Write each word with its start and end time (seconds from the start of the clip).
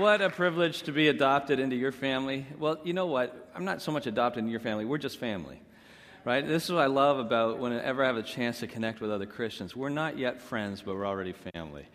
what 0.00 0.22
a 0.22 0.30
privilege 0.30 0.84
to 0.84 0.92
be 0.92 1.08
adopted 1.08 1.60
into 1.60 1.76
your 1.76 1.92
family. 1.92 2.46
Well, 2.58 2.78
you 2.84 2.94
know 2.94 3.04
what? 3.04 3.50
I'm 3.54 3.66
not 3.66 3.82
so 3.82 3.92
much 3.92 4.06
adopted 4.06 4.38
into 4.38 4.50
your 4.50 4.60
family, 4.60 4.86
we're 4.86 4.96
just 4.96 5.18
family. 5.18 5.60
Right? 6.24 6.46
This 6.46 6.64
is 6.64 6.72
what 6.72 6.80
I 6.80 6.86
love 6.86 7.18
about 7.18 7.58
whenever 7.58 8.02
I 8.02 8.06
have 8.06 8.16
a 8.16 8.22
chance 8.22 8.60
to 8.60 8.66
connect 8.66 9.02
with 9.02 9.10
other 9.10 9.26
Christians. 9.26 9.76
We're 9.76 9.90
not 9.90 10.18
yet 10.18 10.40
friends, 10.40 10.82
but 10.82 10.94
we're 10.94 11.06
already 11.06 11.34
family. 11.54 11.86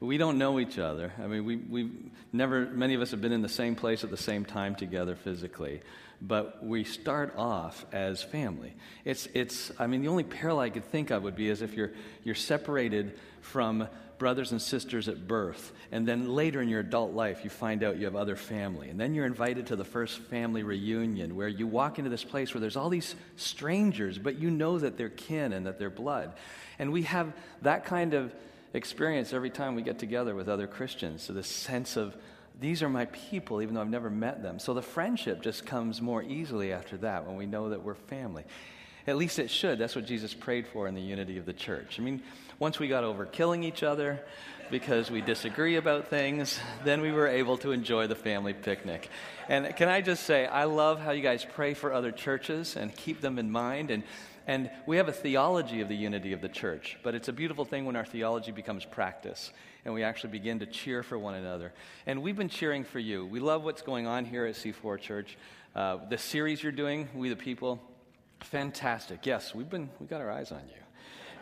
We 0.00 0.18
don't 0.18 0.36
know 0.36 0.58
each 0.58 0.78
other. 0.78 1.12
I 1.22 1.28
mean, 1.28 1.44
we, 1.44 1.56
we 1.56 1.90
never, 2.32 2.66
many 2.66 2.94
of 2.94 3.00
us 3.00 3.12
have 3.12 3.20
been 3.20 3.32
in 3.32 3.42
the 3.42 3.48
same 3.48 3.76
place 3.76 4.02
at 4.02 4.10
the 4.10 4.16
same 4.16 4.44
time 4.44 4.74
together 4.74 5.14
physically, 5.14 5.80
but 6.20 6.64
we 6.64 6.82
start 6.82 7.34
off 7.36 7.86
as 7.92 8.22
family. 8.22 8.74
It's, 9.04 9.28
it's, 9.32 9.70
I 9.78 9.86
mean, 9.86 10.02
the 10.02 10.08
only 10.08 10.24
parallel 10.24 10.64
I 10.64 10.70
could 10.70 10.86
think 10.86 11.10
of 11.10 11.22
would 11.22 11.36
be 11.36 11.50
as 11.50 11.62
if 11.62 11.74
you're, 11.74 11.92
you're 12.24 12.34
separated 12.34 13.18
from 13.40 13.88
brothers 14.18 14.52
and 14.52 14.60
sisters 14.60 15.08
at 15.08 15.26
birth, 15.26 15.72
and 15.90 16.06
then 16.06 16.28
later 16.28 16.60
in 16.62 16.68
your 16.68 16.80
adult 16.80 17.12
life, 17.12 17.44
you 17.44 17.50
find 17.50 17.82
out 17.82 17.98
you 17.98 18.04
have 18.04 18.16
other 18.16 18.36
family. 18.36 18.88
And 18.88 18.98
then 18.98 19.14
you're 19.14 19.26
invited 19.26 19.66
to 19.68 19.76
the 19.76 19.84
first 19.84 20.18
family 20.18 20.62
reunion 20.62 21.36
where 21.36 21.48
you 21.48 21.66
walk 21.66 21.98
into 21.98 22.10
this 22.10 22.24
place 22.24 22.54
where 22.54 22.60
there's 22.60 22.76
all 22.76 22.88
these 22.88 23.14
strangers, 23.36 24.18
but 24.18 24.38
you 24.38 24.50
know 24.50 24.78
that 24.78 24.96
they're 24.96 25.08
kin 25.08 25.52
and 25.52 25.66
that 25.66 25.78
they're 25.78 25.90
blood. 25.90 26.32
And 26.78 26.92
we 26.92 27.02
have 27.02 27.32
that 27.62 27.84
kind 27.84 28.14
of 28.14 28.34
experience 28.72 29.32
every 29.32 29.50
time 29.50 29.74
we 29.74 29.82
get 29.82 29.98
together 29.98 30.34
with 30.34 30.48
other 30.48 30.66
Christians. 30.66 31.22
So, 31.22 31.32
this 31.32 31.46
sense 31.46 31.96
of, 31.96 32.16
these 32.60 32.82
are 32.82 32.88
my 32.88 33.06
people, 33.06 33.62
even 33.62 33.74
though 33.74 33.80
I've 33.80 33.88
never 33.88 34.10
met 34.10 34.42
them. 34.42 34.58
So, 34.58 34.74
the 34.74 34.82
friendship 34.82 35.42
just 35.42 35.64
comes 35.64 36.02
more 36.02 36.22
easily 36.22 36.72
after 36.72 36.96
that 36.98 37.26
when 37.26 37.36
we 37.36 37.46
know 37.46 37.70
that 37.70 37.82
we're 37.82 37.94
family. 37.94 38.44
At 39.06 39.16
least 39.16 39.38
it 39.38 39.50
should. 39.50 39.78
That's 39.78 39.94
what 39.94 40.06
Jesus 40.06 40.32
prayed 40.32 40.66
for 40.66 40.88
in 40.88 40.94
the 40.94 41.02
unity 41.02 41.36
of 41.36 41.44
the 41.44 41.52
church. 41.52 41.98
I 41.98 42.02
mean, 42.02 42.22
once 42.58 42.78
we 42.78 42.88
got 42.88 43.04
over 43.04 43.26
killing 43.26 43.64
each 43.64 43.82
other 43.82 44.20
because 44.70 45.10
we 45.10 45.20
disagree 45.20 45.76
about 45.76 46.08
things, 46.08 46.58
then 46.84 47.00
we 47.00 47.12
were 47.12 47.26
able 47.26 47.58
to 47.58 47.72
enjoy 47.72 48.06
the 48.06 48.14
family 48.14 48.54
picnic. 48.54 49.08
And 49.48 49.74
can 49.76 49.88
I 49.88 50.00
just 50.00 50.24
say, 50.24 50.46
I 50.46 50.64
love 50.64 51.00
how 51.00 51.10
you 51.10 51.22
guys 51.22 51.46
pray 51.54 51.74
for 51.74 51.92
other 51.92 52.12
churches 52.12 52.76
and 52.76 52.94
keep 52.94 53.20
them 53.20 53.38
in 53.38 53.50
mind. 53.50 53.90
And, 53.90 54.02
and 54.46 54.70
we 54.86 54.96
have 54.96 55.08
a 55.08 55.12
theology 55.12 55.80
of 55.80 55.88
the 55.88 55.96
unity 55.96 56.32
of 56.32 56.40
the 56.40 56.48
church, 56.48 56.98
but 57.02 57.14
it's 57.14 57.28
a 57.28 57.32
beautiful 57.32 57.64
thing 57.64 57.84
when 57.84 57.96
our 57.96 58.04
theology 58.04 58.52
becomes 58.52 58.84
practice 58.84 59.52
and 59.84 59.92
we 59.92 60.02
actually 60.02 60.30
begin 60.30 60.60
to 60.60 60.66
cheer 60.66 61.02
for 61.02 61.18
one 61.18 61.34
another. 61.34 61.72
And 62.06 62.22
we've 62.22 62.36
been 62.36 62.48
cheering 62.48 62.84
for 62.84 62.98
you. 62.98 63.26
We 63.26 63.40
love 63.40 63.64
what's 63.64 63.82
going 63.82 64.06
on 64.06 64.24
here 64.24 64.46
at 64.46 64.54
C4 64.54 64.98
Church. 64.98 65.36
Uh, 65.74 65.98
the 66.08 66.16
series 66.16 66.62
you're 66.62 66.72
doing, 66.72 67.08
We 67.14 67.28
the 67.28 67.36
People, 67.36 67.80
fantastic. 68.40 69.26
Yes, 69.26 69.54
we've 69.54 69.68
been, 69.68 69.90
we 70.00 70.06
got 70.06 70.22
our 70.22 70.30
eyes 70.30 70.52
on 70.52 70.62
you 70.68 70.83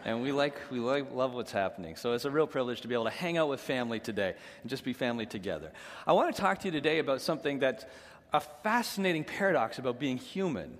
and 0.04 0.22
we 0.22 0.32
like 0.32 0.54
we 0.70 0.80
like, 0.80 1.12
love 1.12 1.34
what's 1.34 1.52
happening. 1.52 1.96
So 1.96 2.12
it's 2.12 2.24
a 2.24 2.30
real 2.30 2.46
privilege 2.46 2.80
to 2.82 2.88
be 2.88 2.94
able 2.94 3.04
to 3.04 3.10
hang 3.10 3.38
out 3.38 3.48
with 3.48 3.60
family 3.60 4.00
today 4.00 4.34
and 4.62 4.70
just 4.70 4.84
be 4.84 4.92
family 4.92 5.26
together. 5.26 5.70
I 6.06 6.12
want 6.12 6.34
to 6.34 6.40
talk 6.40 6.60
to 6.60 6.68
you 6.68 6.72
today 6.72 6.98
about 6.98 7.20
something 7.20 7.58
that's 7.58 7.84
a 8.32 8.40
fascinating 8.40 9.24
paradox 9.24 9.78
about 9.78 9.98
being 9.98 10.16
human, 10.16 10.78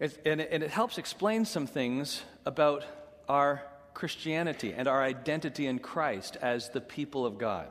it's, 0.00 0.18
and, 0.24 0.40
it, 0.40 0.48
and 0.50 0.62
it 0.62 0.70
helps 0.70 0.98
explain 0.98 1.44
some 1.44 1.66
things 1.66 2.22
about 2.44 2.84
our 3.28 3.62
Christianity 3.94 4.74
and 4.76 4.88
our 4.88 5.02
identity 5.02 5.66
in 5.66 5.78
Christ 5.78 6.36
as 6.42 6.70
the 6.70 6.80
people 6.80 7.24
of 7.24 7.38
God. 7.38 7.68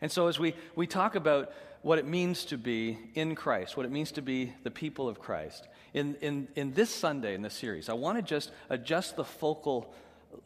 And 0.00 0.12
so 0.12 0.26
as 0.26 0.38
we, 0.38 0.54
we 0.74 0.86
talk 0.86 1.14
about 1.14 1.52
what 1.82 1.98
it 1.98 2.06
means 2.06 2.44
to 2.46 2.58
be 2.58 2.98
in 3.14 3.34
Christ, 3.34 3.76
what 3.76 3.86
it 3.86 3.92
means 3.92 4.12
to 4.12 4.22
be 4.22 4.52
the 4.64 4.70
people 4.70 5.08
of 5.08 5.18
Christ. 5.18 5.66
In, 5.94 6.16
in, 6.20 6.48
in 6.56 6.72
this 6.74 6.90
Sunday 6.90 7.34
in 7.34 7.42
this 7.42 7.54
series, 7.54 7.88
I 7.88 7.94
want 7.94 8.18
to 8.18 8.22
just 8.22 8.50
adjust 8.68 9.16
the 9.16 9.24
focal 9.24 9.94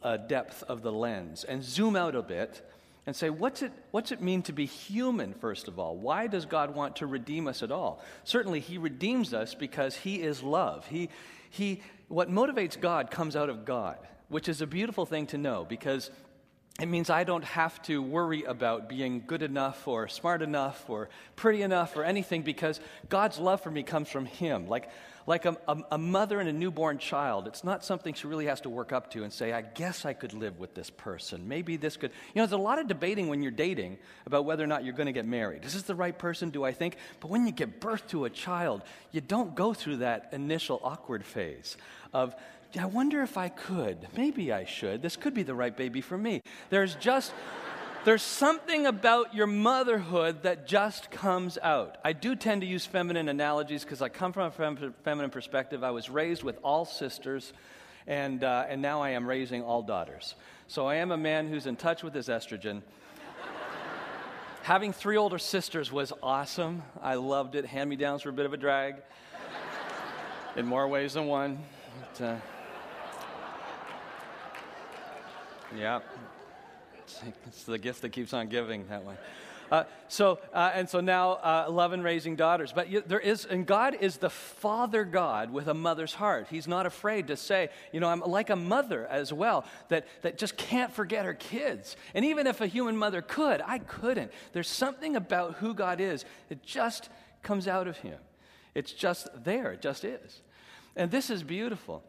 uh, 0.03 0.17
depth 0.17 0.63
of 0.63 0.81
the 0.81 0.91
lens 0.91 1.43
and 1.43 1.63
zoom 1.63 1.95
out 1.95 2.15
a 2.15 2.21
bit 2.21 2.61
and 3.05 3.15
say, 3.15 3.29
what's 3.29 3.61
it, 3.61 3.71
what's 3.91 4.11
it 4.11 4.21
mean 4.21 4.43
to 4.43 4.53
be 4.53 4.65
human, 4.65 5.33
first 5.33 5.67
of 5.67 5.79
all? 5.79 5.95
Why 5.95 6.27
does 6.27 6.45
God 6.45 6.75
want 6.75 6.97
to 6.97 7.07
redeem 7.07 7.47
us 7.47 7.63
at 7.63 7.71
all? 7.71 8.03
Certainly, 8.23 8.59
He 8.59 8.77
redeems 8.77 9.33
us 9.33 9.55
because 9.55 9.95
He 9.95 10.21
is 10.21 10.43
love. 10.43 10.85
He, 10.85 11.09
he, 11.49 11.81
what 12.09 12.29
motivates 12.29 12.79
God 12.79 13.09
comes 13.09 13.35
out 13.35 13.49
of 13.49 13.65
God, 13.65 13.97
which 14.29 14.47
is 14.47 14.61
a 14.61 14.67
beautiful 14.67 15.05
thing 15.05 15.25
to 15.27 15.37
know 15.37 15.65
because 15.67 16.11
it 16.79 16.87
means 16.87 17.09
I 17.09 17.23
don't 17.25 17.43
have 17.43 17.81
to 17.83 18.01
worry 18.01 18.43
about 18.43 18.87
being 18.87 19.23
good 19.27 19.43
enough 19.43 19.87
or 19.87 20.07
smart 20.07 20.41
enough 20.41 20.89
or 20.89 21.09
pretty 21.35 21.61
enough 21.61 21.95
or 21.97 22.03
anything 22.03 22.43
because 22.43 22.79
God's 23.09 23.39
love 23.39 23.61
for 23.61 23.69
me 23.69 23.83
comes 23.83 24.09
from 24.09 24.25
Him. 24.25 24.67
Like, 24.67 24.89
like 25.27 25.45
a, 25.45 25.57
a, 25.67 25.77
a, 25.91 25.97
mother 25.97 26.39
and 26.39 26.49
a 26.49 26.53
newborn 26.53 26.97
child, 26.97 27.45
it's 27.45 27.63
not 27.63 27.85
something 27.85 28.13
she 28.13 28.25
really 28.25 28.45
has 28.45 28.61
to 28.61 28.69
work 28.69 28.91
up 28.91 29.11
to 29.11 29.23
and 29.23 29.31
say, 29.31 29.53
I 29.53 29.61
guess 29.61 30.05
I 30.05 30.13
could 30.13 30.33
live 30.33 30.59
with 30.59 30.73
this 30.73 30.89
person. 30.89 31.47
Maybe 31.47 31.77
this 31.77 31.97
could. 31.97 32.11
You 32.33 32.41
know, 32.41 32.45
there's 32.47 32.59
a 32.59 32.63
lot 32.63 32.79
of 32.79 32.87
debating 32.87 33.27
when 33.27 33.43
you're 33.43 33.51
dating 33.51 33.99
about 34.25 34.45
whether 34.45 34.63
or 34.63 34.67
not 34.67 34.83
you're 34.83 34.95
going 34.95 35.07
to 35.07 35.13
get 35.13 35.27
married. 35.27 35.65
Is 35.65 35.73
this 35.73 35.83
the 35.83 35.93
right 35.93 36.17
person, 36.17 36.49
do 36.49 36.63
I 36.63 36.71
think? 36.71 36.95
But 37.19 37.29
when 37.29 37.45
you 37.45 37.51
give 37.51 37.79
birth 37.79 38.07
to 38.07 38.25
a 38.25 38.29
child, 38.29 38.81
you 39.11 39.21
don't 39.21 39.53
go 39.55 39.73
through 39.73 39.97
that 39.97 40.29
initial 40.31 40.79
awkward 40.83 41.23
phase 41.23 41.77
of, 42.13 42.35
I 42.79 42.85
wonder 42.85 43.21
if 43.21 43.37
I 43.37 43.49
could. 43.49 44.07
Maybe 44.15 44.53
I 44.53 44.65
should. 44.65 45.01
This 45.01 45.17
could 45.17 45.33
be 45.33 45.43
the 45.43 45.55
right 45.55 45.75
baby 45.75 46.01
for 46.01 46.17
me. 46.17 46.41
There's 46.69 46.95
just. 46.95 47.33
There's 48.03 48.23
something 48.23 48.87
about 48.87 49.35
your 49.35 49.45
motherhood 49.45 50.41
that 50.41 50.65
just 50.65 51.11
comes 51.11 51.59
out. 51.61 51.99
I 52.03 52.13
do 52.13 52.35
tend 52.35 52.61
to 52.61 52.67
use 52.67 52.83
feminine 52.83 53.29
analogies 53.29 53.83
because 53.83 54.01
I 54.01 54.09
come 54.09 54.33
from 54.33 54.47
a 54.47 54.51
fem- 54.51 54.95
feminine 55.03 55.29
perspective. 55.29 55.83
I 55.83 55.91
was 55.91 56.09
raised 56.09 56.41
with 56.41 56.57
all 56.63 56.83
sisters, 56.83 57.53
and, 58.07 58.43
uh, 58.43 58.65
and 58.67 58.81
now 58.81 59.03
I 59.03 59.11
am 59.11 59.27
raising 59.27 59.61
all 59.61 59.83
daughters. 59.83 60.33
So 60.67 60.87
I 60.87 60.95
am 60.95 61.11
a 61.11 61.17
man 61.17 61.47
who's 61.47 61.67
in 61.67 61.75
touch 61.75 62.01
with 62.01 62.15
his 62.15 62.27
estrogen. 62.27 62.81
Having 64.63 64.93
three 64.93 65.17
older 65.17 65.37
sisters 65.37 65.91
was 65.91 66.11
awesome. 66.23 66.81
I 67.03 67.15
loved 67.15 67.53
it. 67.53 67.65
Hand 67.65 67.87
me 67.87 67.97
downs 67.97 68.25
were 68.25 68.31
a 68.31 68.33
bit 68.33 68.47
of 68.47 68.53
a 68.53 68.57
drag 68.57 68.95
in 70.55 70.65
more 70.65 70.87
ways 70.87 71.13
than 71.13 71.27
one. 71.27 71.59
But, 72.17 72.25
uh, 72.25 72.35
yeah, 75.77 75.99
it's 77.47 77.63
the 77.63 77.77
gift 77.77 78.01
that 78.01 78.09
keeps 78.09 78.33
on 78.33 78.47
giving 78.47 78.87
that 78.87 79.05
way. 79.05 79.15
Uh, 79.71 79.85
so 80.09 80.37
uh, 80.53 80.69
and 80.73 80.89
so 80.89 80.99
now 80.99 81.31
uh, 81.31 81.65
love 81.69 81.93
and 81.93 82.03
raising 82.03 82.35
daughters. 82.35 82.73
But 82.73 82.89
you, 82.89 83.01
there 83.07 83.21
is 83.21 83.45
and 83.45 83.65
god 83.65 83.95
is 84.01 84.17
the 84.17 84.29
father 84.29 85.05
god 85.05 85.49
with 85.49 85.69
a 85.69 85.73
mother's 85.73 86.13
heart. 86.13 86.47
He's 86.49 86.67
not 86.67 86.85
afraid 86.85 87.27
to 87.27 87.37
say 87.37 87.69
you 87.93 88.01
know 88.01 88.09
i'm 88.09 88.19
like 88.19 88.49
a 88.49 88.55
mother 88.57 89.07
as 89.07 89.31
well 89.31 89.63
that, 89.87 90.07
that 90.23 90.37
just 90.37 90.57
can't 90.57 90.91
forget 90.91 91.23
her 91.23 91.33
kids. 91.33 91.95
And 92.13 92.25
even 92.25 92.47
if 92.47 92.59
a 92.59 92.67
human 92.67 92.97
mother 92.97 93.21
could 93.21 93.61
i 93.65 93.79
couldn't. 93.79 94.31
There's 94.51 94.67
something 94.67 95.15
about 95.15 95.55
who 95.55 95.73
god 95.73 96.01
is. 96.01 96.25
It 96.49 96.63
just 96.63 97.09
comes 97.41 97.65
out 97.65 97.87
of 97.87 97.97
him. 97.97 98.19
It's 98.75 98.91
just 98.91 99.29
there. 99.41 99.71
It 99.71 99.81
just 99.81 100.03
is. 100.03 100.41
And 100.97 101.11
this 101.11 101.29
is 101.29 101.43
beautiful. 101.43 102.03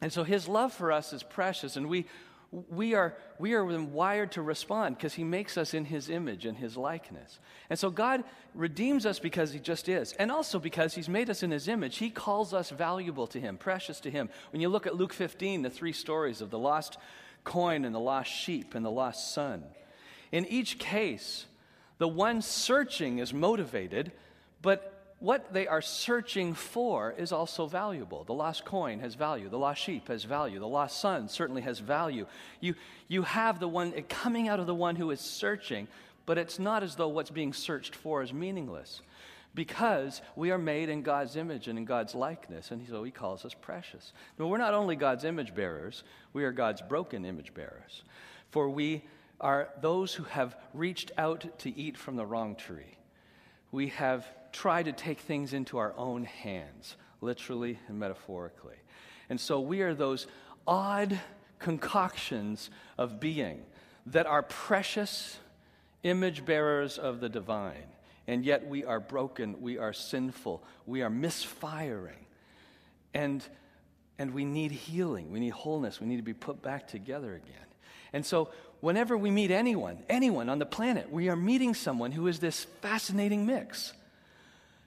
And 0.00 0.12
so 0.12 0.24
his 0.24 0.48
love 0.48 0.72
for 0.72 0.90
us 0.90 1.12
is 1.12 1.22
precious 1.22 1.76
and 1.76 1.88
we 1.88 2.06
we 2.70 2.94
are, 2.94 3.14
we 3.38 3.52
are 3.52 3.64
wired 3.64 4.32
to 4.32 4.42
respond 4.42 4.96
because 4.96 5.14
he 5.14 5.24
makes 5.24 5.58
us 5.58 5.74
in 5.74 5.84
his 5.84 6.08
image 6.08 6.46
and 6.46 6.56
his 6.56 6.76
likeness. 6.76 7.38
And 7.68 7.78
so 7.78 7.90
God 7.90 8.24
redeems 8.54 9.04
us 9.04 9.18
because 9.18 9.52
he 9.52 9.58
just 9.58 9.88
is. 9.90 10.14
And 10.14 10.32
also 10.32 10.58
because 10.58 10.94
he's 10.94 11.08
made 11.08 11.28
us 11.28 11.42
in 11.42 11.50
his 11.50 11.68
image, 11.68 11.98
he 11.98 12.08
calls 12.08 12.54
us 12.54 12.70
valuable 12.70 13.26
to 13.28 13.40
him, 13.40 13.58
precious 13.58 14.00
to 14.00 14.10
him. 14.10 14.30
When 14.52 14.62
you 14.62 14.70
look 14.70 14.86
at 14.86 14.96
Luke 14.96 15.12
15, 15.12 15.62
the 15.62 15.70
three 15.70 15.92
stories 15.92 16.40
of 16.40 16.50
the 16.50 16.58
lost 16.58 16.96
coin 17.44 17.84
and 17.84 17.94
the 17.94 18.00
lost 18.00 18.30
sheep 18.30 18.74
and 18.74 18.84
the 18.84 18.90
lost 18.90 19.34
son, 19.34 19.62
in 20.32 20.46
each 20.46 20.78
case, 20.78 21.44
the 21.98 22.08
one 22.08 22.40
searching 22.40 23.18
is 23.18 23.34
motivated, 23.34 24.12
but 24.62 24.95
what 25.18 25.52
they 25.52 25.66
are 25.66 25.80
searching 25.80 26.52
for 26.54 27.14
is 27.16 27.32
also 27.32 27.66
valuable. 27.66 28.24
The 28.24 28.34
lost 28.34 28.64
coin 28.64 29.00
has 29.00 29.14
value. 29.14 29.48
The 29.48 29.58
lost 29.58 29.80
sheep 29.80 30.08
has 30.08 30.24
value. 30.24 30.58
The 30.58 30.68
lost 30.68 31.00
son 31.00 31.28
certainly 31.28 31.62
has 31.62 31.78
value. 31.78 32.26
You, 32.60 32.74
you 33.08 33.22
have 33.22 33.58
the 33.58 33.68
one 33.68 33.92
coming 34.08 34.48
out 34.48 34.60
of 34.60 34.66
the 34.66 34.74
one 34.74 34.96
who 34.96 35.10
is 35.10 35.20
searching, 35.20 35.88
but 36.26 36.36
it's 36.36 36.58
not 36.58 36.82
as 36.82 36.96
though 36.96 37.08
what's 37.08 37.30
being 37.30 37.54
searched 37.54 37.94
for 37.94 38.22
is 38.22 38.32
meaningless 38.32 39.00
because 39.54 40.20
we 40.36 40.50
are 40.50 40.58
made 40.58 40.90
in 40.90 41.00
God's 41.00 41.34
image 41.34 41.66
and 41.66 41.78
in 41.78 41.86
God's 41.86 42.14
likeness, 42.14 42.70
and 42.70 42.86
so 42.86 43.02
He 43.02 43.10
calls 43.10 43.44
us 43.44 43.54
precious. 43.54 44.12
But 44.36 44.48
we're 44.48 44.58
not 44.58 44.74
only 44.74 44.96
God's 44.96 45.24
image 45.24 45.54
bearers, 45.54 46.04
we 46.34 46.44
are 46.44 46.52
God's 46.52 46.82
broken 46.82 47.24
image 47.24 47.54
bearers. 47.54 48.02
For 48.50 48.68
we 48.68 49.02
are 49.40 49.70
those 49.80 50.12
who 50.12 50.24
have 50.24 50.56
reached 50.74 51.10
out 51.16 51.58
to 51.60 51.76
eat 51.76 51.96
from 51.96 52.16
the 52.16 52.26
wrong 52.26 52.54
tree. 52.54 52.98
We 53.72 53.88
have 53.88 54.26
try 54.56 54.82
to 54.82 54.92
take 54.92 55.20
things 55.20 55.52
into 55.52 55.76
our 55.76 55.92
own 55.98 56.24
hands, 56.24 56.96
literally 57.20 57.78
and 57.88 57.98
metaphorically. 57.98 58.76
And 59.28 59.38
so 59.38 59.60
we 59.60 59.82
are 59.82 59.94
those 59.94 60.26
odd 60.66 61.20
concoctions 61.58 62.70
of 62.96 63.20
being 63.20 63.62
that 64.06 64.26
are 64.26 64.42
precious 64.42 65.38
image 66.04 66.46
bearers 66.46 66.96
of 66.96 67.20
the 67.20 67.28
divine. 67.28 67.84
And 68.26 68.44
yet 68.44 68.66
we 68.66 68.84
are 68.84 68.98
broken, 68.98 69.60
we 69.60 69.76
are 69.76 69.92
sinful, 69.92 70.62
we 70.86 71.02
are 71.02 71.10
misfiring. 71.10 72.26
And, 73.12 73.44
and 74.18 74.32
we 74.32 74.44
need 74.44 74.72
healing, 74.72 75.30
we 75.30 75.38
need 75.38 75.52
wholeness, 75.52 76.00
we 76.00 76.06
need 76.06 76.16
to 76.16 76.22
be 76.22 76.34
put 76.34 76.62
back 76.62 76.88
together 76.88 77.34
again. 77.34 77.66
And 78.12 78.24
so, 78.24 78.48
whenever 78.80 79.18
we 79.18 79.30
meet 79.30 79.50
anyone, 79.50 79.98
anyone 80.08 80.48
on 80.48 80.58
the 80.58 80.66
planet, 80.66 81.12
we 81.12 81.28
are 81.28 81.36
meeting 81.36 81.74
someone 81.74 82.12
who 82.12 82.26
is 82.26 82.38
this 82.38 82.64
fascinating 82.80 83.44
mix. 83.44 83.92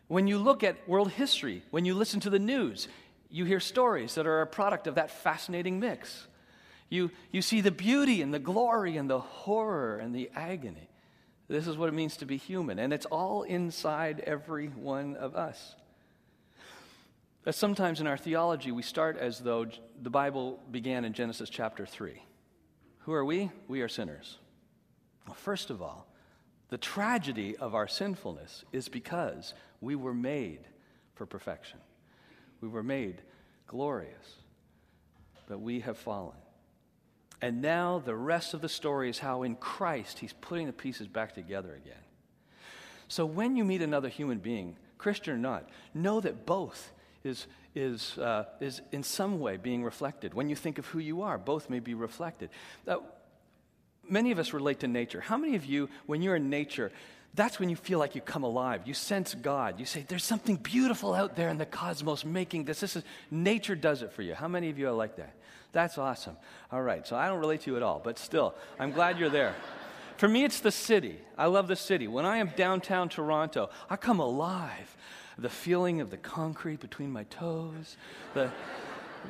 When 0.10 0.26
you 0.26 0.40
look 0.40 0.64
at 0.64 0.90
world 0.90 1.12
history, 1.12 1.62
when 1.70 1.86
you 1.86 1.94
listen 1.94 2.20
to 2.22 2.32
the 2.32 2.40
news, 2.40 2.88
you 3.30 3.46
hear 3.46 3.60
stories 3.60 4.16
that 4.16 4.26
are 4.26 4.42
a 4.42 4.48
product 4.48 4.88
of 4.88 4.96
that 4.96 5.12
fascinating 5.12 5.80
mix. 5.80 6.26
You, 6.90 7.12
you 7.32 7.44
see 7.44 7.62
the 7.62 7.70
beauty 7.70 8.24
and 8.24 8.34
the 8.34 8.40
glory 8.40 8.98
and 8.98 9.08
the 9.08 9.20
horror 9.20 9.98
and 9.98 10.14
the 10.14 10.32
agony. 10.36 10.90
This 11.48 11.68
is 11.68 11.78
what 11.78 11.90
it 11.90 11.94
means 11.94 12.18
to 12.18 12.26
be 12.26 12.38
human, 12.38 12.80
and 12.80 12.92
it's 12.92 13.06
all 13.06 13.44
inside 13.44 14.22
every 14.26 14.68
one 14.70 15.16
of 15.16 15.36
us. 15.36 15.76
But 17.44 17.54
sometimes 17.54 18.02
in 18.02 18.08
our 18.08 18.18
theology, 18.18 18.72
we 18.72 18.82
start 18.82 19.16
as 19.16 19.38
though 19.38 19.68
the 20.02 20.10
Bible 20.10 20.60
began 20.72 21.06
in 21.06 21.14
Genesis 21.14 21.52
chapter 21.52 21.86
3. 21.86 22.20
Who 23.02 23.14
are 23.14 23.24
we? 23.24 23.52
We 23.68 23.82
are 23.82 23.88
sinners. 23.88 24.40
Well, 25.28 25.36
first 25.36 25.70
of 25.70 25.84
all, 25.84 26.08
the 26.70 26.78
tragedy 26.80 27.56
of 27.58 27.76
our 27.76 27.88
sinfulness 27.88 28.66
is 28.72 28.90
because 28.90 29.54
we 29.82 29.96
were 29.96 30.14
made 30.14 30.62
for 31.16 31.26
perfection. 31.26 31.80
We 32.62 32.68
were 32.68 32.84
made 32.84 33.22
glorious, 33.68 34.36
but 35.48 35.60
we 35.60 35.82
have 35.82 35.98
fallen. 35.98 36.36
And 37.42 37.62
now 37.62 38.02
the 38.04 38.16
rest 38.16 38.54
of 38.54 38.62
the 38.62 38.70
story 38.70 39.10
is 39.10 39.20
how 39.20 39.44
in 39.44 39.56
Christ 39.56 40.20
he's 40.20 40.34
putting 40.34 40.68
the 40.68 40.74
pieces 40.74 41.08
back 41.08 41.34
together 41.34 41.74
again. 41.74 42.04
So 43.08 43.26
when 43.26 43.56
you 43.56 43.64
meet 43.64 43.82
another 43.82 44.10
human 44.10 44.40
being, 44.40 44.76
Christian 44.98 45.34
or 45.34 45.38
not, 45.38 45.70
know 45.94 46.20
that 46.20 46.46
both 46.46 46.92
is, 47.24 47.48
is, 47.74 48.18
uh, 48.18 48.46
is 48.60 48.82
in 48.92 49.04
some 49.04 49.40
way 49.40 49.58
being 49.58 49.84
reflected. 49.84 50.34
When 50.34 50.50
you 50.50 50.56
think 50.56 50.78
of 50.78 50.86
who 50.88 51.00
you 51.00 51.22
are, 51.22 51.38
both 51.38 51.70
may 51.70 51.80
be 51.80 51.94
reflected. 51.94 52.50
Uh, 52.88 52.98
many 54.10 54.32
of 54.32 54.40
us 54.40 54.54
relate 54.54 54.80
to 54.80 54.88
nature. 54.88 55.22
How 55.22 55.38
many 55.38 55.56
of 55.56 55.66
you, 55.66 55.90
when 56.06 56.22
you're 56.22 56.36
in 56.36 56.50
nature, 56.50 56.92
that's 57.36 57.60
when 57.60 57.70
you 57.70 57.76
feel 57.76 58.00
like 58.00 58.16
you 58.16 58.22
come 58.22 58.44
alive. 58.44 58.82
You 58.86 58.94
sense 58.94 59.36
God. 59.36 59.80
You 59.80 59.86
say, 59.86 60.04
There's 60.08 60.24
something 60.24 60.56
beautiful 60.56 61.14
out 61.14 61.36
there 61.36 61.50
in 61.50 61.58
the 61.58 61.66
cosmos 61.66 62.26
making 62.26 62.66
this. 62.66 62.80
This 62.80 62.96
is 62.96 63.04
nature 63.30 63.76
does 63.76 64.02
it 64.02 64.12
for 64.12 64.22
you. 64.22 64.34
How 64.34 64.48
many 64.48 64.70
of 64.70 64.80
you 64.80 64.88
are 64.88 64.94
like 64.94 65.16
that? 65.18 65.34
That's 65.72 65.98
awesome. 65.98 66.36
All 66.72 66.82
right, 66.82 67.06
so 67.06 67.16
I 67.16 67.28
don't 67.28 67.40
relate 67.40 67.62
to 67.62 67.72
you 67.72 67.78
at 67.78 67.84
all, 67.84 68.02
but 68.04 68.18
still, 68.18 68.56
I'm 68.80 68.92
glad 68.92 69.20
you're 69.20 69.30
there. 69.30 69.54
For 70.18 70.28
me, 70.28 70.44
it's 70.44 70.60
the 70.60 70.72
city. 70.72 71.20
I 71.38 71.46
love 71.46 71.68
the 71.68 71.76
city. 71.76 72.08
When 72.08 72.26
I 72.26 72.38
am 72.38 72.52
downtown 72.56 73.08
Toronto, 73.10 73.70
I 73.90 73.96
come 73.96 74.20
alive. 74.20 74.98
The 75.38 75.50
feeling 75.50 76.02
of 76.02 76.10
the 76.10 76.18
concrete 76.18 76.82
between 76.82 77.12
my 77.12 77.24
toes, 77.26 77.96
the 78.34 78.52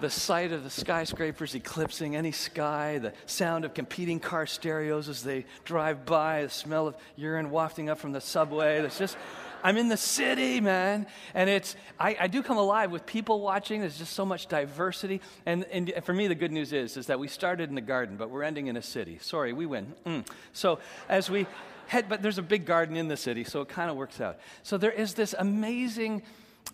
the 0.01 0.09
sight 0.09 0.51
of 0.51 0.63
the 0.63 0.69
skyscrapers 0.69 1.56
eclipsing 1.56 2.15
any 2.15 2.31
sky, 2.31 3.00
the 3.00 3.13
sound 3.25 3.65
of 3.65 3.74
competing 3.74 4.19
car 4.19 4.45
stereos 4.45 5.09
as 5.09 5.24
they 5.24 5.45
drive 5.65 6.06
by, 6.06 6.44
the 6.44 6.50
smell 6.50 6.88
of 6.88 6.95
urine 7.15 7.50
wafting 7.50 7.89
up 7.89 8.00
from 8.00 8.12
the 8.12 8.21
subway. 8.21 8.80
It's 8.80 8.97
just, 8.97 9.18
I'm 9.63 9.77
in 9.77 9.89
the 9.89 9.97
city, 9.97 10.62
man. 10.62 11.07
And 11.33 11.50
it's, 11.50 11.75
I, 12.00 12.15
I, 12.19 12.27
do 12.27 12.41
come 12.41 12.57
alive 12.57 12.91
with 12.91 13.06
people 13.06 13.41
watching. 13.41 13.81
There's 13.81 13.97
just 13.97 14.13
so 14.13 14.25
much 14.25 14.47
diversity. 14.47 15.21
And, 15.45 15.65
and 15.65 15.92
for 16.03 16.13
me, 16.13 16.27
the 16.27 16.35
good 16.35 16.51
news 16.51 16.71
is, 16.71 16.95
is 16.97 17.07
that 17.07 17.19
we 17.19 17.27
started 17.27 17.69
in 17.69 17.75
the 17.75 17.81
garden, 17.81 18.15
but 18.15 18.30
we're 18.30 18.44
ending 18.44 18.68
in 18.68 18.77
a 18.77 18.81
city. 18.81 19.18
Sorry, 19.21 19.53
we 19.53 19.65
win. 19.65 19.94
Mm. 20.06 20.25
So 20.53 20.80
as 21.09 21.30
we 21.30 21.45
head, 21.88 22.07
but 22.07 22.21
there's 22.21 22.38
a 22.38 22.44
big 22.44 22.65
garden 22.65 22.95
in 22.95 23.07
the 23.07 23.18
city, 23.18 23.44
so 23.44 23.62
it 23.62 23.68
kind 23.68 23.89
of 23.89 23.97
works 23.97 24.21
out. 24.21 24.39
So 24.63 24.77
there 24.77 24.92
is 24.92 25.15
this 25.15 25.35
amazing, 25.38 26.21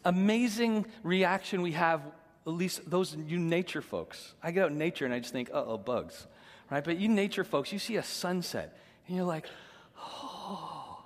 amazing 0.03 0.85
reaction 1.03 1.61
we 1.61 1.71
have 1.71 2.01
at 2.45 2.53
least 2.53 2.89
those 2.89 3.15
you 3.15 3.37
nature 3.37 3.81
folks. 3.81 4.33
I 4.41 4.51
get 4.51 4.65
out 4.65 4.71
in 4.71 4.77
nature 4.77 5.05
and 5.05 5.13
I 5.13 5.19
just 5.19 5.33
think, 5.33 5.49
uh 5.49 5.63
oh, 5.65 5.77
bugs. 5.77 6.27
Right? 6.69 6.83
But 6.83 6.97
you 6.97 7.09
nature 7.09 7.43
folks, 7.43 7.71
you 7.71 7.79
see 7.79 7.97
a 7.97 8.03
sunset 8.03 8.77
and 9.07 9.15
you're 9.15 9.25
like, 9.25 9.47
oh. 9.99 11.03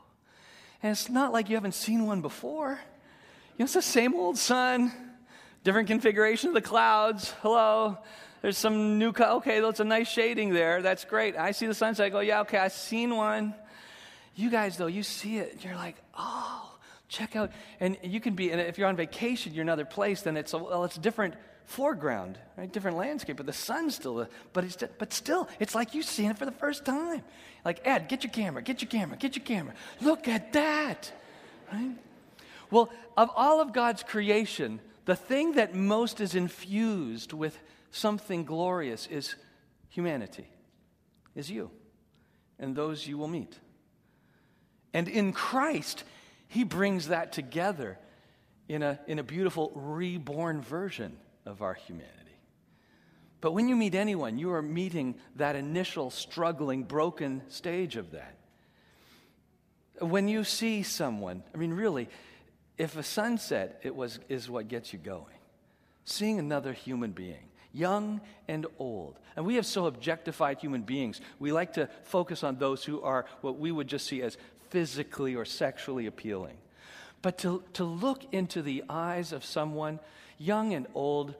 And 0.81 0.91
it's 0.91 1.09
not 1.09 1.33
like 1.33 1.49
you 1.49 1.55
haven't 1.55 1.73
seen 1.73 2.05
one 2.05 2.21
before. 2.21 2.79
You 3.57 3.63
know, 3.63 3.65
it's 3.65 3.73
the 3.73 3.81
same 3.81 4.15
old 4.15 4.37
sun, 4.37 4.91
different 5.63 5.87
configuration 5.87 6.49
of 6.49 6.53
the 6.53 6.61
clouds. 6.61 7.33
Hello. 7.41 7.97
There's 8.41 8.57
some 8.57 8.97
new, 8.97 9.11
co- 9.11 9.37
okay, 9.37 9.59
that's 9.59 9.81
a 9.81 9.83
nice 9.83 10.07
shading 10.07 10.53
there. 10.53 10.81
That's 10.81 11.03
great. 11.03 11.35
I 11.35 11.51
see 11.51 11.67
the 11.67 11.73
sunset. 11.73 12.05
I 12.05 12.09
go, 12.09 12.21
yeah, 12.21 12.41
okay, 12.41 12.57
I've 12.57 12.71
seen 12.71 13.13
one. 13.15 13.53
You 14.35 14.49
guys, 14.49 14.77
though, 14.77 14.87
you 14.87 15.03
see 15.03 15.39
it, 15.39 15.57
you're 15.65 15.75
like, 15.75 15.97
oh, 16.17 16.68
check 17.09 17.35
out 17.35 17.51
and 17.79 17.97
you 18.03 18.21
can 18.21 18.35
be 18.35 18.51
and 18.51 18.61
if 18.61 18.77
you're 18.77 18.87
on 18.87 18.95
vacation 18.95 19.53
you're 19.53 19.63
in 19.63 19.67
another 19.67 19.83
place 19.83 20.21
then 20.21 20.37
it's 20.37 20.53
a, 20.53 20.57
well 20.57 20.85
it's 20.85 20.95
a 20.95 21.01
different 21.01 21.33
foreground 21.65 22.37
right? 22.55 22.71
Different 22.71 22.97
landscape 22.97 23.35
but 23.35 23.47
the 23.47 23.53
sun's 23.53 23.95
still 23.95 24.27
but 24.53 24.63
it's 24.63 24.77
but 24.97 25.11
still 25.11 25.49
it's 25.59 25.75
like 25.75 25.93
you've 25.93 26.05
seen 26.05 26.31
it 26.31 26.37
for 26.37 26.45
the 26.45 26.51
first 26.51 26.85
time. 26.85 27.23
Like 27.65 27.81
ed 27.83 28.07
get 28.07 28.23
your 28.23 28.31
camera 28.31 28.61
get 28.61 28.81
your 28.81 28.89
camera 28.89 29.17
get 29.17 29.35
your 29.35 29.43
camera. 29.43 29.73
Look 30.01 30.27
at 30.27 30.53
that 30.53 31.11
right? 31.73 31.95
Well 32.71 32.91
of 33.17 33.31
all 33.35 33.59
of 33.59 33.73
god's 33.73 34.03
creation 34.03 34.79
the 35.05 35.15
thing 35.15 35.53
that 35.53 35.73
most 35.73 36.21
is 36.21 36.35
infused 36.35 37.33
with 37.33 37.57
something 37.89 38.45
glorious 38.45 39.07
is 39.07 39.33
humanity 39.89 40.47
is 41.35 41.49
you 41.49 41.71
and 42.59 42.75
those 42.75 43.07
you 43.07 43.17
will 43.17 43.27
meet. 43.27 43.57
And 44.93 45.07
in 45.07 45.33
christ 45.33 46.03
he 46.49 46.63
brings 46.63 47.07
that 47.07 47.31
together 47.31 47.97
in 48.67 48.83
a, 48.83 48.99
in 49.07 49.19
a 49.19 49.23
beautiful 49.23 49.71
reborn 49.73 50.61
version 50.61 51.15
of 51.45 51.61
our 51.61 51.75
humanity. 51.75 52.15
But 53.39 53.53
when 53.53 53.69
you 53.69 53.75
meet 53.75 53.95
anyone, 53.95 54.37
you 54.37 54.51
are 54.51 54.61
meeting 54.61 55.15
that 55.37 55.55
initial 55.55 56.09
struggling, 56.09 56.83
broken 56.83 57.43
stage 57.47 57.95
of 57.95 58.11
that. 58.11 58.35
When 59.99 60.27
you 60.27 60.43
see 60.43 60.83
someone, 60.83 61.43
I 61.53 61.57
mean, 61.57 61.71
really, 61.71 62.09
if 62.77 62.97
a 62.97 63.03
sunset 63.03 63.79
it 63.83 63.95
was, 63.95 64.19
is 64.27 64.49
what 64.49 64.67
gets 64.67 64.91
you 64.91 64.99
going, 64.99 65.37
seeing 66.03 66.39
another 66.39 66.73
human 66.73 67.11
being, 67.11 67.49
young 67.73 68.21
and 68.47 68.65
old. 68.79 69.19
And 69.35 69.45
we 69.45 69.55
have 69.55 69.65
so 69.65 69.85
objectified 69.85 70.59
human 70.59 70.81
beings. 70.81 71.21
We 71.37 71.51
like 71.51 71.73
to 71.73 71.89
focus 72.03 72.43
on 72.43 72.57
those 72.57 72.83
who 72.83 73.01
are 73.01 73.25
what 73.41 73.59
we 73.59 73.71
would 73.71 73.87
just 73.87 74.07
see 74.07 74.21
as 74.21 74.37
physically 74.69 75.35
or 75.35 75.45
sexually 75.45 76.05
appealing. 76.05 76.57
But 77.21 77.37
to, 77.39 77.63
to 77.73 77.83
look 77.83 78.33
into 78.33 78.61
the 78.61 78.83
eyes 78.89 79.33
of 79.33 79.43
someone, 79.43 79.99
young 80.37 80.73
and 80.73 80.87
old, 80.93 81.35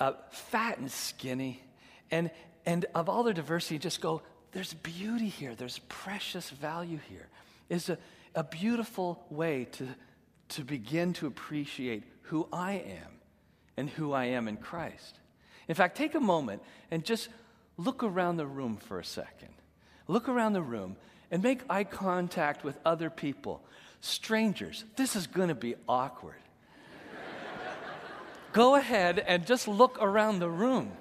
uh, 0.00 0.14
fat 0.30 0.78
and 0.78 0.90
skinny, 0.90 1.62
and, 2.10 2.30
and 2.66 2.86
of 2.94 3.08
all 3.08 3.22
their 3.22 3.32
diversity, 3.32 3.78
just 3.78 4.00
go, 4.00 4.22
there's 4.52 4.74
beauty 4.74 5.28
here, 5.28 5.54
there's 5.54 5.78
precious 5.88 6.50
value 6.50 6.98
here, 7.08 7.28
is 7.68 7.88
a, 7.88 7.98
a 8.34 8.44
beautiful 8.44 9.24
way 9.30 9.66
to, 9.72 9.88
to 10.50 10.62
begin 10.62 11.12
to 11.14 11.26
appreciate 11.26 12.02
who 12.22 12.48
I 12.52 12.72
am 12.72 13.12
and 13.76 13.88
who 13.88 14.12
I 14.12 14.26
am 14.26 14.48
in 14.48 14.56
Christ. 14.56 15.18
In 15.68 15.74
fact, 15.74 15.96
take 15.96 16.14
a 16.14 16.20
moment 16.20 16.62
and 16.90 17.04
just 17.04 17.28
look 17.76 18.02
around 18.02 18.36
the 18.36 18.46
room 18.46 18.76
for 18.76 18.98
a 18.98 19.04
second. 19.04 19.54
Look 20.08 20.28
around 20.28 20.52
the 20.52 20.62
room 20.62 20.96
and 21.32 21.42
make 21.42 21.62
eye 21.68 21.82
contact 21.82 22.62
with 22.62 22.78
other 22.84 23.10
people. 23.10 23.62
Strangers, 24.00 24.84
this 24.96 25.16
is 25.16 25.26
going 25.26 25.48
to 25.48 25.54
be 25.54 25.74
awkward. 25.88 26.36
Go 28.52 28.74
ahead 28.74 29.18
and 29.18 29.46
just 29.46 29.66
look 29.66 29.96
around 30.00 30.38
the 30.38 30.50
room. 30.50 30.92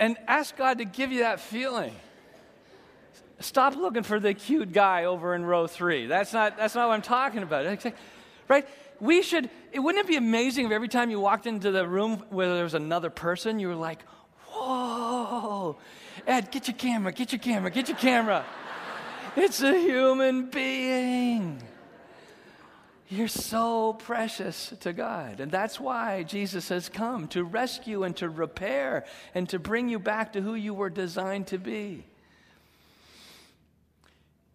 And 0.00 0.16
ask 0.26 0.56
God 0.56 0.78
to 0.78 0.84
give 0.84 1.12
you 1.12 1.20
that 1.20 1.38
feeling. 1.38 1.94
Stop 3.38 3.76
looking 3.76 4.02
for 4.02 4.18
the 4.18 4.34
cute 4.34 4.72
guy 4.72 5.04
over 5.04 5.36
in 5.36 5.44
row 5.44 5.68
three. 5.68 6.06
That's 6.06 6.32
not, 6.32 6.56
that's 6.56 6.74
not 6.74 6.88
what 6.88 6.94
I'm 6.94 7.02
talking 7.02 7.44
about. 7.44 7.84
Right? 8.48 8.66
We 9.00 9.22
should, 9.22 9.48
it, 9.72 9.78
wouldn't 9.78 10.04
it 10.04 10.08
be 10.08 10.16
amazing 10.16 10.66
if 10.66 10.72
every 10.72 10.88
time 10.88 11.10
you 11.10 11.20
walked 11.20 11.46
into 11.46 11.70
the 11.70 11.86
room 11.86 12.24
where 12.30 12.52
there 12.52 12.64
was 12.64 12.74
another 12.74 13.10
person, 13.10 13.60
you 13.60 13.68
were 13.68 13.76
like, 13.76 14.02
whoa, 14.48 15.76
Ed, 16.26 16.50
get 16.50 16.68
your 16.68 16.76
camera, 16.76 17.12
get 17.12 17.32
your 17.32 17.38
camera, 17.38 17.70
get 17.70 17.88
your 17.88 17.96
camera. 17.96 18.44
it's 19.36 19.62
a 19.62 19.78
human 19.78 20.46
being. 20.46 21.62
You're 23.12 23.28
so 23.28 23.92
precious 23.92 24.72
to 24.80 24.94
God. 24.94 25.40
And 25.40 25.52
that's 25.52 25.78
why 25.78 26.22
Jesus 26.22 26.70
has 26.70 26.88
come 26.88 27.28
to 27.28 27.44
rescue 27.44 28.04
and 28.04 28.16
to 28.16 28.30
repair 28.30 29.04
and 29.34 29.46
to 29.50 29.58
bring 29.58 29.90
you 29.90 29.98
back 29.98 30.32
to 30.32 30.40
who 30.40 30.54
you 30.54 30.72
were 30.72 30.88
designed 30.88 31.48
to 31.48 31.58
be. 31.58 32.06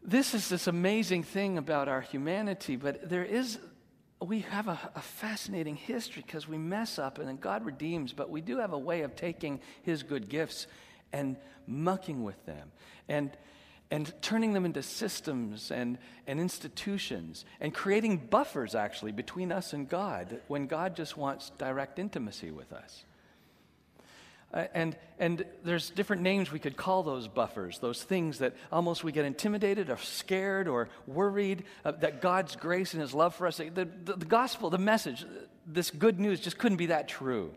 This 0.02 0.34
is 0.34 0.50
this 0.50 0.66
amazing 0.66 1.22
thing 1.22 1.60
about 1.60 1.88
our 1.88 2.02
humanity, 2.02 2.78
but 2.78 3.08
there 3.08 3.26
is, 3.26 3.60
we 4.20 4.40
have 4.40 4.68
a, 4.68 4.80
a 4.96 5.02
fascinating 5.02 5.76
history 5.76 6.24
because 6.26 6.48
we 6.48 6.58
mess 6.58 6.98
up 6.98 7.20
and 7.20 7.28
then 7.28 7.38
God 7.38 7.64
redeems, 7.64 8.12
but 8.12 8.32
we 8.32 8.42
do 8.42 8.58
have 8.58 8.74
a 8.74 8.80
way 8.80 9.02
of 9.02 9.16
taking 9.16 9.60
His 9.84 10.02
good 10.02 10.30
gifts 10.30 10.66
and 11.12 11.38
mucking 11.68 12.24
with 12.24 12.44
them 12.46 12.72
and, 13.08 13.32
and 13.92 14.14
turning 14.22 14.54
them 14.54 14.66
into 14.66 14.82
systems 14.82 15.72
and, 15.72 15.98
and 16.26 16.40
institutions 16.40 17.46
and 17.60 17.74
creating 17.74 18.18
buffers 18.18 18.76
actually 18.76 19.12
between 19.12 19.52
us 19.52 19.74
and 19.74 19.90
God 19.90 20.42
when 20.48 20.68
God 20.68 20.96
just 20.96 21.18
wants 21.18 21.52
direct 21.58 22.00
intimacy 22.00 22.52
with 22.52 22.72
us. 22.74 23.04
Uh, 24.54 24.66
and, 24.74 24.96
and 25.20 25.44
there's 25.66 25.90
different 25.90 26.22
names 26.22 26.52
we 26.52 26.60
could 26.60 26.78
call 26.78 27.04
those 27.04 27.28
buffers, 27.28 27.80
those 27.80 28.02
things 28.02 28.40
that 28.40 28.54
almost 28.72 29.04
we 29.04 29.12
get 29.12 29.26
intimidated 29.26 29.90
or 29.90 29.98
scared 29.98 30.70
or 30.70 30.88
worried 31.06 31.66
uh, 31.84 31.92
that 31.92 32.22
God's 32.22 32.56
grace 32.56 32.94
and 32.94 33.02
His 33.02 33.14
love 33.14 33.36
for 33.36 33.46
us, 33.46 33.58
the, 33.58 33.70
the, 33.70 34.14
the 34.14 34.26
gospel, 34.26 34.70
the 34.70 34.78
message, 34.78 35.26
this 35.66 35.92
good 35.92 36.18
news 36.18 36.40
just 36.40 36.58
couldn't 36.58 36.78
be 36.78 36.86
that 36.88 37.10
true. 37.10 37.54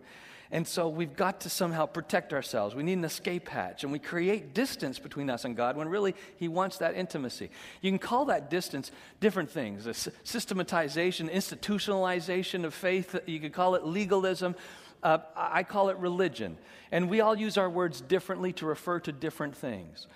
And 0.53 0.67
so 0.67 0.89
we've 0.89 1.15
got 1.15 1.43
to 1.43 1.51
somehow 1.51 1.87
protect 1.87 2.33
ourselves. 2.33 2.75
We 2.75 2.83
need 2.83 2.99
an 2.99 3.05
escape 3.05 3.49
hatch, 3.49 3.85
and 3.85 3.93
we 3.93 4.01
create 4.01 4.53
distance 4.53 4.99
between 4.99 5.31
us 5.31 5.45
and 5.45 5.57
God 5.57 5.77
when 5.77 5.89
really 5.89 6.15
He 6.37 6.49
wants 6.49 6.79
that 6.79 6.97
intimacy. 6.97 7.51
You 7.81 7.91
can 7.91 8.01
call 8.01 8.25
that 8.27 8.51
distance 8.51 8.91
different 9.21 9.51
things 9.51 9.87
systematization, 10.25 11.29
institutionalization 11.29 12.65
of 12.65 12.75
faith. 12.75 13.17
You 13.27 13.39
could 13.39 13.53
call 13.53 13.77
it 13.77 13.85
legalism. 13.85 14.57
Uh, 15.03 15.19
I 15.37 15.63
call 15.63 15.89
it 15.89 15.97
religion. 15.99 16.59
And 16.93 17.09
we 17.09 17.21
all 17.21 17.39
use 17.39 17.57
our 17.57 17.71
words 17.71 18.01
differently 18.01 18.53
to 18.55 18.67
refer 18.67 19.01
to 19.01 19.13
different 19.13 19.57
things. 19.57 20.09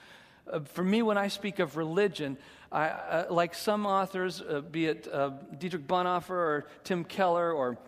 Uh, 0.50 0.60
for 0.60 0.82
me, 0.82 1.00
when 1.00 1.16
I 1.16 1.28
speak 1.28 1.58
of 1.58 1.76
religion, 1.76 2.36
I, 2.70 2.88
uh, 2.88 3.26
like 3.30 3.54
some 3.54 3.86
authors, 3.86 4.42
uh, 4.42 4.60
be 4.60 4.86
it 4.86 5.08
uh, 5.10 5.30
Dietrich 5.58 5.86
Bonhoeffer 5.86 6.30
or 6.30 6.66
Tim 6.82 7.04
Keller 7.04 7.52
or 7.52 7.78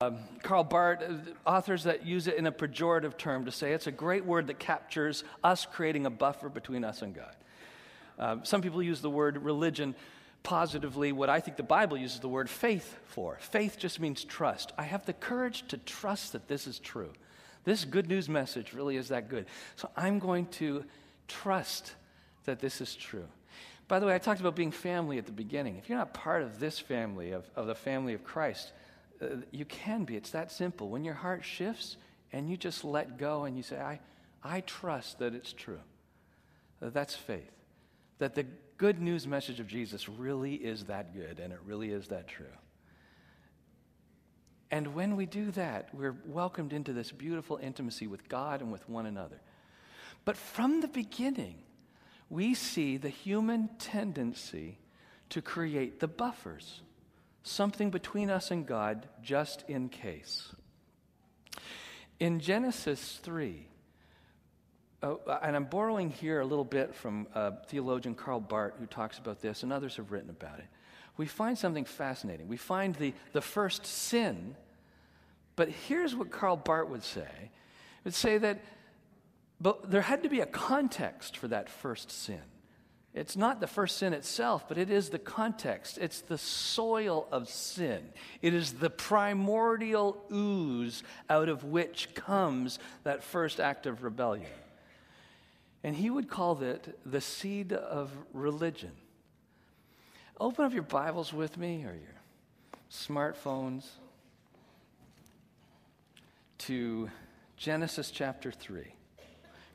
um, 0.00 0.18
Karl 0.42 0.64
Barth, 0.64 1.02
uh, 1.02 1.48
authors 1.48 1.84
that 1.84 2.04
use 2.04 2.26
it 2.26 2.36
in 2.36 2.46
a 2.46 2.52
pejorative 2.52 3.16
term 3.16 3.44
to 3.44 3.52
say 3.52 3.72
it's 3.72 3.86
a 3.86 3.92
great 3.92 4.24
word 4.24 4.48
that 4.48 4.58
captures 4.58 5.24
us 5.44 5.66
creating 5.66 6.06
a 6.06 6.10
buffer 6.10 6.48
between 6.48 6.84
us 6.84 7.02
and 7.02 7.14
God. 7.14 7.36
Um, 8.18 8.44
some 8.44 8.60
people 8.62 8.82
use 8.82 9.00
the 9.00 9.10
word 9.10 9.42
religion 9.42 9.94
positively 10.42 11.12
what 11.12 11.28
I 11.28 11.40
think 11.40 11.56
the 11.56 11.62
Bible 11.62 11.96
uses 11.96 12.20
the 12.20 12.28
word 12.28 12.48
faith 12.48 12.98
for. 13.04 13.38
Faith 13.40 13.76
just 13.78 14.00
means 14.00 14.24
trust. 14.24 14.72
I 14.78 14.84
have 14.84 15.04
the 15.06 15.12
courage 15.12 15.66
to 15.68 15.76
trust 15.76 16.32
that 16.32 16.48
this 16.48 16.66
is 16.66 16.78
true. 16.78 17.12
This 17.64 17.84
good 17.84 18.08
news 18.08 18.28
message 18.28 18.72
really 18.72 18.96
is 18.96 19.08
that 19.08 19.28
good. 19.28 19.46
So 19.76 19.90
I'm 19.96 20.18
going 20.18 20.46
to 20.46 20.84
trust 21.28 21.94
that 22.44 22.60
this 22.60 22.80
is 22.80 22.94
true. 22.96 23.26
By 23.86 23.98
the 23.98 24.06
way, 24.06 24.14
I 24.14 24.18
talked 24.18 24.40
about 24.40 24.56
being 24.56 24.70
family 24.70 25.18
at 25.18 25.26
the 25.26 25.32
beginning. 25.32 25.76
If 25.76 25.88
you're 25.88 25.98
not 25.98 26.14
part 26.14 26.42
of 26.42 26.58
this 26.58 26.78
family, 26.78 27.32
of, 27.32 27.44
of 27.56 27.66
the 27.66 27.74
family 27.74 28.14
of 28.14 28.24
Christ, 28.24 28.72
uh, 29.22 29.26
you 29.50 29.64
can 29.64 30.04
be. 30.04 30.16
It's 30.16 30.30
that 30.30 30.50
simple. 30.50 30.88
When 30.88 31.04
your 31.04 31.14
heart 31.14 31.44
shifts 31.44 31.96
and 32.32 32.48
you 32.48 32.56
just 32.56 32.84
let 32.84 33.18
go 33.18 33.44
and 33.44 33.56
you 33.56 33.62
say, 33.62 33.78
I, 33.78 34.00
I 34.42 34.60
trust 34.60 35.18
that 35.18 35.34
it's 35.34 35.52
true. 35.52 35.80
Uh, 36.82 36.90
that's 36.90 37.14
faith. 37.14 37.50
That 38.18 38.34
the 38.34 38.46
good 38.76 39.00
news 39.00 39.26
message 39.26 39.60
of 39.60 39.66
Jesus 39.66 40.08
really 40.08 40.54
is 40.54 40.84
that 40.84 41.14
good 41.14 41.38
and 41.38 41.52
it 41.52 41.58
really 41.64 41.90
is 41.90 42.08
that 42.08 42.28
true. 42.28 42.46
And 44.70 44.94
when 44.94 45.16
we 45.16 45.26
do 45.26 45.50
that, 45.52 45.88
we're 45.92 46.16
welcomed 46.24 46.72
into 46.72 46.92
this 46.92 47.10
beautiful 47.10 47.58
intimacy 47.60 48.06
with 48.06 48.28
God 48.28 48.60
and 48.60 48.70
with 48.70 48.88
one 48.88 49.06
another. 49.06 49.40
But 50.24 50.36
from 50.36 50.80
the 50.80 50.88
beginning, 50.88 51.56
we 52.28 52.54
see 52.54 52.96
the 52.96 53.08
human 53.08 53.68
tendency 53.78 54.78
to 55.30 55.42
create 55.42 55.98
the 55.98 56.08
buffers, 56.08 56.82
something 57.42 57.90
between 57.90 58.30
us 58.30 58.50
and 58.50 58.66
God 58.66 59.08
just 59.22 59.64
in 59.68 59.88
case. 59.88 60.54
In 62.18 62.40
Genesis 62.40 63.18
3, 63.22 63.66
Oh, 65.02 65.18
uh, 65.26 65.38
and 65.42 65.56
I'm 65.56 65.64
borrowing 65.64 66.10
here 66.10 66.40
a 66.40 66.44
little 66.44 66.64
bit 66.64 66.94
from 66.94 67.26
uh, 67.34 67.52
theologian 67.68 68.14
Karl 68.14 68.38
Barth, 68.38 68.74
who 68.78 68.84
talks 68.84 69.16
about 69.16 69.40
this, 69.40 69.62
and 69.62 69.72
others 69.72 69.96
have 69.96 70.12
written 70.12 70.28
about 70.28 70.58
it. 70.58 70.66
We 71.16 71.24
find 71.24 71.56
something 71.56 71.86
fascinating. 71.86 72.48
We 72.48 72.58
find 72.58 72.94
the, 72.94 73.14
the 73.32 73.40
first 73.40 73.86
sin, 73.86 74.56
but 75.56 75.70
here's 75.70 76.14
what 76.14 76.30
Karl 76.30 76.56
Barth 76.56 76.90
would 76.90 77.02
say. 77.02 77.28
He 77.40 77.50
would 78.04 78.14
say 78.14 78.36
that 78.38 78.60
but 79.60 79.90
there 79.90 80.00
had 80.00 80.22
to 80.22 80.30
be 80.30 80.40
a 80.40 80.46
context 80.46 81.36
for 81.36 81.46
that 81.48 81.68
first 81.68 82.10
sin. 82.10 82.40
It's 83.12 83.36
not 83.36 83.60
the 83.60 83.66
first 83.66 83.98
sin 83.98 84.12
itself, 84.12 84.68
but 84.68 84.78
it 84.78 84.88
is 84.88 85.08
the 85.08 85.18
context. 85.18 85.98
It's 85.98 86.20
the 86.20 86.38
soil 86.38 87.26
of 87.32 87.48
sin. 87.48 88.10
It 88.40 88.54
is 88.54 88.74
the 88.74 88.90
primordial 88.90 90.24
ooze 90.32 91.02
out 91.28 91.48
of 91.48 91.64
which 91.64 92.14
comes 92.14 92.78
that 93.02 93.24
first 93.24 93.58
act 93.58 93.86
of 93.86 94.04
rebellion. 94.04 94.46
And 95.82 95.96
he 95.96 96.08
would 96.08 96.28
call 96.28 96.62
it 96.62 96.98
the 97.04 97.20
seed 97.20 97.72
of 97.72 98.12
religion. 98.32 98.92
Open 100.38 100.64
up 100.64 100.72
your 100.72 100.82
Bibles 100.82 101.32
with 101.32 101.58
me 101.58 101.84
or 101.84 101.94
your 101.94 102.20
smartphones 102.92 103.86
to 106.58 107.10
Genesis 107.56 108.10
chapter 108.12 108.52
3. 108.52 108.84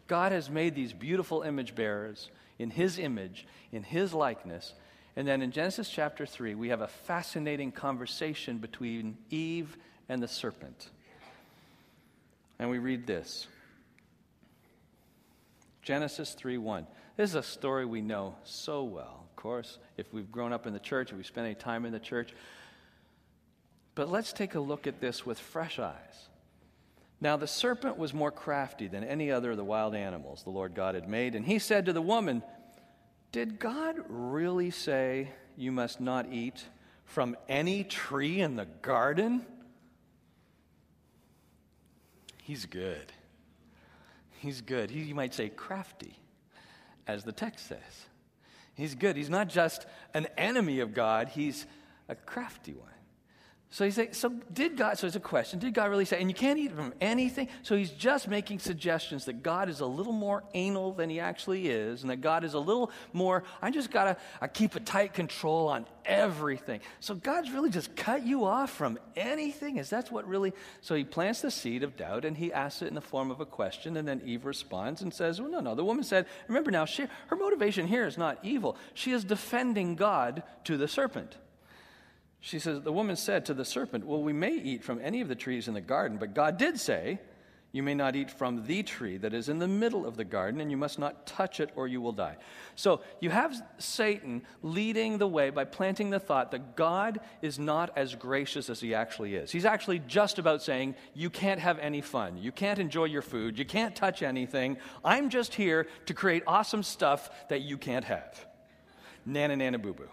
God 0.07 0.31
has 0.31 0.49
made 0.49 0.73
these 0.73 0.93
beautiful 0.93 1.41
image 1.41 1.75
bearers 1.75 2.29
in 2.59 2.69
his 2.69 2.97
image, 2.99 3.45
in 3.71 3.83
his 3.83 4.13
likeness. 4.13 4.73
And 5.15 5.27
then 5.27 5.41
in 5.41 5.51
Genesis 5.51 5.89
chapter 5.89 6.25
3, 6.25 6.55
we 6.55 6.69
have 6.69 6.81
a 6.81 6.87
fascinating 6.87 7.71
conversation 7.71 8.57
between 8.57 9.17
Eve 9.29 9.77
and 10.09 10.21
the 10.21 10.27
serpent. 10.27 10.89
And 12.59 12.69
we 12.69 12.79
read 12.79 13.05
this 13.05 13.47
Genesis 15.81 16.33
3 16.33 16.57
1. 16.57 16.87
This 17.17 17.29
is 17.29 17.35
a 17.35 17.43
story 17.43 17.85
we 17.85 18.01
know 18.01 18.35
so 18.43 18.83
well, 18.83 19.25
of 19.29 19.35
course, 19.35 19.77
if 19.97 20.11
we've 20.13 20.31
grown 20.31 20.51
up 20.51 20.67
in 20.67 20.73
the 20.73 20.79
church, 20.79 21.11
if 21.11 21.17
we've 21.17 21.25
spent 21.25 21.45
any 21.45 21.55
time 21.55 21.85
in 21.85 21.93
the 21.93 21.99
church. 21.99 22.33
But 23.93 24.09
let's 24.09 24.33
take 24.33 24.55
a 24.55 24.59
look 24.59 24.87
at 24.87 24.99
this 24.99 25.25
with 25.25 25.39
fresh 25.39 25.79
eyes. 25.79 26.27
Now, 27.21 27.37
the 27.37 27.47
serpent 27.47 27.97
was 27.97 28.13
more 28.13 28.31
crafty 28.31 28.87
than 28.87 29.03
any 29.03 29.31
other 29.31 29.51
of 29.51 29.57
the 29.57 29.63
wild 29.63 29.95
animals 29.95 30.43
the 30.43 30.49
Lord 30.49 30.75
God 30.75 30.95
had 30.95 31.07
made, 31.07 31.35
and 31.35 31.45
he 31.45 31.59
said 31.59 31.85
to 31.85 31.93
the 31.93 32.01
woman, 32.01 32.43
Did 33.31 33.57
God 33.59 33.95
really 34.07 34.69
say 34.69 35.29
you 35.55 35.71
must 35.71 36.01
not 36.01 36.31
eat 36.31 36.65
from 37.05 37.37
any 37.47 37.83
tree 37.83 38.41
in 38.41 38.55
the 38.55 38.65
garden? 38.65 39.45
He's 42.43 42.65
good. 42.65 43.11
He's 44.39 44.61
good. 44.61 44.91
He, 44.91 45.01
you 45.01 45.15
might 45.15 45.33
say 45.33 45.49
crafty, 45.49 46.19
as 47.07 47.23
the 47.23 47.31
text 47.31 47.67
says. 47.67 47.79
He's 48.75 48.93
good. 48.93 49.15
He's 49.15 49.29
not 49.29 49.47
just 49.47 49.87
an 50.13 50.27
enemy 50.37 50.81
of 50.81 50.93
God, 50.93 51.29
he's 51.29 51.65
a 52.09 52.15
crafty 52.15 52.73
one. 52.73 52.89
So 53.75 53.83
he's 53.83 53.95
saying, 53.95 54.13
so 54.13 54.29
did 54.53 54.77
God, 54.77 54.97
so 54.97 55.05
it's 55.05 55.17
a 55.17 55.19
question, 55.19 55.59
did 55.59 55.73
God 55.73 55.89
really 55.89 56.05
say, 56.05 56.21
and 56.21 56.29
you 56.29 56.33
can't 56.33 56.57
eat 56.57 56.71
from 56.71 56.93
anything? 57.01 57.49
So 57.61 57.75
he's 57.75 57.91
just 57.91 58.29
making 58.29 58.59
suggestions 58.59 59.25
that 59.25 59.43
God 59.43 59.67
is 59.67 59.81
a 59.81 59.85
little 59.85 60.13
more 60.13 60.45
anal 60.53 60.93
than 60.93 61.09
he 61.09 61.19
actually 61.19 61.67
is, 61.67 62.01
and 62.01 62.09
that 62.09 62.21
God 62.21 62.45
is 62.45 62.53
a 62.53 62.59
little 62.59 62.89
more, 63.11 63.43
I 63.61 63.71
just 63.71 63.91
gotta 63.91 64.15
I 64.39 64.47
keep 64.47 64.75
a 64.75 64.79
tight 64.79 65.13
control 65.13 65.67
on 65.67 65.87
everything. 66.05 66.79
So 67.01 67.15
God's 67.15 67.51
really 67.51 67.69
just 67.69 67.97
cut 67.97 68.25
you 68.25 68.45
off 68.45 68.71
from 68.71 68.97
anything? 69.17 69.75
Is 69.75 69.89
that 69.89 70.09
what 70.09 70.25
really? 70.25 70.53
So 70.79 70.95
he 70.95 71.03
plants 71.03 71.41
the 71.41 71.51
seed 71.51 71.83
of 71.83 71.97
doubt 71.97 72.23
and 72.23 72.37
he 72.37 72.53
asks 72.53 72.81
it 72.81 72.87
in 72.87 72.95
the 72.95 73.01
form 73.01 73.29
of 73.29 73.41
a 73.41 73.45
question, 73.45 73.97
and 73.97 74.07
then 74.07 74.21
Eve 74.23 74.45
responds 74.45 75.01
and 75.01 75.13
says, 75.13 75.41
Well, 75.41 75.51
no, 75.51 75.59
no. 75.59 75.75
The 75.75 75.83
woman 75.83 76.05
said, 76.05 76.27
Remember 76.47 76.71
now, 76.71 76.85
she, 76.85 77.07
her 77.27 77.35
motivation 77.35 77.87
here 77.87 78.07
is 78.07 78.17
not 78.17 78.39
evil. 78.41 78.77
She 78.93 79.11
is 79.11 79.25
defending 79.25 79.95
God 79.95 80.43
to 80.63 80.77
the 80.77 80.87
serpent. 80.87 81.35
She 82.45 82.59
says, 82.59 82.81
The 82.81 82.93
woman 82.93 83.15
said 83.15 83.47
to 83.47 83.55
the 83.55 83.65
serpent, 83.65 84.05
Well, 84.05 84.21
we 84.21 84.31
may 84.31 84.53
eat 84.53 84.83
from 84.83 85.01
any 85.01 85.19
of 85.19 85.27
the 85.27 85.33
trees 85.33 85.67
in 85.67 85.73
the 85.73 85.81
garden, 85.81 86.19
but 86.19 86.35
God 86.35 86.59
did 86.59 86.79
say, 86.79 87.19
You 87.71 87.81
may 87.81 87.95
not 87.95 88.15
eat 88.15 88.29
from 88.29 88.67
the 88.67 88.83
tree 88.83 89.17
that 89.17 89.33
is 89.33 89.49
in 89.49 89.57
the 89.57 89.67
middle 89.67 90.05
of 90.05 90.15
the 90.15 90.25
garden, 90.25 90.61
and 90.61 90.69
you 90.69 90.77
must 90.77 90.99
not 90.99 91.25
touch 91.25 91.59
it 91.59 91.71
or 91.75 91.87
you 91.87 92.01
will 92.01 92.11
die. 92.11 92.37
So 92.75 93.01
you 93.19 93.31
have 93.31 93.59
Satan 93.79 94.43
leading 94.61 95.17
the 95.17 95.27
way 95.27 95.49
by 95.49 95.63
planting 95.63 96.11
the 96.11 96.19
thought 96.19 96.51
that 96.51 96.75
God 96.75 97.19
is 97.41 97.57
not 97.57 97.91
as 97.95 98.13
gracious 98.13 98.69
as 98.69 98.79
he 98.79 98.93
actually 98.93 99.33
is. 99.33 99.49
He's 99.51 99.65
actually 99.65 99.97
just 99.97 100.37
about 100.37 100.61
saying, 100.61 100.93
You 101.15 101.31
can't 101.31 101.59
have 101.59 101.79
any 101.79 102.01
fun. 102.01 102.37
You 102.37 102.51
can't 102.51 102.77
enjoy 102.77 103.05
your 103.05 103.23
food. 103.23 103.57
You 103.57 103.65
can't 103.65 103.95
touch 103.95 104.21
anything. 104.21 104.77
I'm 105.03 105.31
just 105.31 105.55
here 105.55 105.87
to 106.05 106.13
create 106.13 106.43
awesome 106.45 106.83
stuff 106.83 107.27
that 107.49 107.61
you 107.61 107.79
can't 107.79 108.05
have. 108.05 108.45
Nana, 109.25 109.55
nana, 109.55 109.79
boo 109.79 109.93
boo. 109.93 110.09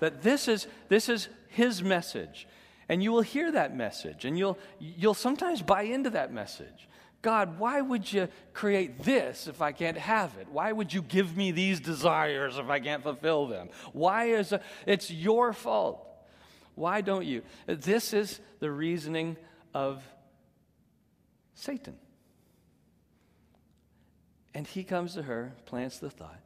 That 0.00 0.22
this 0.22 0.48
is, 0.48 0.66
this 0.88 1.08
is 1.08 1.28
his 1.48 1.82
message. 1.82 2.46
And 2.88 3.02
you 3.02 3.10
will 3.12 3.22
hear 3.22 3.50
that 3.52 3.76
message, 3.76 4.24
and 4.24 4.38
you'll, 4.38 4.58
you'll 4.78 5.14
sometimes 5.14 5.60
buy 5.60 5.82
into 5.82 6.10
that 6.10 6.32
message. 6.32 6.88
God, 7.20 7.58
why 7.58 7.80
would 7.80 8.12
you 8.12 8.28
create 8.52 9.02
this 9.02 9.48
if 9.48 9.60
I 9.60 9.72
can't 9.72 9.98
have 9.98 10.36
it? 10.38 10.46
Why 10.48 10.70
would 10.70 10.92
you 10.92 11.02
give 11.02 11.36
me 11.36 11.50
these 11.50 11.80
desires 11.80 12.58
if 12.58 12.68
I 12.68 12.78
can't 12.78 13.02
fulfill 13.02 13.48
them? 13.48 13.70
Why 13.92 14.26
is 14.26 14.52
it, 14.52 14.62
it's 14.86 15.10
your 15.10 15.52
fault? 15.52 16.06
Why 16.76 17.00
don't 17.00 17.26
you? 17.26 17.42
This 17.66 18.12
is 18.12 18.38
the 18.60 18.70
reasoning 18.70 19.36
of 19.74 20.04
Satan. 21.54 21.96
And 24.54 24.66
he 24.66 24.84
comes 24.84 25.14
to 25.14 25.22
her, 25.22 25.54
plants 25.64 25.98
the 25.98 26.10
thought 26.10 26.45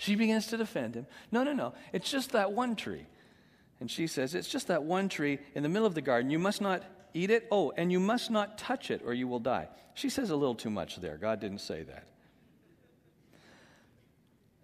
she 0.00 0.14
begins 0.14 0.46
to 0.46 0.56
defend 0.56 0.94
him. 0.94 1.06
No, 1.30 1.44
no, 1.44 1.52
no. 1.52 1.74
It's 1.92 2.10
just 2.10 2.32
that 2.32 2.52
one 2.52 2.74
tree. 2.74 3.04
And 3.80 3.90
she 3.90 4.06
says, 4.06 4.34
It's 4.34 4.48
just 4.48 4.68
that 4.68 4.82
one 4.82 5.10
tree 5.10 5.40
in 5.54 5.62
the 5.62 5.68
middle 5.68 5.86
of 5.86 5.94
the 5.94 6.00
garden. 6.00 6.30
You 6.30 6.38
must 6.38 6.62
not 6.62 6.82
eat 7.12 7.28
it. 7.28 7.46
Oh, 7.52 7.70
and 7.76 7.92
you 7.92 8.00
must 8.00 8.30
not 8.30 8.56
touch 8.56 8.90
it 8.90 9.02
or 9.04 9.12
you 9.12 9.28
will 9.28 9.40
die. 9.40 9.68
She 9.92 10.08
says 10.08 10.30
a 10.30 10.36
little 10.36 10.54
too 10.54 10.70
much 10.70 10.96
there. 10.96 11.18
God 11.18 11.38
didn't 11.38 11.58
say 11.58 11.82
that. 11.82 12.06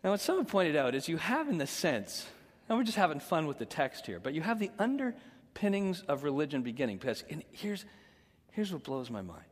Now, 0.03 0.13
what 0.13 0.21
someone 0.21 0.47
pointed 0.47 0.75
out 0.75 0.95
is 0.95 1.07
you 1.07 1.19
have, 1.19 1.51
in 1.51 1.59
the 1.59 1.67
sense, 1.67 2.27
and 2.67 2.79
we're 2.79 2.85
just 2.85 2.97
having 2.97 3.21
fun 3.21 3.47
with 3.47 3.59
the 3.59 3.67
text 3.67 4.07
here, 4.07 4.19
but 4.19 4.33
you 4.33 4.41
have 4.41 4.59
the 4.59 4.71
underpinnings 4.79 6.01
of 6.09 6.25
religion 6.25 6.63
beginning. 6.63 6.97
Because 6.97 7.25
here's, 7.51 7.85
here's 8.53 8.73
what 8.73 8.85
blows 8.85 9.11
my 9.11 9.21
mind. 9.21 9.45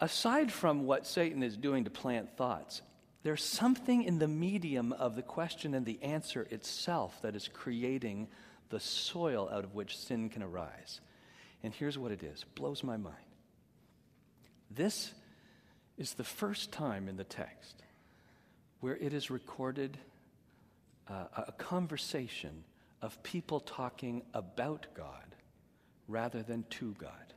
Aside 0.00 0.52
from 0.52 0.86
what 0.86 1.04
Satan 1.04 1.42
is 1.42 1.56
doing 1.56 1.82
to 1.82 1.90
plant 1.90 2.36
thoughts, 2.36 2.82
there's 3.22 3.42
something 3.42 4.04
in 4.04 4.18
the 4.18 4.28
medium 4.28 4.92
of 4.92 5.16
the 5.16 5.22
question 5.22 5.74
and 5.74 5.84
the 5.84 6.02
answer 6.02 6.42
itself 6.50 7.20
that 7.22 7.34
is 7.34 7.48
creating 7.48 8.28
the 8.70 8.80
soil 8.80 9.48
out 9.52 9.64
of 9.64 9.74
which 9.74 9.98
sin 9.98 10.28
can 10.28 10.42
arise. 10.42 11.00
And 11.62 11.74
here's 11.74 11.98
what 11.98 12.12
it 12.12 12.22
is 12.22 12.44
blows 12.54 12.84
my 12.84 12.96
mind. 12.96 13.16
This 14.70 15.12
is 15.96 16.14
the 16.14 16.24
first 16.24 16.70
time 16.70 17.08
in 17.08 17.16
the 17.16 17.24
text 17.24 17.82
where 18.80 18.96
it 18.96 19.12
is 19.12 19.30
recorded 19.30 19.98
uh, 21.08 21.24
a 21.48 21.52
conversation 21.52 22.64
of 23.02 23.20
people 23.22 23.60
talking 23.60 24.22
about 24.34 24.86
God 24.94 25.34
rather 26.06 26.42
than 26.42 26.64
to 26.70 26.94
God, 26.98 27.34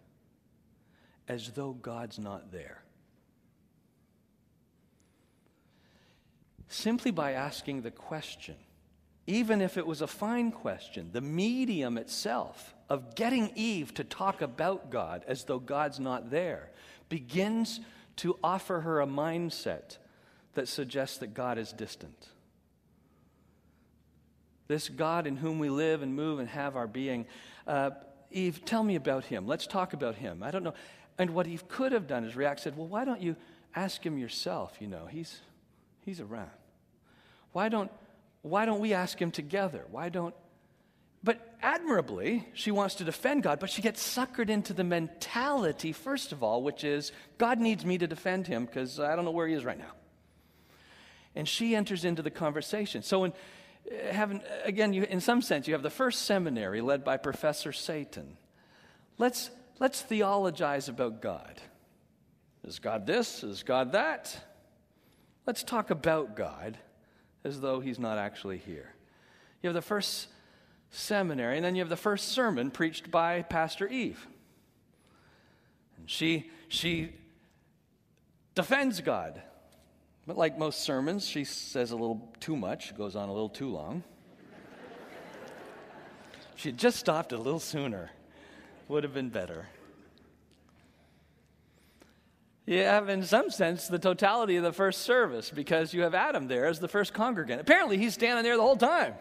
as 1.27 1.51
though 1.51 1.73
God's 1.73 2.19
not 2.19 2.51
there. 2.51 2.83
Simply 6.71 7.11
by 7.11 7.33
asking 7.33 7.81
the 7.81 7.91
question, 7.91 8.55
even 9.27 9.59
if 9.59 9.77
it 9.77 9.85
was 9.85 10.01
a 10.01 10.07
fine 10.07 10.53
question, 10.53 11.09
the 11.11 11.19
medium 11.19 11.97
itself 11.97 12.73
of 12.87 13.13
getting 13.13 13.51
Eve 13.55 13.93
to 13.95 14.05
talk 14.05 14.41
about 14.41 14.89
God 14.89 15.25
as 15.27 15.43
though 15.43 15.59
God's 15.59 15.99
not 15.99 16.31
there 16.31 16.69
begins 17.09 17.81
to 18.15 18.37
offer 18.41 18.79
her 18.79 19.01
a 19.01 19.05
mindset 19.05 19.97
that 20.53 20.69
suggests 20.69 21.17
that 21.17 21.33
God 21.33 21.57
is 21.57 21.73
distant. 21.73 22.29
This 24.69 24.87
God 24.87 25.27
in 25.27 25.35
whom 25.35 25.59
we 25.59 25.67
live 25.67 26.01
and 26.01 26.15
move 26.15 26.39
and 26.39 26.47
have 26.47 26.77
our 26.77 26.87
being. 26.87 27.25
Uh, 27.67 27.89
Eve, 28.31 28.63
tell 28.63 28.81
me 28.81 28.95
about 28.95 29.25
him. 29.25 29.45
Let's 29.45 29.67
talk 29.67 29.91
about 29.91 30.15
him. 30.15 30.41
I 30.41 30.51
don't 30.51 30.63
know. 30.63 30.75
And 31.17 31.31
what 31.31 31.47
Eve 31.47 31.67
could 31.67 31.91
have 31.91 32.07
done 32.07 32.23
is 32.23 32.37
react, 32.37 32.61
said, 32.61 32.77
Well, 32.77 32.87
why 32.87 33.03
don't 33.03 33.21
you 33.21 33.35
ask 33.75 34.01
him 34.05 34.17
yourself? 34.17 34.77
You 34.79 34.87
know, 34.87 35.05
he's, 35.07 35.41
he's 36.05 36.21
around. 36.21 36.51
Why 37.51 37.69
don't, 37.69 37.91
why 38.41 38.65
don't 38.65 38.79
we 38.79 38.93
ask 38.93 39.21
him 39.21 39.31
together? 39.31 39.85
Why 39.91 40.09
don't. 40.09 40.35
But 41.23 41.55
admirably, 41.61 42.47
she 42.53 42.71
wants 42.71 42.95
to 42.95 43.03
defend 43.03 43.43
God, 43.43 43.59
but 43.59 43.69
she 43.69 43.81
gets 43.81 44.01
suckered 44.01 44.49
into 44.49 44.73
the 44.73 44.83
mentality, 44.83 45.91
first 45.91 46.31
of 46.31 46.41
all, 46.41 46.63
which 46.63 46.83
is 46.83 47.11
God 47.37 47.59
needs 47.59 47.85
me 47.85 47.97
to 47.99 48.07
defend 48.07 48.47
him 48.47 48.65
because 48.65 48.99
I 48.99 49.15
don't 49.15 49.25
know 49.25 49.31
where 49.31 49.47
he 49.47 49.53
is 49.53 49.63
right 49.63 49.77
now 49.77 49.93
and 51.35 51.47
she 51.47 51.75
enters 51.75 52.05
into 52.05 52.21
the 52.21 52.31
conversation. 52.31 53.03
So, 53.03 53.25
in, 53.25 53.33
having, 54.11 54.41
again, 54.63 54.93
you, 54.93 55.03
in 55.03 55.21
some 55.21 55.41
sense, 55.41 55.67
you 55.67 55.73
have 55.73 55.83
the 55.83 55.89
first 55.89 56.23
seminary 56.23 56.81
led 56.81 57.03
by 57.03 57.17
Professor 57.17 57.71
Satan. 57.71 58.37
Let's, 59.17 59.49
let's 59.79 60.01
theologize 60.01 60.89
about 60.89 61.21
God. 61.21 61.61
Is 62.65 62.79
God 62.79 63.07
this? 63.07 63.43
Is 63.43 63.63
God 63.63 63.93
that? 63.93 64.37
Let's 65.47 65.63
talk 65.63 65.89
about 65.89 66.35
God 66.35 66.77
as 67.43 67.59
though 67.61 67.79
he's 67.79 67.99
not 67.99 68.17
actually 68.17 68.57
here. 68.57 68.93
You 69.61 69.67
have 69.67 69.75
the 69.75 69.81
first 69.81 70.27
seminary, 70.89 71.55
and 71.55 71.65
then 71.65 71.75
you 71.75 71.81
have 71.81 71.89
the 71.89 71.95
first 71.95 72.29
sermon 72.29 72.71
preached 72.71 73.09
by 73.09 73.41
Pastor 73.41 73.87
Eve. 73.87 74.27
And 75.97 76.09
she, 76.09 76.49
she 76.67 77.13
defends 78.55 79.01
God. 79.01 79.41
But 80.27 80.37
like 80.37 80.57
most 80.57 80.81
sermons, 80.81 81.27
she 81.27 81.43
says 81.43 81.91
a 81.91 81.95
little 81.95 82.31
too 82.39 82.55
much, 82.55 82.95
goes 82.95 83.15
on 83.15 83.29
a 83.29 83.31
little 83.31 83.49
too 83.49 83.69
long. 83.69 84.03
she 86.55 86.69
had 86.69 86.77
just 86.77 86.97
stopped 86.97 87.31
a 87.31 87.37
little 87.37 87.59
sooner, 87.59 88.11
would 88.87 89.03
have 89.03 89.13
been 89.13 89.29
better. 89.29 89.67
You 92.71 92.83
have, 92.83 93.09
in 93.09 93.21
some 93.23 93.49
sense, 93.49 93.89
the 93.89 93.99
totality 93.99 94.55
of 94.55 94.63
the 94.63 94.71
first 94.71 95.01
service 95.01 95.49
because 95.49 95.93
you 95.93 96.03
have 96.03 96.15
Adam 96.15 96.47
there 96.47 96.67
as 96.67 96.79
the 96.79 96.87
first 96.87 97.13
congregant. 97.13 97.59
Apparently, 97.59 97.97
he's 97.97 98.13
standing 98.13 98.45
there 98.45 98.55
the 98.55 98.61
whole 98.61 98.77
time. 98.77 99.13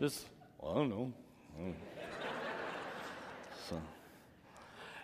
Just, 0.00 0.24
well, 0.58 0.72
I 0.72 0.74
don't 0.76 0.88
know. 0.88 1.12
so, 3.68 3.82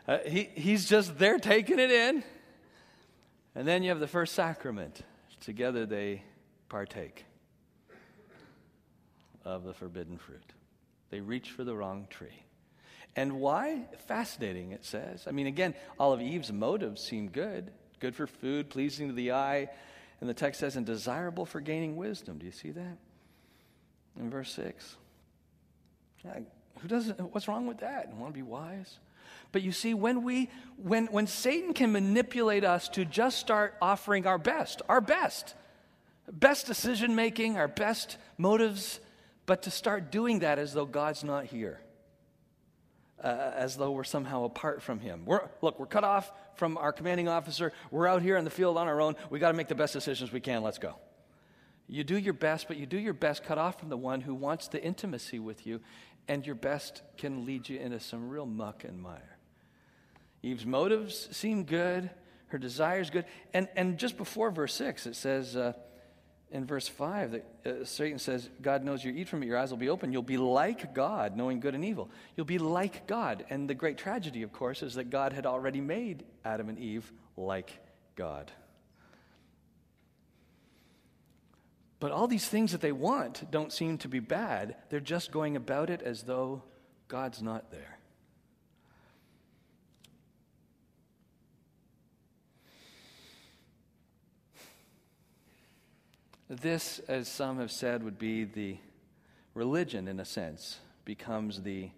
uh, 0.08 0.18
he, 0.26 0.48
he's 0.54 0.88
just 0.88 1.18
there 1.18 1.38
taking 1.38 1.78
it 1.78 1.90
in. 1.90 2.24
And 3.54 3.68
then 3.68 3.82
you 3.82 3.90
have 3.90 4.00
the 4.00 4.08
first 4.08 4.34
sacrament. 4.34 5.02
Together 5.40 5.84
they 5.84 6.22
partake 6.70 7.26
of 9.44 9.64
the 9.64 9.74
forbidden 9.74 10.16
fruit. 10.16 10.54
They 11.10 11.20
reach 11.20 11.50
for 11.50 11.64
the 11.64 11.76
wrong 11.76 12.06
tree. 12.08 12.44
And 13.14 13.40
why? 13.40 13.82
Fascinating, 14.06 14.72
it 14.72 14.84
says. 14.84 15.24
I 15.26 15.32
mean, 15.32 15.46
again, 15.46 15.74
all 15.98 16.12
of 16.12 16.20
Eve's 16.20 16.52
motives 16.52 17.02
seem 17.02 17.28
good 17.28 17.70
good 18.02 18.16
for 18.16 18.26
food, 18.26 18.68
pleasing 18.68 19.08
to 19.08 19.14
the 19.14 19.32
eye. 19.32 19.68
And 20.20 20.28
the 20.28 20.34
text 20.34 20.60
says, 20.60 20.76
and 20.76 20.84
desirable 20.84 21.46
for 21.46 21.60
gaining 21.60 21.96
wisdom. 21.96 22.36
Do 22.38 22.44
you 22.44 22.52
see 22.52 22.70
that? 22.70 22.98
In 24.18 24.28
verse 24.28 24.52
6. 24.52 24.96
Who 26.80 26.88
doesn't, 26.88 27.18
what's 27.32 27.48
wrong 27.48 27.66
with 27.66 27.78
that? 27.78 28.12
Want 28.14 28.34
to 28.34 28.38
be 28.38 28.42
wise? 28.42 28.98
But 29.52 29.62
you 29.62 29.72
see, 29.72 29.94
when, 29.94 30.22
we, 30.22 30.50
when, 30.76 31.06
when 31.06 31.26
Satan 31.26 31.74
can 31.74 31.92
manipulate 31.92 32.64
us 32.64 32.88
to 32.90 33.04
just 33.04 33.38
start 33.38 33.74
offering 33.80 34.26
our 34.26 34.38
best, 34.38 34.82
our 34.88 35.00
best, 35.00 35.54
best 36.30 36.66
decision 36.66 37.14
making, 37.14 37.56
our 37.56 37.68
best 37.68 38.16
motives, 38.36 39.00
but 39.46 39.62
to 39.62 39.70
start 39.70 40.10
doing 40.10 40.40
that 40.40 40.58
as 40.58 40.72
though 40.72 40.86
God's 40.86 41.22
not 41.22 41.46
here, 41.46 41.80
uh, 43.22 43.52
as 43.54 43.76
though 43.76 43.90
we're 43.92 44.04
somehow 44.04 44.44
apart 44.44 44.82
from 44.82 44.98
Him. 44.98 45.22
We're, 45.24 45.48
look, 45.60 45.78
we're 45.78 45.86
cut 45.86 46.04
off 46.04 46.32
from 46.54 46.76
our 46.76 46.92
commanding 46.92 47.28
officer. 47.28 47.72
We're 47.90 48.06
out 48.06 48.22
here 48.22 48.36
in 48.36 48.44
the 48.44 48.50
field 48.50 48.76
on 48.76 48.88
our 48.88 49.00
own. 49.00 49.16
We 49.30 49.38
got 49.38 49.48
to 49.48 49.56
make 49.56 49.68
the 49.68 49.74
best 49.74 49.92
decisions 49.92 50.32
we 50.32 50.40
can. 50.40 50.62
Let's 50.62 50.78
go. 50.78 50.96
You 51.88 52.04
do 52.04 52.16
your 52.16 52.34
best, 52.34 52.68
but 52.68 52.76
you 52.76 52.86
do 52.86 52.98
your 52.98 53.12
best 53.12 53.44
cut 53.44 53.58
off 53.58 53.80
from 53.80 53.88
the 53.88 53.96
one 53.96 54.20
who 54.20 54.34
wants 54.34 54.68
the 54.68 54.82
intimacy 54.82 55.38
with 55.38 55.66
you, 55.66 55.80
and 56.28 56.46
your 56.46 56.54
best 56.54 57.02
can 57.16 57.44
lead 57.44 57.68
you 57.68 57.78
into 57.78 58.00
some 58.00 58.28
real 58.28 58.46
muck 58.46 58.84
and 58.84 59.00
mire. 59.00 59.38
Eve's 60.42 60.66
motives 60.66 61.28
seem 61.36 61.64
good, 61.64 62.10
her 62.48 62.58
desires 62.58 63.10
good. 63.10 63.24
And, 63.54 63.68
and 63.76 63.98
just 63.98 64.16
before 64.16 64.50
verse 64.50 64.74
6, 64.74 65.06
it 65.06 65.16
says 65.16 65.56
uh, 65.56 65.72
in 66.52 66.66
verse 66.66 66.86
5 66.86 67.32
that 67.32 67.44
uh, 67.64 67.84
Satan 67.84 68.18
says, 68.18 68.48
God 68.60 68.84
knows 68.84 69.02
you 69.02 69.12
eat 69.12 69.28
from 69.28 69.42
it, 69.42 69.46
your 69.46 69.58
eyes 69.58 69.70
will 69.70 69.78
be 69.78 69.88
open. 69.88 70.12
You'll 70.12 70.22
be 70.22 70.36
like 70.36 70.94
God, 70.94 71.36
knowing 71.36 71.60
good 71.60 71.74
and 71.74 71.84
evil. 71.84 72.10
You'll 72.36 72.46
be 72.46 72.58
like 72.58 73.06
God. 73.06 73.44
And 73.50 73.68
the 73.68 73.74
great 73.74 73.96
tragedy, 73.96 74.42
of 74.42 74.52
course, 74.52 74.82
is 74.82 74.94
that 74.94 75.10
God 75.10 75.32
had 75.32 75.46
already 75.46 75.80
made 75.80 76.24
Adam 76.44 76.68
and 76.68 76.78
Eve 76.78 77.10
like 77.36 77.72
God. 78.14 78.52
But 81.98 82.12
all 82.12 82.26
these 82.26 82.48
things 82.48 82.72
that 82.72 82.80
they 82.80 82.92
want 82.92 83.50
don't 83.50 83.72
seem 83.72 83.96
to 83.98 84.08
be 84.08 84.20
bad. 84.20 84.76
They're 84.90 85.00
just 85.00 85.30
going 85.30 85.56
about 85.56 85.88
it 85.88 86.02
as 86.02 86.24
though 86.24 86.62
God's 87.08 87.40
not 87.42 87.70
there. 87.70 87.98
This, 96.60 96.98
as 97.08 97.28
some 97.28 97.60
have 97.60 97.70
said, 97.70 98.02
would 98.02 98.18
be 98.18 98.44
the 98.44 98.76
religion, 99.54 100.06
in 100.06 100.20
a 100.20 100.24
sense, 100.26 100.80
becomes 101.06 101.62
the 101.62 101.88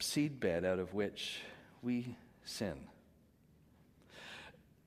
seedbed 0.00 0.66
out 0.66 0.78
of 0.78 0.92
which 0.92 1.40
we 1.80 2.14
sin. 2.44 2.74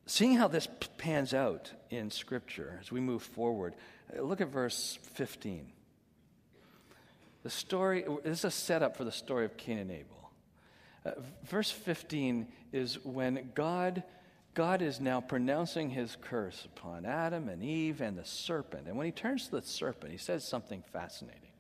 Seeing 0.06 0.36
how 0.36 0.48
this 0.48 0.68
pans 1.00 1.34
out 1.34 1.72
in 1.90 2.12
Scripture 2.12 2.78
as 2.80 2.92
we 2.92 3.00
move 3.00 3.24
forward, 3.24 3.74
uh, 4.16 4.22
look 4.22 4.42
at 4.42 4.50
verse 4.50 5.00
15. 5.02 5.72
The 7.42 7.50
story, 7.50 8.06
this 8.24 8.40
is 8.40 8.46
a 8.46 8.52
setup 8.52 8.96
for 8.96 9.06
the 9.06 9.12
story 9.12 9.46
of 9.46 9.58
Cain 9.58 9.80
and 9.80 9.90
Abel. 9.90 10.32
Uh, 11.04 11.12
verse 11.46 11.72
15 11.72 12.48
is 12.74 13.04
when 13.04 13.50
God 13.56 14.04
God 14.60 14.82
is 14.82 15.00
now 15.00 15.22
pronouncing 15.22 15.90
his 15.90 16.18
curse 16.20 16.66
upon 16.66 17.06
Adam 17.06 17.48
and 17.48 17.64
Eve 17.64 18.02
and 18.02 18.18
the 18.18 18.26
serpent. 18.26 18.90
And 18.90 18.98
when 18.98 19.06
he 19.06 19.12
turns 19.14 19.46
to 19.46 19.52
the 19.52 19.62
serpent, 19.62 20.12
he 20.12 20.18
says 20.18 20.46
something 20.46 20.84
fascinating. 20.92 21.54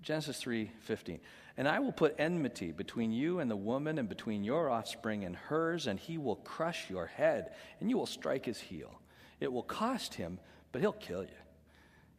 Genesis 0.00 0.40
3:15. 0.40 1.18
And 1.56 1.66
I 1.66 1.80
will 1.80 1.90
put 1.90 2.14
enmity 2.16 2.70
between 2.70 3.10
you 3.10 3.40
and 3.40 3.50
the 3.50 3.56
woman 3.56 3.98
and 3.98 4.08
between 4.08 4.44
your 4.44 4.70
offspring 4.70 5.24
and 5.24 5.34
hers 5.34 5.88
and 5.88 5.98
he 5.98 6.16
will 6.16 6.36
crush 6.36 6.88
your 6.88 7.06
head 7.06 7.52
and 7.80 7.90
you 7.90 7.98
will 7.98 8.06
strike 8.06 8.46
his 8.46 8.60
heel. 8.60 9.00
It 9.40 9.52
will 9.52 9.64
cost 9.64 10.14
him, 10.14 10.38
but 10.70 10.82
he'll 10.82 10.92
kill 10.92 11.24
you. 11.24 11.40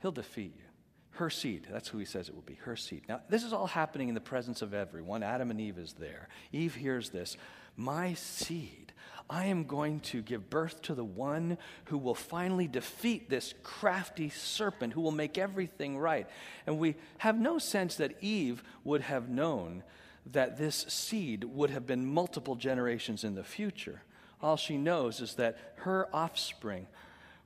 He'll 0.02 0.12
defeat 0.12 0.58
you. 0.58 0.64
her 1.12 1.30
seed. 1.30 1.68
That's 1.72 1.88
who 1.88 2.00
he 2.00 2.04
says 2.04 2.28
it 2.28 2.36
will 2.36 2.42
be, 2.42 2.56
her 2.56 2.76
seed. 2.76 3.04
Now, 3.08 3.22
this 3.30 3.46
is 3.46 3.54
all 3.54 3.68
happening 3.68 4.10
in 4.10 4.16
the 4.16 4.20
presence 4.20 4.62
of 4.62 4.74
everyone. 4.74 5.24
Adam 5.24 5.50
and 5.50 5.62
Eve 5.62 5.78
is 5.78 5.94
there. 5.94 6.28
Eve 6.52 6.76
hears 6.76 7.12
this. 7.12 7.38
My 7.78 8.14
seed. 8.16 8.92
I 9.30 9.46
am 9.46 9.64
going 9.64 10.02
to 10.02 10.22
give 10.22 10.50
birth 10.50 10.82
to 10.84 10.94
the 10.94 11.04
one 11.04 11.58
who 11.86 11.98
will 11.98 12.16
finally 12.16 12.68
defeat 12.68 13.30
this 13.30 13.54
crafty 13.64 14.30
serpent 14.30 14.94
who 14.94 15.02
will 15.02 15.12
make 15.12 15.38
everything 15.38 15.98
right. 15.98 16.28
And 16.68 16.78
we 16.78 16.96
have 17.18 17.40
no 17.40 17.58
sense 17.58 17.96
that 17.96 18.22
Eve 18.22 18.64
would 18.84 19.02
have 19.02 19.30
known 19.30 19.84
that 20.32 20.58
this 20.58 20.86
seed 20.90 21.44
would 21.44 21.70
have 21.70 21.88
been 21.88 22.06
multiple 22.06 22.56
generations 22.56 23.24
in 23.24 23.36
the 23.36 23.44
future. 23.44 24.02
All 24.42 24.58
she 24.58 24.78
knows 24.78 25.22
is 25.22 25.36
that 25.36 25.58
her 25.78 26.08
offspring 26.14 26.88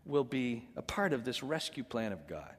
will 0.05 0.23
be 0.23 0.67
a 0.75 0.81
part 0.81 1.13
of 1.13 1.23
this 1.23 1.43
rescue 1.43 1.83
plan 1.83 2.11
of 2.11 2.27
God. 2.27 2.53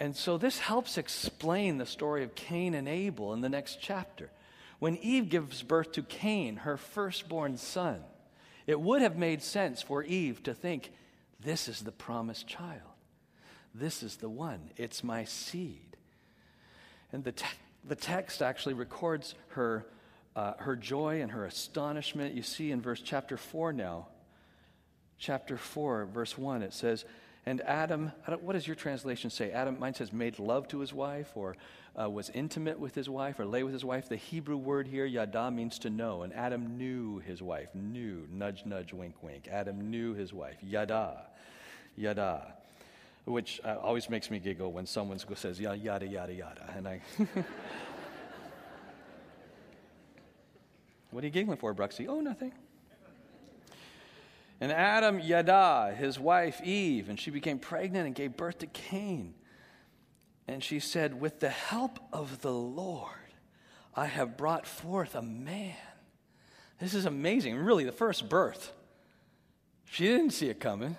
And 0.00 0.16
so 0.16 0.36
this 0.36 0.58
helps 0.58 0.98
explain 0.98 1.78
the 1.78 1.86
story 1.86 2.24
of 2.24 2.34
Cain 2.34 2.74
and 2.74 2.88
Abel 2.88 3.32
in 3.32 3.40
the 3.40 3.48
next 3.48 3.78
chapter. 3.80 4.30
When 4.84 4.98
Eve 4.98 5.30
gives 5.30 5.62
birth 5.62 5.92
to 5.92 6.02
Cain, 6.02 6.56
her 6.56 6.76
firstborn 6.76 7.56
son, 7.56 8.04
it 8.66 8.78
would 8.78 9.00
have 9.00 9.16
made 9.16 9.42
sense 9.42 9.80
for 9.80 10.02
Eve 10.02 10.42
to 10.42 10.52
think, 10.52 10.92
This 11.40 11.68
is 11.68 11.80
the 11.80 11.90
promised 11.90 12.46
child. 12.46 12.82
This 13.74 14.02
is 14.02 14.16
the 14.16 14.28
one. 14.28 14.60
It's 14.76 15.02
my 15.02 15.24
seed. 15.24 15.96
And 17.12 17.24
the, 17.24 17.32
te- 17.32 17.46
the 17.82 17.94
text 17.94 18.42
actually 18.42 18.74
records 18.74 19.34
her, 19.52 19.86
uh, 20.36 20.52
her 20.58 20.76
joy 20.76 21.22
and 21.22 21.30
her 21.30 21.46
astonishment. 21.46 22.34
You 22.34 22.42
see 22.42 22.70
in 22.70 22.82
verse 22.82 23.00
chapter 23.02 23.38
4 23.38 23.72
now, 23.72 24.08
chapter 25.16 25.56
4, 25.56 26.10
verse 26.12 26.36
1, 26.36 26.62
it 26.62 26.74
says, 26.74 27.06
and 27.46 27.60
Adam, 27.62 28.10
what 28.40 28.54
does 28.54 28.66
your 28.66 28.74
translation 28.74 29.28
say? 29.28 29.52
Adam, 29.52 29.78
mine 29.78 29.92
says, 29.92 30.14
made 30.14 30.38
love 30.38 30.66
to 30.68 30.78
his 30.78 30.94
wife, 30.94 31.30
or 31.34 31.56
uh, 32.00 32.08
was 32.08 32.30
intimate 32.30 32.80
with 32.80 32.94
his 32.94 33.10
wife, 33.10 33.38
or 33.38 33.44
lay 33.44 33.62
with 33.62 33.74
his 33.74 33.84
wife. 33.84 34.08
The 34.08 34.16
Hebrew 34.16 34.56
word 34.56 34.86
here, 34.88 35.04
yada, 35.04 35.50
means 35.50 35.78
to 35.80 35.90
know. 35.90 36.22
And 36.22 36.32
Adam 36.32 36.78
knew 36.78 37.18
his 37.18 37.42
wife. 37.42 37.68
Knew, 37.74 38.26
nudge, 38.32 38.64
nudge, 38.64 38.94
wink, 38.94 39.22
wink. 39.22 39.46
Adam 39.48 39.90
knew 39.90 40.14
his 40.14 40.32
wife. 40.32 40.56
Yada, 40.62 41.26
yada. 41.96 42.54
Which 43.26 43.60
uh, 43.62 43.76
always 43.82 44.08
makes 44.08 44.30
me 44.30 44.38
giggle 44.38 44.72
when 44.72 44.86
someone 44.86 45.18
says, 45.34 45.60
yada, 45.60 45.76
yada, 45.76 46.06
yada, 46.06 46.32
yada. 46.32 46.72
And 46.74 46.88
I. 46.88 47.02
what 51.10 51.22
are 51.22 51.26
you 51.26 51.32
giggling 51.32 51.58
for, 51.58 51.74
Bruxy? 51.74 52.08
Oh, 52.08 52.20
nothing. 52.20 52.52
And 54.60 54.70
Adam 54.72 55.18
yada, 55.20 55.94
his 55.96 56.18
wife 56.18 56.60
Eve, 56.62 57.08
and 57.08 57.18
she 57.18 57.30
became 57.30 57.58
pregnant 57.58 58.06
and 58.06 58.14
gave 58.14 58.36
birth 58.36 58.58
to 58.58 58.66
Cain. 58.66 59.34
And 60.46 60.62
she 60.62 60.78
said, 60.78 61.20
With 61.20 61.40
the 61.40 61.50
help 61.50 61.98
of 62.12 62.40
the 62.40 62.52
Lord, 62.52 63.10
I 63.94 64.06
have 64.06 64.36
brought 64.36 64.66
forth 64.66 65.14
a 65.14 65.22
man. 65.22 65.74
This 66.78 66.94
is 66.94 67.06
amazing. 67.06 67.56
Really, 67.56 67.84
the 67.84 67.92
first 67.92 68.28
birth. 68.28 68.72
She 69.86 70.04
didn't 70.04 70.30
see 70.30 70.48
it 70.48 70.60
coming. 70.60 70.96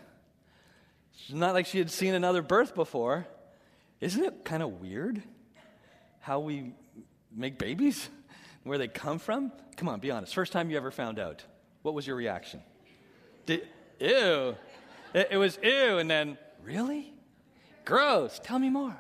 It's 1.14 1.32
not 1.32 1.54
like 1.54 1.66
she 1.66 1.80
had 1.80 1.92
seen 1.92 2.14
another 2.14 2.42
birth 2.42 2.76
before. 2.76 3.28
Isn't 4.00 4.24
it 4.24 4.46
kind 4.46 4.64
of 4.64 4.82
weird 4.82 5.22
how 6.20 6.40
we 6.40 6.74
make 7.32 7.58
babies? 7.58 8.10
Where 8.64 8.78
they 8.78 8.88
come 8.88 9.20
from? 9.20 9.52
Come 9.76 9.90
on, 9.90 10.00
be 10.00 10.12
honest. 10.12 10.34
First 10.34 10.52
time 10.52 10.70
you 10.70 10.78
ever 10.78 10.92
found 10.92 11.20
out, 11.20 11.44
what 11.82 11.94
was 11.94 12.08
your 12.08 12.16
reaction? 12.16 12.62
Did, 13.46 13.68
ew. 14.00 14.56
It, 15.14 15.28
it 15.32 15.38
was 15.38 15.60
ew, 15.64 15.98
and 15.98 16.10
then, 16.10 16.38
really? 16.64 17.14
Gross. 17.86 18.40
Tell 18.44 18.60
me 18.60 18.70
more. 18.70 18.96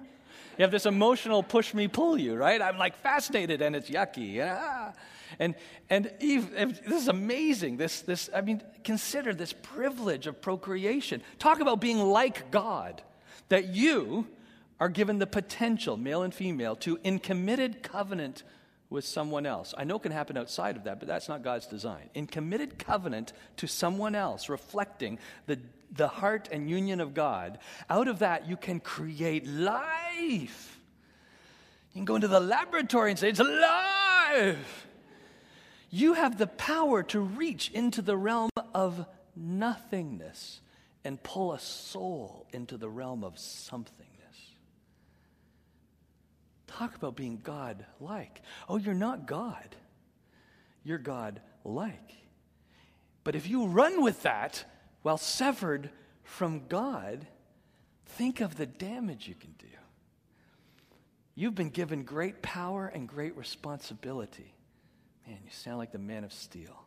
You 0.58 0.64
have 0.64 0.72
this 0.72 0.86
emotional 0.86 1.44
push 1.44 1.74
me, 1.74 1.88
pull 1.88 2.18
you, 2.18 2.36
right? 2.36 2.62
I'm 2.62 2.78
like 2.78 2.96
fascinated 2.98 3.62
and 3.62 3.76
it's 3.76 3.90
yucky. 3.90 4.42
Ah. 4.42 4.94
And, 5.40 5.56
and 5.90 6.14
Eve, 6.22 6.52
this 6.52 7.02
is 7.02 7.08
amazing. 7.10 7.78
This, 7.78 8.02
this, 8.02 8.30
I 8.34 8.42
mean, 8.42 8.62
consider 8.84 9.34
this 9.34 9.52
privilege 9.54 10.28
of 10.28 10.42
procreation. 10.42 11.22
Talk 11.40 11.60
about 11.60 11.82
being 11.82 12.00
like 12.00 12.52
God, 12.52 13.02
that 13.50 13.70
you 13.70 14.28
are 14.80 14.88
given 14.88 15.20
the 15.20 15.28
potential, 15.28 15.98
male 15.98 16.24
and 16.24 16.34
female, 16.34 16.76
to, 16.78 17.00
in 17.04 17.20
committed 17.20 17.84
covenant 17.84 18.44
with 18.96 19.06
someone 19.06 19.46
else. 19.46 19.74
I 19.78 19.84
know 19.84 19.98
it 19.98 20.04
can 20.04 20.14
happen 20.14 20.38
outside 20.38 20.78
of 20.78 20.86
that, 20.86 21.00
but 21.00 21.08
that's 21.08 21.28
not 21.28 21.44
God's 21.44 21.68
design. 21.68 22.10
In 22.14 22.26
committed 22.26 22.80
covenant 22.80 23.34
to 23.58 23.68
someone 23.68 24.16
else, 24.16 24.48
reflecting 24.48 25.20
the, 25.46 25.60
the 25.92 26.08
heart 26.08 26.48
and 26.52 26.70
union 26.70 27.02
of 27.02 27.14
God, 27.14 27.60
out 27.90 28.08
of 28.08 28.20
that 28.20 28.48
you 28.48 28.56
can 28.56 28.80
create 28.80 29.46
life. 29.46 30.80
You 31.92 32.00
can 32.00 32.06
go 32.06 32.16
into 32.16 32.30
the 32.30 32.40
laboratory 32.40 33.12
and 33.12 33.20
say, 33.20 33.30
It's 33.30 33.40
alive. 33.40 34.88
You 35.92 36.14
have 36.14 36.38
the 36.38 36.48
power 36.48 37.04
to 37.04 37.20
reach 37.20 37.70
into 37.72 38.02
the 38.02 38.18
realm 38.18 38.50
of 38.74 39.06
nothingness 39.36 40.62
and 41.04 41.22
pull 41.22 41.54
a 41.54 41.60
soul 41.60 42.48
into 42.52 42.78
the 42.78 42.90
realm 42.90 43.24
of 43.24 43.38
something. 43.38 44.08
Talk 46.78 46.94
about 46.96 47.16
being 47.16 47.40
God 47.42 47.86
like. 48.02 48.42
Oh, 48.68 48.76
you're 48.76 48.94
not 48.94 49.26
God. 49.26 49.76
You're 50.84 50.98
God 50.98 51.40
like. 51.64 52.16
But 53.24 53.34
if 53.34 53.48
you 53.48 53.68
run 53.68 54.04
with 54.04 54.24
that 54.24 54.66
while 55.02 55.18
severed 55.18 55.90
from 56.24 56.68
God, 56.68 57.26
think 58.06 58.42
of 58.42 58.58
the 58.58 58.66
damage 58.66 59.26
you 59.26 59.36
can 59.36 59.54
do. 59.58 59.68
You've 61.34 61.56
been 61.56 61.70
given 61.70 62.04
great 62.04 62.42
power 62.42 62.88
and 62.88 63.08
great 63.08 63.38
responsibility. 63.38 64.54
Man, 65.26 65.38
you 65.46 65.52
sound 65.52 65.78
like 65.78 65.94
the 65.94 65.98
man 65.98 66.26
of 66.26 66.34
steel. 66.34 66.84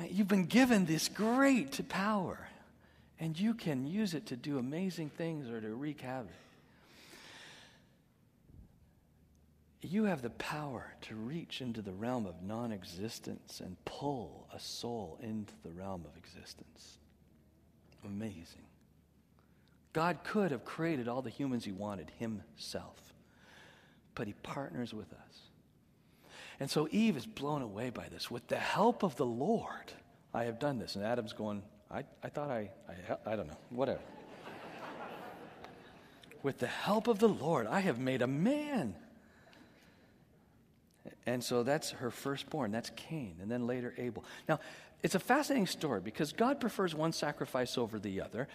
Uh, 0.00 0.04
you've 0.10 0.28
been 0.28 0.46
given 0.46 0.86
this 0.86 1.08
great 1.08 1.86
power, 1.90 2.48
and 3.20 3.38
you 3.38 3.52
can 3.52 3.86
use 3.86 4.14
it 4.14 4.24
to 4.26 4.36
do 4.36 4.58
amazing 4.58 5.10
things 5.10 5.50
or 5.50 5.60
to 5.60 5.68
wreak 5.68 6.00
havoc. 6.00 6.32
You 9.82 10.04
have 10.04 10.22
the 10.22 10.30
power 10.30 10.94
to 11.02 11.16
reach 11.16 11.60
into 11.60 11.82
the 11.82 11.92
realm 11.92 12.26
of 12.26 12.42
non 12.42 12.70
existence 12.70 13.60
and 13.60 13.76
pull 13.84 14.46
a 14.54 14.60
soul 14.60 15.18
into 15.20 15.52
the 15.64 15.70
realm 15.70 16.04
of 16.04 16.16
existence. 16.16 16.98
Amazing. 18.04 18.62
God 19.92 20.18
could 20.24 20.52
have 20.52 20.64
created 20.64 21.08
all 21.08 21.20
the 21.20 21.30
humans 21.30 21.64
he 21.64 21.72
wanted 21.72 22.10
himself, 22.18 22.96
but 24.14 24.26
he 24.26 24.34
partners 24.42 24.94
with 24.94 25.12
us. 25.12 25.40
And 26.60 26.70
so 26.70 26.88
Eve 26.90 27.16
is 27.16 27.26
blown 27.26 27.60
away 27.60 27.90
by 27.90 28.08
this. 28.08 28.30
With 28.30 28.46
the 28.46 28.56
help 28.56 29.02
of 29.02 29.16
the 29.16 29.26
Lord, 29.26 29.92
I 30.32 30.44
have 30.44 30.58
done 30.58 30.78
this. 30.78 30.96
And 30.96 31.04
Adam's 31.04 31.32
going, 31.32 31.62
I, 31.90 32.04
I 32.22 32.28
thought 32.28 32.50
I, 32.50 32.70
I, 32.88 33.32
I 33.32 33.36
don't 33.36 33.48
know, 33.48 33.58
whatever. 33.70 34.00
With 36.42 36.58
the 36.58 36.68
help 36.68 37.08
of 37.08 37.18
the 37.18 37.28
Lord, 37.28 37.66
I 37.66 37.80
have 37.80 37.98
made 37.98 38.22
a 38.22 38.26
man 38.26 38.94
and 41.26 41.42
so 41.42 41.62
that's 41.62 41.90
her 41.92 42.10
firstborn. 42.10 42.72
That's 42.72 42.90
Cain, 42.96 43.36
and 43.40 43.50
then 43.50 43.66
later 43.66 43.94
Abel. 43.96 44.24
Now, 44.48 44.60
it's 45.02 45.14
a 45.14 45.20
fascinating 45.20 45.66
story 45.66 46.00
because 46.00 46.32
God 46.32 46.60
prefers 46.60 46.94
one 46.94 47.12
sacrifice 47.12 47.76
over 47.76 47.98
the 47.98 48.20
other. 48.20 48.48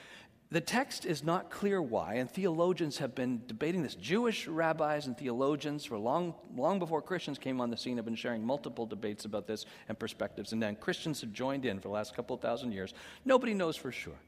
The 0.50 0.62
text 0.62 1.06
is 1.06 1.26
not 1.26 1.52
clear 1.52 1.82
why, 1.82 2.16
and 2.16 2.32
theologians 2.32 3.00
have 3.00 3.14
been 3.14 3.42
debating 3.48 3.84
this. 3.84 3.96
Jewish 3.96 4.48
rabbis 4.48 5.06
and 5.06 5.18
theologians, 5.18 5.84
for 5.84 5.98
long, 5.98 6.36
long 6.56 6.80
before 6.80 7.02
Christians 7.02 7.38
came 7.38 7.60
on 7.60 7.70
the 7.70 7.76
scene, 7.76 7.98
have 7.98 8.06
been 8.06 8.16
sharing 8.16 8.46
multiple 8.46 8.86
debates 8.86 9.26
about 9.26 9.46
this 9.46 9.66
and 9.90 10.00
perspectives. 10.00 10.54
And 10.54 10.64
then 10.64 10.78
Christians 10.78 11.20
have 11.20 11.34
joined 11.34 11.66
in 11.66 11.80
for 11.80 11.90
the 11.90 11.94
last 11.94 12.16
couple 12.16 12.38
thousand 12.38 12.72
years. 12.72 12.94
Nobody 13.26 13.54
knows 13.54 13.76
for 13.76 13.92
sure. 13.92 14.20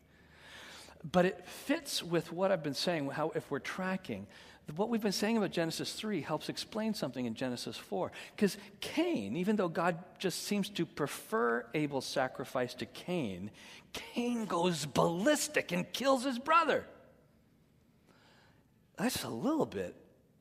But 1.10 1.26
it 1.26 1.46
fits 1.46 2.04
with 2.04 2.34
what 2.34 2.52
I've 2.52 2.64
been 2.64 2.74
saying, 2.74 3.10
how 3.12 3.32
if 3.34 3.50
we're 3.50 3.60
tracking 3.60 4.28
what 4.78 4.90
we've 4.90 5.02
been 5.02 5.12
saying 5.12 5.38
about 5.38 5.52
Genesis 5.52 5.94
3 5.94 6.22
helps 6.22 6.50
explain 6.50 6.94
something 6.94 7.26
in 7.26 7.34
Genesis 7.34 7.78
4. 7.78 8.12
Because 8.36 8.58
Cain, 8.82 9.36
even 9.36 9.56
though 9.56 9.70
God 9.70 9.98
just 10.20 10.46
seems 10.46 10.70
to 10.70 10.86
prefer 10.86 11.66
Abel's 11.74 12.06
sacrifice 12.06 12.74
to 12.76 12.86
Cain, 12.86 13.52
Cain 13.94 14.46
goes 14.46 14.86
ballistic 14.86 15.72
and 15.72 15.92
kills 15.94 16.24
his 16.24 16.38
brother. 16.38 16.86
That's 18.98 19.24
a 19.24 19.30
little 19.30 19.66
bit 19.66 19.96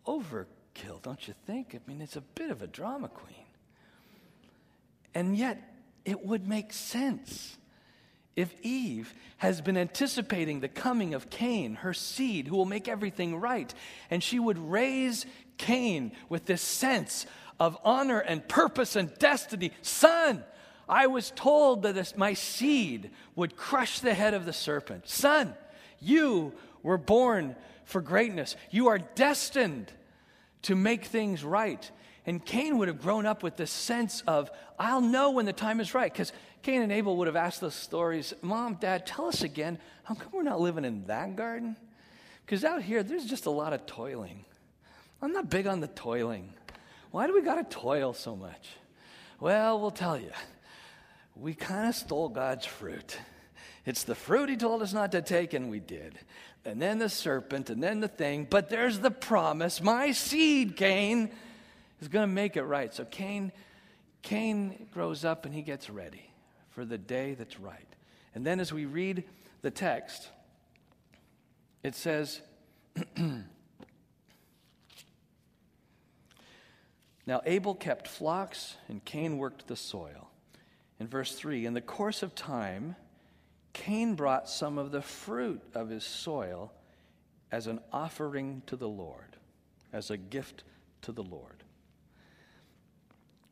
overkill, 0.06 1.00
don't 1.02 1.26
you 1.28 1.34
think? 1.46 1.74
I 1.74 1.80
mean, 1.88 2.02
it's 2.02 2.16
a 2.16 2.20
bit 2.20 2.50
of 2.50 2.60
a 2.60 2.66
drama 2.66 3.08
queen. 3.08 3.46
And 5.14 5.36
yet, 5.36 5.62
it 6.04 6.24
would 6.24 6.46
make 6.46 6.72
sense 6.72 7.56
if 8.38 8.54
Eve 8.62 9.14
has 9.38 9.60
been 9.60 9.76
anticipating 9.76 10.60
the 10.60 10.68
coming 10.68 11.12
of 11.12 11.28
Cain, 11.28 11.74
her 11.74 11.92
seed, 11.92 12.46
who 12.46 12.56
will 12.56 12.64
make 12.64 12.86
everything 12.86 13.34
right, 13.34 13.74
and 14.10 14.22
she 14.22 14.38
would 14.38 14.58
raise 14.58 15.26
Cain 15.56 16.12
with 16.28 16.46
this 16.46 16.62
sense 16.62 17.26
of 17.58 17.76
honor 17.82 18.20
and 18.20 18.46
purpose 18.46 18.94
and 18.94 19.12
destiny, 19.18 19.72
son, 19.82 20.44
I 20.88 21.08
was 21.08 21.32
told 21.34 21.82
that 21.82 22.16
my 22.16 22.34
seed 22.34 23.10
would 23.34 23.56
crush 23.56 23.98
the 23.98 24.14
head 24.14 24.34
of 24.34 24.46
the 24.46 24.52
serpent. 24.52 25.08
Son, 25.08 25.54
you 26.00 26.52
were 26.84 26.96
born 26.96 27.56
for 27.86 28.00
greatness. 28.00 28.54
You 28.70 28.86
are 28.86 28.98
destined 28.98 29.92
to 30.62 30.76
make 30.76 31.06
things 31.06 31.42
right. 31.42 31.90
And 32.24 32.44
Cain 32.44 32.78
would 32.78 32.86
have 32.86 33.02
grown 33.02 33.26
up 33.26 33.42
with 33.42 33.56
this 33.56 33.72
sense 33.72 34.22
of, 34.28 34.48
I'll 34.78 35.00
know 35.00 35.32
when 35.32 35.46
the 35.46 35.52
time 35.52 35.80
is 35.80 35.92
right. 35.92 36.12
Because 36.12 36.32
Cain 36.68 36.82
and 36.82 36.92
Abel 36.92 37.16
would 37.16 37.28
have 37.28 37.34
asked 37.34 37.62
those 37.62 37.74
stories 37.74 38.34
Mom, 38.42 38.74
Dad, 38.74 39.06
tell 39.06 39.24
us 39.24 39.42
again, 39.42 39.78
how 40.04 40.14
come 40.14 40.28
we're 40.34 40.42
not 40.42 40.60
living 40.60 40.84
in 40.84 41.06
that 41.06 41.34
garden? 41.34 41.76
Because 42.44 42.62
out 42.62 42.82
here, 42.82 43.02
there's 43.02 43.24
just 43.24 43.46
a 43.46 43.50
lot 43.50 43.72
of 43.72 43.86
toiling. 43.86 44.44
I'm 45.22 45.32
not 45.32 45.48
big 45.48 45.66
on 45.66 45.80
the 45.80 45.86
toiling. 45.86 46.52
Why 47.10 47.26
do 47.26 47.32
we 47.32 47.40
got 47.40 47.54
to 47.54 47.64
toil 47.74 48.12
so 48.12 48.36
much? 48.36 48.68
Well, 49.40 49.80
we'll 49.80 49.90
tell 49.90 50.20
you. 50.20 50.30
We 51.34 51.54
kind 51.54 51.88
of 51.88 51.94
stole 51.94 52.28
God's 52.28 52.66
fruit. 52.66 53.18
It's 53.86 54.04
the 54.04 54.14
fruit 54.14 54.50
he 54.50 54.56
told 54.58 54.82
us 54.82 54.92
not 54.92 55.10
to 55.12 55.22
take, 55.22 55.54
and 55.54 55.70
we 55.70 55.80
did. 55.80 56.18
And 56.66 56.82
then 56.82 56.98
the 56.98 57.08
serpent, 57.08 57.70
and 57.70 57.82
then 57.82 58.00
the 58.00 58.08
thing. 58.08 58.46
But 58.48 58.68
there's 58.68 58.98
the 58.98 59.10
promise 59.10 59.80
my 59.80 60.12
seed, 60.12 60.76
Cain, 60.76 61.30
is 62.02 62.08
going 62.08 62.28
to 62.28 62.34
make 62.34 62.58
it 62.58 62.64
right. 62.64 62.92
So 62.92 63.06
Cain, 63.06 63.52
Cain 64.20 64.86
grows 64.92 65.24
up 65.24 65.46
and 65.46 65.54
he 65.54 65.62
gets 65.62 65.88
ready 65.88 66.27
for 66.78 66.84
the 66.84 66.96
day 66.96 67.34
that's 67.34 67.58
right. 67.58 67.88
And 68.36 68.46
then 68.46 68.60
as 68.60 68.72
we 68.72 68.84
read 68.84 69.24
the 69.62 69.70
text, 69.72 70.28
it 71.82 71.96
says, 71.96 72.40
Now 77.26 77.42
Abel 77.44 77.74
kept 77.74 78.06
flocks, 78.06 78.76
and 78.88 79.04
Cain 79.04 79.38
worked 79.38 79.66
the 79.66 79.74
soil. 79.74 80.30
In 81.00 81.08
verse 81.08 81.34
3, 81.34 81.66
in 81.66 81.74
the 81.74 81.80
course 81.80 82.22
of 82.22 82.36
time, 82.36 82.94
Cain 83.72 84.14
brought 84.14 84.48
some 84.48 84.78
of 84.78 84.92
the 84.92 85.02
fruit 85.02 85.62
of 85.74 85.88
his 85.88 86.04
soil 86.04 86.72
as 87.50 87.66
an 87.66 87.80
offering 87.92 88.62
to 88.66 88.76
the 88.76 88.88
Lord, 88.88 89.36
as 89.92 90.12
a 90.12 90.16
gift 90.16 90.62
to 91.02 91.10
the 91.10 91.24
Lord. 91.24 91.64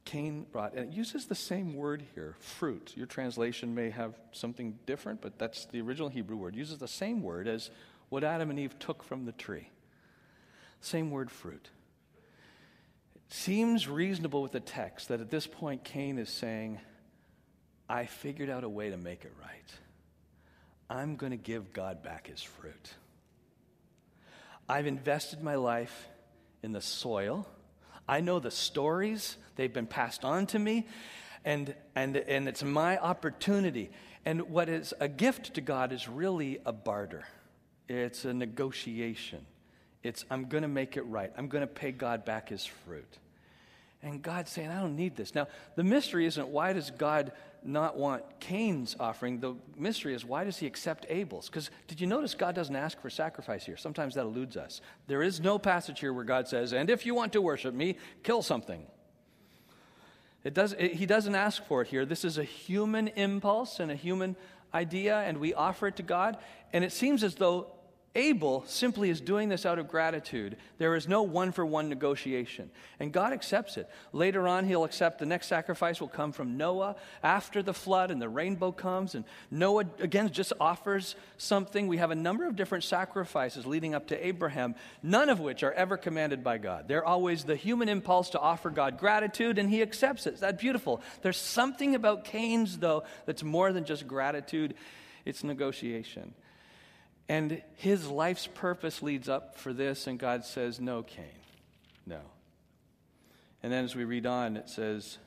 Cain 0.07 0.47
brought, 0.53 0.73
and 0.73 0.90
it 0.90 0.97
uses 0.97 1.27
the 1.27 1.35
same 1.35 1.75
word 1.75 2.03
here, 2.14 2.37
fruit. 2.38 2.95
Your 2.97 3.07
translation 3.07 3.75
may 3.75 3.90
have 3.90 4.14
something 4.33 4.79
different, 4.87 5.21
but 5.21 5.38
that's 5.38 5.66
the 5.66 5.81
original 5.81 6.09
Hebrew 6.09 6.37
word. 6.37 6.55
It 6.55 6.59
uses 6.59 6.79
the 6.79 6.88
same 6.88 7.23
word 7.23 7.49
as 7.49 7.71
what 8.09 8.25
Adam 8.25 8.49
and 8.49 8.59
Eve 8.59 8.79
took 8.79 9.03
from 9.03 9.27
the 9.27 9.33
tree. 9.33 9.69
Same 10.81 11.11
word, 11.11 11.31
fruit. 11.31 11.71
It 13.16 13.33
seems 13.35 13.88
reasonable 13.88 14.42
with 14.42 14.53
the 14.53 14.61
text 14.61 15.09
that 15.09 15.21
at 15.21 15.31
this 15.31 15.49
point 15.49 15.83
Cain 15.83 16.19
is 16.19 16.31
saying, 16.31 16.81
I 17.88 18.07
figured 18.07 18.49
out 18.49 18.62
a 18.62 18.69
way 18.69 18.90
to 18.90 18.97
make 18.97 19.25
it 19.25 19.33
right. 19.40 19.73
I'm 20.88 21.16
going 21.16 21.33
to 21.33 21.37
give 21.37 21.73
God 21.73 22.05
back 22.05 22.29
his 22.29 22.42
fruit. 22.42 22.95
I've 24.69 24.87
invested 24.87 25.42
my 25.42 25.57
life 25.57 26.09
in 26.62 26.71
the 26.71 26.81
soil. 26.81 27.47
I 28.09 28.21
know 28.21 28.38
the 28.38 28.51
stories, 28.51 29.37
they've 29.57 29.73
been 29.73 29.87
passed 29.87 30.25
on 30.25 30.47
to 30.49 30.59
me, 30.59 30.87
and, 31.45 31.75
and, 31.95 32.16
and 32.16 32.49
it's 32.49 32.62
my 32.62 32.99
opportunity. 32.99 33.90
And 34.25 34.51
what 34.51 34.69
is 34.69 34.92
a 35.01 35.09
gift 35.09 35.55
to 35.55 35.61
God 35.61 35.92
is 35.92 36.09
really 36.09 36.61
a 36.66 36.73
barter, 36.73 37.25
it's 37.88 38.25
a 38.25 38.35
negotiation. 38.35 39.47
It's, 40.03 40.25
I'm 40.31 40.45
going 40.45 40.62
to 40.62 40.69
make 40.69 40.97
it 40.97 41.03
right. 41.03 41.33
I'm 41.37 41.49
going 41.49 41.62
to 41.62 41.66
pay 41.66 41.90
God 41.90 42.25
back 42.25 42.51
his 42.51 42.64
fruit. 42.64 43.19
And 44.07 44.23
God's 44.23 44.53
saying, 44.53 44.71
I 44.71 44.81
don't 44.81 44.95
need 44.95 45.16
this. 45.16 45.35
Now, 45.35 45.49
the 45.75 45.83
mystery 45.83 46.27
isn't 46.27 46.47
why 46.47 46.73
does 46.73 46.92
God 46.92 47.33
not 47.64 47.97
want 47.97 48.23
Cain's 48.38 48.95
offering? 49.01 49.40
The 49.40 49.57
mystery 49.77 50.14
is 50.14 50.25
why 50.25 50.45
does 50.45 50.59
he 50.59 50.66
accept 50.66 51.07
Abel's? 51.09 51.47
Because 51.49 51.71
did 51.88 52.01
you 52.01 52.07
notice 52.07 52.33
God 52.33 52.55
doesn't 52.55 52.77
ask 52.77 53.01
for 53.01 53.11
sacrifice 53.11 53.66
here? 53.66 53.77
Sometimes 53.77 54.14
that 54.14 54.21
eludes 54.21 54.57
us. 54.57 54.81
There 55.09 55.25
is 55.25 55.40
no 55.40 55.59
passage 55.59 55.99
here 55.99 56.12
where 56.12 56.25
God 56.25 56.47
says, 56.47 56.73
and 56.73 56.88
if 56.88 57.05
you 57.05 57.16
want 57.16 57.33
to 57.33 57.42
worship 57.42 57.75
me, 57.75 57.97
kill 58.23 58.42
something. 58.42 58.87
It 60.45 60.55
does, 60.55 60.73
it, 60.79 60.95
he 60.95 61.07
doesn't 61.07 61.35
ask 61.35 61.64
for 61.66 61.83
it 61.83 61.88
here. 61.88 62.07
This 62.07 62.25
is 62.25 62.38
a 62.38 62.45
human 62.45 63.09
impulse 63.09 63.81
and 63.81 63.90
a 63.90 63.97
human 63.97 64.37
idea, 64.73 65.19
and 65.19 65.38
we 65.38 65.53
offer 65.53 65.88
it 65.88 65.97
to 65.97 66.05
God. 66.05 66.37
And 66.73 66.85
it 66.85 66.92
seems 66.92 67.25
as 67.25 67.35
though 67.35 67.73
Abel 68.17 68.65
simply 68.67 69.11
is 69.11 69.21
doing 69.21 69.51
this 69.51 69.67
out 69.67 69.79
of 69.79 69.89
gratitude. 69.89 70.57
There 70.79 70.97
is 70.97 71.07
no 71.07 71.23
one 71.23 71.53
for 71.53 71.67
one 71.67 71.91
negotiation. 71.91 72.71
And 72.99 73.13
God 73.13 73.35
accepts 73.35 73.77
it. 73.77 73.91
Later 74.13 74.49
on, 74.49 74.67
he'll 74.67 74.85
accept 74.85 75.19
the 75.19 75.27
next 75.27 75.49
sacrifice 75.49 76.01
will 76.01 76.09
come 76.09 76.33
from 76.33 76.57
Noah 76.57 76.97
after 77.23 77.63
the 77.63 77.75
flood 77.75 78.11
and 78.11 78.21
the 78.21 78.29
rainbow 78.29 78.73
comes. 78.73 79.15
And 79.15 79.27
Noah, 79.51 79.85
again, 80.01 80.31
just 80.31 80.55
offers 80.59 81.15
something. 81.37 81.89
We 81.89 81.99
have 81.99 82.11
a 82.11 82.15
number 82.15 82.47
of 82.47 82.57
different 82.57 82.85
sacrifices 82.85 83.67
leading 83.67 83.95
up 83.95 84.07
to 84.09 84.27
Abraham, 84.27 84.77
none 85.03 85.29
of 85.29 85.39
which 85.39 85.63
are 85.63 85.73
ever 85.73 85.99
commanded 85.99 86.43
by 86.43 86.57
God. 86.57 86.89
They're 86.89 87.05
always 87.05 87.45
the 87.45 87.55
human 87.55 87.91
impulse 87.91 88.31
to 88.31 88.41
offer 88.41 88.71
God 88.71 88.99
gratitude, 88.99 89.59
and 89.59 89.69
he 89.69 89.83
accepts 89.83 90.27
it. 90.27 90.35
Is 90.35 90.41
that 90.41 90.59
beautiful. 90.59 91.03
There's 91.21 91.37
something 91.37 91.95
about 91.95 92.25
Cain's, 92.25 92.79
though, 92.79 93.05
that's 93.27 93.43
more 93.43 93.75
than 93.75 93.85
just 93.85 94.09
gratitude, 94.09 94.75
it's 95.27 95.45
negotiation. 95.45 96.33
And 97.29 97.62
his 97.75 98.09
life's 98.09 98.47
purpose 98.47 99.03
leads 99.03 99.29
up 99.29 99.57
for 99.57 99.73
this, 99.73 100.07
and 100.07 100.19
God 100.19 100.45
says, 100.45 100.81
No, 100.81 101.03
Cain, 101.03 101.25
no. 102.07 102.21
And 103.62 103.73
then 103.73 103.85
as 103.85 103.97
we 103.97 104.05
read 104.05 104.27
on, 104.27 104.57
it 104.57 104.69
says, 104.69 105.19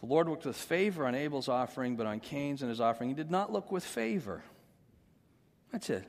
The 0.00 0.06
Lord 0.06 0.28
looked 0.28 0.46
with 0.46 0.56
favor 0.56 1.06
on 1.06 1.14
Abel's 1.14 1.48
offering, 1.48 1.96
but 1.96 2.06
on 2.06 2.20
Cain's 2.20 2.62
and 2.62 2.68
his 2.68 2.80
offering, 2.80 3.08
he 3.08 3.14
did 3.14 3.30
not 3.30 3.52
look 3.52 3.72
with 3.72 3.84
favor. 3.84 4.44
That's 5.72 5.90
it. 5.90 6.04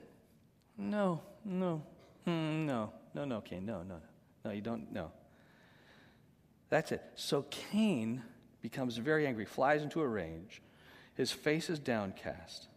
No, 0.77 1.21
no, 1.43 1.81
mm, 2.27 2.65
no, 2.65 2.93
no, 3.15 3.25
no, 3.25 3.41
Cain, 3.41 3.65
no, 3.65 3.79
no, 3.79 3.95
no. 3.95 4.01
No, 4.45 4.51
you 4.51 4.61
don't, 4.61 4.91
no. 4.93 5.11
That's 6.69 6.91
it. 6.91 7.03
So 7.15 7.45
Cain 7.49 8.21
becomes 8.61 8.97
very 8.97 9.25
angry, 9.25 9.45
flies 9.45 9.81
into 9.81 10.01
a 10.01 10.07
rage. 10.07 10.61
His 11.15 11.31
face 11.31 11.69
is 11.69 11.79
downcast. 11.79 12.67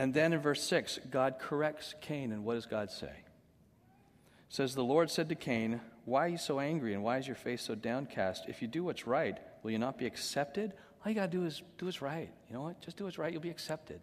And 0.00 0.14
then 0.14 0.32
in 0.32 0.40
verse 0.40 0.62
6, 0.62 0.98
God 1.10 1.34
corrects 1.38 1.94
Cain, 2.00 2.32
and 2.32 2.42
what 2.42 2.54
does 2.54 2.64
God 2.64 2.90
say? 2.90 3.08
It 3.08 4.48
says, 4.48 4.74
The 4.74 4.82
Lord 4.82 5.10
said 5.10 5.28
to 5.28 5.34
Cain, 5.34 5.82
Why 6.06 6.24
are 6.24 6.28
you 6.28 6.38
so 6.38 6.58
angry, 6.58 6.94
and 6.94 7.02
why 7.02 7.18
is 7.18 7.26
your 7.26 7.36
face 7.36 7.60
so 7.60 7.74
downcast? 7.74 8.46
If 8.48 8.62
you 8.62 8.68
do 8.68 8.82
what's 8.82 9.06
right, 9.06 9.36
will 9.62 9.72
you 9.72 9.78
not 9.78 9.98
be 9.98 10.06
accepted? 10.06 10.72
All 11.04 11.12
you 11.12 11.16
got 11.16 11.30
to 11.30 11.36
do 11.36 11.44
is 11.44 11.60
do 11.76 11.84
what's 11.84 12.00
right. 12.00 12.30
You 12.48 12.54
know 12.54 12.62
what? 12.62 12.80
Just 12.80 12.96
do 12.96 13.04
what's 13.04 13.18
right, 13.18 13.30
you'll 13.30 13.42
be 13.42 13.50
accepted. 13.50 14.00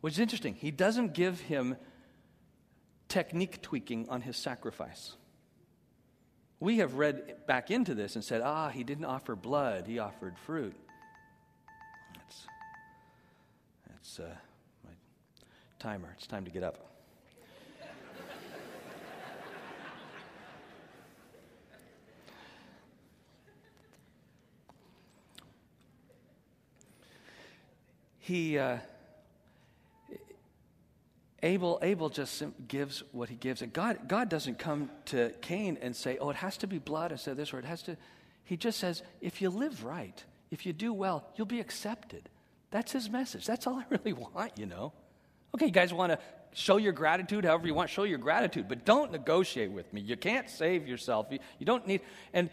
Which 0.00 0.14
is 0.14 0.18
interesting. 0.18 0.54
He 0.54 0.72
doesn't 0.72 1.14
give 1.14 1.38
him 1.42 1.76
technique 3.06 3.62
tweaking 3.62 4.08
on 4.08 4.20
his 4.20 4.36
sacrifice. 4.36 5.14
We 6.58 6.78
have 6.78 6.94
read 6.94 7.46
back 7.46 7.70
into 7.70 7.94
this 7.94 8.16
and 8.16 8.24
said, 8.24 8.42
ah, 8.42 8.70
he 8.70 8.82
didn't 8.82 9.04
offer 9.04 9.36
blood, 9.36 9.86
he 9.86 10.00
offered 10.00 10.36
fruit. 10.36 10.74
That's, 12.16 12.46
that's 13.88 14.18
uh, 14.18 14.34
timer. 15.86 16.12
It's 16.18 16.26
time 16.26 16.44
to 16.44 16.50
get 16.50 16.64
up. 16.64 16.78
he 28.18 28.58
uh, 28.58 28.78
Abel 31.44 31.78
Abel 31.82 32.08
just 32.08 32.42
gives 32.66 33.04
what 33.12 33.28
he 33.28 33.36
gives, 33.36 33.62
and 33.62 33.72
God 33.72 34.08
God 34.08 34.28
doesn't 34.28 34.58
come 34.58 34.90
to 35.04 35.32
Cain 35.40 35.78
and 35.80 35.94
say, 35.94 36.18
"Oh, 36.20 36.30
it 36.30 36.36
has 36.36 36.56
to 36.56 36.66
be 36.66 36.78
blood," 36.80 37.12
and 37.12 37.20
say 37.20 37.32
this, 37.32 37.54
or 37.54 37.60
it 37.60 37.64
has 37.64 37.82
to. 37.82 37.96
He 38.42 38.56
just 38.56 38.80
says, 38.80 39.04
"If 39.20 39.40
you 39.40 39.50
live 39.50 39.84
right, 39.84 40.24
if 40.50 40.66
you 40.66 40.72
do 40.72 40.92
well, 40.92 41.24
you'll 41.36 41.46
be 41.46 41.60
accepted." 41.60 42.28
That's 42.72 42.90
his 42.90 43.08
message. 43.08 43.46
That's 43.46 43.68
all 43.68 43.76
I 43.76 43.84
really 43.88 44.12
want, 44.34 44.58
you 44.58 44.66
know. 44.66 44.92
Okay, 45.56 45.66
you 45.66 45.72
guys 45.72 45.90
want 45.90 46.12
to 46.12 46.18
show 46.52 46.76
your 46.76 46.92
gratitude 46.92 47.46
however 47.46 47.66
you 47.66 47.72
want, 47.72 47.88
show 47.88 48.02
your 48.02 48.18
gratitude, 48.18 48.68
but 48.68 48.84
don't 48.84 49.10
negotiate 49.10 49.70
with 49.70 49.90
me. 49.90 50.02
You 50.02 50.14
can't 50.14 50.50
save 50.50 50.86
yourself. 50.86 51.28
You, 51.30 51.38
you 51.58 51.64
don't 51.64 51.86
need, 51.86 52.02
and, 52.34 52.50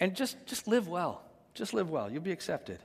and 0.00 0.16
just, 0.16 0.36
just 0.44 0.66
live 0.66 0.88
well. 0.88 1.22
Just 1.54 1.74
live 1.74 1.90
well. 1.90 2.10
You'll 2.10 2.22
be 2.22 2.32
accepted. 2.32 2.80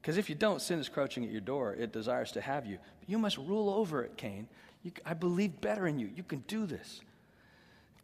Because 0.00 0.18
if 0.18 0.28
you 0.28 0.36
don't, 0.36 0.62
sin 0.62 0.78
is 0.78 0.88
crouching 0.88 1.24
at 1.24 1.32
your 1.32 1.40
door. 1.40 1.74
It 1.74 1.92
desires 1.92 2.30
to 2.32 2.40
have 2.40 2.64
you. 2.64 2.78
But 3.00 3.10
you 3.10 3.18
must 3.18 3.38
rule 3.38 3.68
over 3.68 4.04
it, 4.04 4.16
Cain. 4.16 4.46
You, 4.84 4.92
I 5.04 5.14
believe 5.14 5.60
better 5.60 5.84
in 5.88 5.98
you. 5.98 6.08
You 6.14 6.22
can 6.22 6.44
do 6.46 6.64
this. 6.64 7.00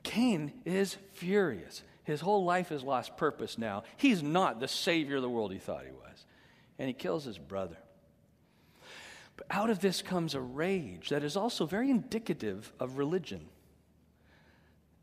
Cain 0.03 0.53
is 0.64 0.97
furious. 1.12 1.85
His 2.03 2.21
whole 2.21 2.45
life 2.45 2.71
has 2.71 2.83
lost 2.83 3.16
purpose 3.16 3.57
now. 3.57 3.85
He's 3.97 4.21
not 4.21 4.59
the 4.59 4.66
savior 4.66 5.14
of 5.16 5.23
the 5.23 5.31
world 5.31 5.53
he 5.53 5.61
thought 5.61 5.85
he 5.85 5.92
was. 5.92 6.27
And 6.81 6.88
he 6.88 6.92
kills 6.92 7.25
his 7.25 7.38
brother. 7.38 7.77
But 9.49 9.57
out 9.57 9.71
of 9.71 9.81
this 9.81 10.03
comes 10.03 10.35
a 10.35 10.41
rage 10.41 11.09
that 11.09 11.25
is 11.25 11.37
also 11.37 11.67
very 11.67 11.91
indicative 11.91 12.73
of 12.79 12.99
religion. 12.99 13.49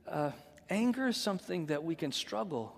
Uh, 0.08 0.32
anger 0.70 1.08
is 1.08 1.18
something 1.18 1.66
that 1.68 1.84
we 1.84 1.96
can 1.96 2.12
struggle 2.12 2.76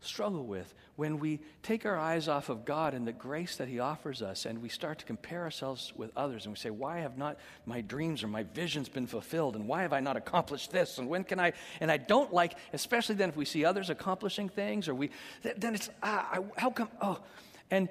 struggle 0.00 0.46
with 0.46 0.72
when 0.94 1.18
we 1.18 1.40
take 1.64 1.84
our 1.84 1.98
eyes 1.98 2.28
off 2.28 2.48
of 2.48 2.64
God 2.64 2.94
and 2.94 3.04
the 3.04 3.12
grace 3.12 3.56
that 3.56 3.66
He 3.66 3.80
offers 3.80 4.22
us 4.22 4.46
and 4.46 4.62
we 4.62 4.68
start 4.68 5.00
to 5.00 5.04
compare 5.04 5.42
ourselves 5.42 5.92
with 5.96 6.12
others 6.16 6.44
and 6.44 6.54
we 6.54 6.56
say, 6.56 6.70
Why 6.70 6.98
have 7.00 7.18
not 7.18 7.36
my 7.66 7.80
dreams 7.80 8.22
or 8.22 8.28
my 8.28 8.44
visions 8.44 8.88
been 8.88 9.08
fulfilled? 9.08 9.56
And 9.56 9.66
why 9.66 9.82
have 9.82 9.92
I 9.92 9.98
not 9.98 10.16
accomplished 10.16 10.70
this? 10.70 10.98
And 10.98 11.08
when 11.08 11.24
can 11.24 11.40
I? 11.40 11.54
And 11.80 11.90
I 11.90 11.96
don't 11.96 12.32
like, 12.32 12.54
especially 12.72 13.16
then 13.16 13.30
if 13.30 13.36
we 13.36 13.44
see 13.44 13.64
others 13.64 13.90
accomplishing 13.90 14.48
things 14.48 14.86
or 14.86 14.94
we, 14.94 15.10
then 15.42 15.74
it's, 15.74 15.90
ah, 16.04 16.28
I, 16.34 16.60
how 16.60 16.70
come? 16.70 16.88
Oh, 17.02 17.18
and, 17.68 17.88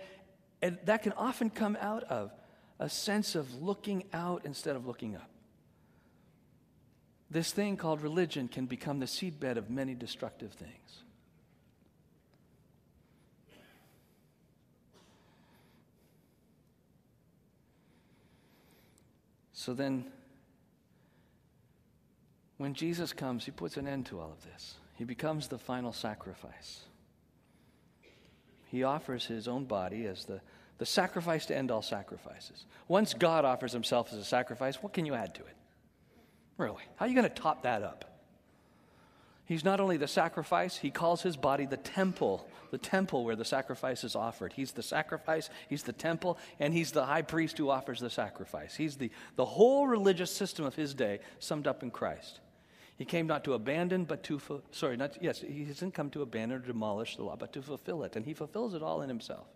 and 0.62 0.78
that 0.86 1.04
can 1.04 1.12
often 1.12 1.50
come 1.50 1.78
out 1.82 2.06
of 2.06 2.32
a 2.80 2.90
sense 2.90 3.36
of 3.36 3.62
looking 3.62 4.04
out 4.14 4.42
instead 4.46 4.76
of 4.76 4.86
looking 4.86 5.16
up. 5.16 5.30
This 7.30 7.52
thing 7.52 7.76
called 7.76 8.02
religion 8.02 8.48
can 8.48 8.66
become 8.66 9.00
the 9.00 9.06
seedbed 9.06 9.58
of 9.58 9.70
many 9.70 9.94
destructive 9.94 10.54
things. 10.54 11.04
So 19.52 19.74
then, 19.74 20.06
when 22.58 22.74
Jesus 22.74 23.12
comes, 23.12 23.44
he 23.44 23.52
puts 23.52 23.76
an 23.76 23.88
end 23.88 24.06
to 24.06 24.20
all 24.20 24.32
of 24.32 24.44
this. 24.50 24.76
He 24.96 25.04
becomes 25.04 25.50
the 25.50 25.58
final 25.58 25.92
sacrifice. 25.92 26.82
He 28.68 28.84
offers 28.84 29.26
his 29.26 29.48
own 29.48 29.66
body 29.66 30.06
as 30.06 30.24
the, 30.26 30.40
the 30.78 30.86
sacrifice 30.86 31.46
to 31.48 31.58
end 31.58 31.72
all 31.72 31.82
sacrifices. 31.82 32.66
Once 32.88 33.14
God 33.14 33.46
offers 33.46 33.72
himself 33.72 34.12
as 34.12 34.20
a 34.20 34.24
sacrifice, 34.24 34.76
what 34.82 34.94
can 34.94 35.06
you 35.06 35.14
add 35.14 35.36
to 35.36 35.42
it? 35.42 35.56
Really? 36.58 36.84
How 36.96 37.06
are 37.06 37.08
you 37.08 37.16
going 37.16 37.30
to 37.30 37.34
top 37.34 37.64
that 37.64 37.84
up? 37.84 38.06
He's 39.46 39.64
not 39.64 39.80
only 39.80 39.96
the 39.96 40.10
sacrifice, 40.10 40.76
he 40.76 40.92
calls 40.92 41.22
his 41.22 41.38
body 41.38 41.66
the 41.66 41.78
temple, 41.78 42.46
the 42.70 42.78
temple 42.78 43.24
where 43.24 43.38
the 43.38 43.46
sacrifice 43.46 44.04
is 44.04 44.14
offered. 44.14 44.52
He's 44.52 44.74
the 44.74 44.84
sacrifice, 44.84 45.50
he's 45.70 45.84
the 45.84 45.94
temple, 45.94 46.38
and 46.60 46.74
he's 46.74 46.92
the 46.92 47.06
high 47.06 47.22
priest 47.22 47.58
who 47.58 47.70
offers 47.70 48.02
the 48.02 48.10
sacrifice. 48.10 48.76
He's 48.76 48.98
the, 48.98 49.10
the 49.38 49.46
whole 49.46 49.88
religious 49.88 50.32
system 50.32 50.66
of 50.66 50.76
his 50.76 50.94
day 50.94 51.20
summed 51.40 51.66
up 51.66 51.82
in 51.82 51.92
Christ. 51.92 52.42
He 52.98 53.06
came 53.06 53.26
not 53.26 53.46
to 53.46 53.54
abandon, 53.54 54.04
but 54.04 54.24
to, 54.24 54.42
sorry, 54.72 54.98
not, 54.98 55.22
yes, 55.22 55.40
he 55.40 55.64
hasn't 55.64 55.94
come 55.94 56.10
to 56.10 56.24
abandon 56.24 56.58
or 56.58 56.66
demolish 56.66 57.16
the 57.16 57.24
law, 57.24 57.38
but 57.38 57.54
to 57.54 57.62
fulfill 57.62 58.04
it. 58.04 58.18
And 58.18 58.26
he 58.26 58.34
fulfills 58.34 58.74
it 58.74 58.84
all 58.84 59.02
in 59.02 59.08
himself. 59.08 59.48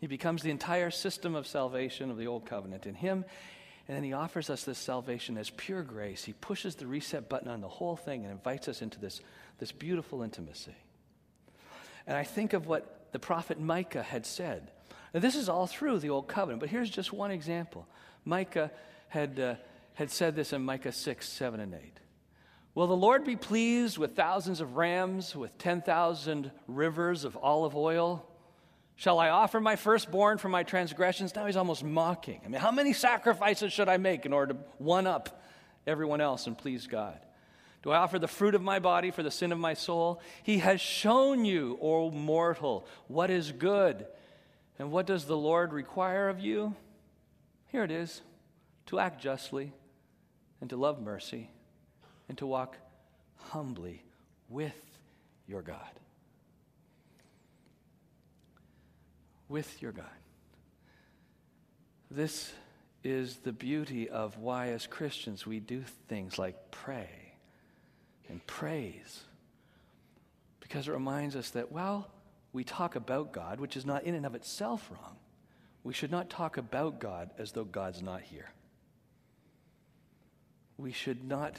He 0.00 0.06
becomes 0.06 0.42
the 0.42 0.50
entire 0.50 0.90
system 0.90 1.34
of 1.34 1.46
salvation 1.46 2.10
of 2.10 2.16
the 2.16 2.26
old 2.26 2.46
covenant 2.46 2.86
in 2.86 2.94
him. 2.94 3.24
And 3.86 3.96
then 3.96 4.04
he 4.04 4.12
offers 4.12 4.48
us 4.48 4.64
this 4.64 4.78
salvation 4.78 5.36
as 5.36 5.50
pure 5.50 5.82
grace. 5.82 6.24
He 6.24 6.32
pushes 6.32 6.76
the 6.76 6.86
reset 6.86 7.28
button 7.28 7.48
on 7.48 7.60
the 7.60 7.68
whole 7.68 7.96
thing 7.96 8.22
and 8.22 8.32
invites 8.32 8.68
us 8.68 8.82
into 8.82 8.98
this, 8.98 9.20
this 9.58 9.72
beautiful 9.72 10.22
intimacy. 10.22 10.74
And 12.06 12.16
I 12.16 12.24
think 12.24 12.52
of 12.54 12.66
what 12.66 13.12
the 13.12 13.18
prophet 13.18 13.60
Micah 13.60 14.02
had 14.02 14.24
said. 14.24 14.70
Now, 15.12 15.20
this 15.20 15.34
is 15.34 15.48
all 15.48 15.66
through 15.66 15.98
the 15.98 16.10
Old 16.10 16.28
Covenant, 16.28 16.60
but 16.60 16.68
here's 16.68 16.88
just 16.88 17.12
one 17.12 17.30
example. 17.30 17.86
Micah 18.24 18.70
had, 19.08 19.38
uh, 19.40 19.54
had 19.94 20.10
said 20.10 20.36
this 20.36 20.52
in 20.52 20.62
Micah 20.62 20.92
6, 20.92 21.28
7, 21.28 21.60
and 21.60 21.74
8. 21.74 22.00
Will 22.74 22.86
the 22.86 22.96
Lord 22.96 23.24
be 23.24 23.34
pleased 23.34 23.98
with 23.98 24.14
thousands 24.14 24.60
of 24.60 24.76
rams, 24.76 25.34
with 25.34 25.58
10,000 25.58 26.52
rivers 26.68 27.24
of 27.24 27.36
olive 27.42 27.74
oil? 27.74 28.24
Shall 29.00 29.18
I 29.18 29.30
offer 29.30 29.60
my 29.60 29.76
firstborn 29.76 30.36
for 30.36 30.50
my 30.50 30.62
transgressions? 30.62 31.34
Now 31.34 31.46
he's 31.46 31.56
almost 31.56 31.82
mocking. 31.82 32.42
I 32.44 32.48
mean, 32.48 32.60
how 32.60 32.70
many 32.70 32.92
sacrifices 32.92 33.72
should 33.72 33.88
I 33.88 33.96
make 33.96 34.26
in 34.26 34.34
order 34.34 34.52
to 34.52 34.60
one 34.76 35.06
up 35.06 35.42
everyone 35.86 36.20
else 36.20 36.46
and 36.46 36.56
please 36.56 36.86
God? 36.86 37.18
Do 37.82 37.92
I 37.92 37.96
offer 37.96 38.18
the 38.18 38.28
fruit 38.28 38.54
of 38.54 38.60
my 38.60 38.78
body 38.78 39.10
for 39.10 39.22
the 39.22 39.30
sin 39.30 39.52
of 39.52 39.58
my 39.58 39.72
soul? 39.72 40.20
He 40.42 40.58
has 40.58 40.82
shown 40.82 41.46
you, 41.46 41.78
O 41.80 42.10
mortal, 42.10 42.86
what 43.08 43.30
is 43.30 43.52
good. 43.52 44.06
And 44.78 44.90
what 44.90 45.06
does 45.06 45.24
the 45.24 45.34
Lord 45.34 45.72
require 45.72 46.28
of 46.28 46.38
you? 46.38 46.76
Here 47.68 47.84
it 47.84 47.90
is 47.90 48.20
to 48.88 48.98
act 48.98 49.18
justly, 49.18 49.72
and 50.60 50.68
to 50.68 50.76
love 50.76 51.00
mercy, 51.00 51.48
and 52.28 52.36
to 52.36 52.46
walk 52.46 52.76
humbly 53.36 54.04
with 54.50 54.76
your 55.46 55.62
God. 55.62 55.88
With 59.50 59.82
your 59.82 59.92
God. 59.92 60.06
This 62.10 62.50
is 63.04 63.36
the 63.36 63.52
beauty 63.52 64.08
of 64.08 64.38
why, 64.38 64.68
as 64.68 64.86
Christians, 64.86 65.46
we 65.46 65.60
do 65.60 65.82
things 66.08 66.38
like 66.38 66.70
pray 66.70 67.34
and 68.30 68.44
praise. 68.46 69.24
Because 70.60 70.88
it 70.88 70.92
reminds 70.92 71.36
us 71.36 71.50
that, 71.50 71.70
while 71.70 72.10
we 72.52 72.64
talk 72.64 72.96
about 72.96 73.32
God, 73.32 73.60
which 73.60 73.76
is 73.76 73.86
not 73.86 74.04
in 74.04 74.14
and 74.14 74.26
of 74.26 74.34
itself 74.34 74.90
wrong. 74.90 75.16
We 75.84 75.94
should 75.94 76.10
not 76.10 76.28
talk 76.28 76.56
about 76.56 76.98
God 76.98 77.30
as 77.38 77.52
though 77.52 77.64
God's 77.64 78.02
not 78.02 78.20
here. 78.22 78.50
We 80.76 80.92
should 80.92 81.24
not 81.24 81.56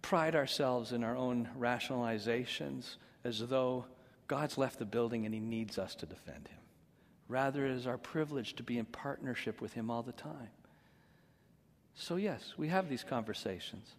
pride 0.00 0.34
ourselves 0.34 0.92
in 0.92 1.04
our 1.04 1.16
own 1.16 1.48
rationalizations 1.58 2.96
as 3.24 3.46
though 3.46 3.84
God's 4.26 4.58
left 4.58 4.78
the 4.78 4.84
building 4.84 5.24
and 5.24 5.32
he 5.32 5.40
needs 5.40 5.78
us 5.78 5.94
to 5.96 6.06
defend 6.06 6.48
him. 6.48 6.58
Rather, 7.28 7.64
it 7.64 7.72
is 7.72 7.86
our 7.86 7.98
privilege 7.98 8.54
to 8.56 8.62
be 8.62 8.78
in 8.78 8.84
partnership 8.84 9.60
with 9.60 9.72
Him 9.72 9.90
all 9.90 10.02
the 10.02 10.12
time. 10.12 10.50
So, 11.94 12.16
yes, 12.16 12.54
we 12.56 12.68
have 12.68 12.88
these 12.88 13.04
conversations. 13.04 13.94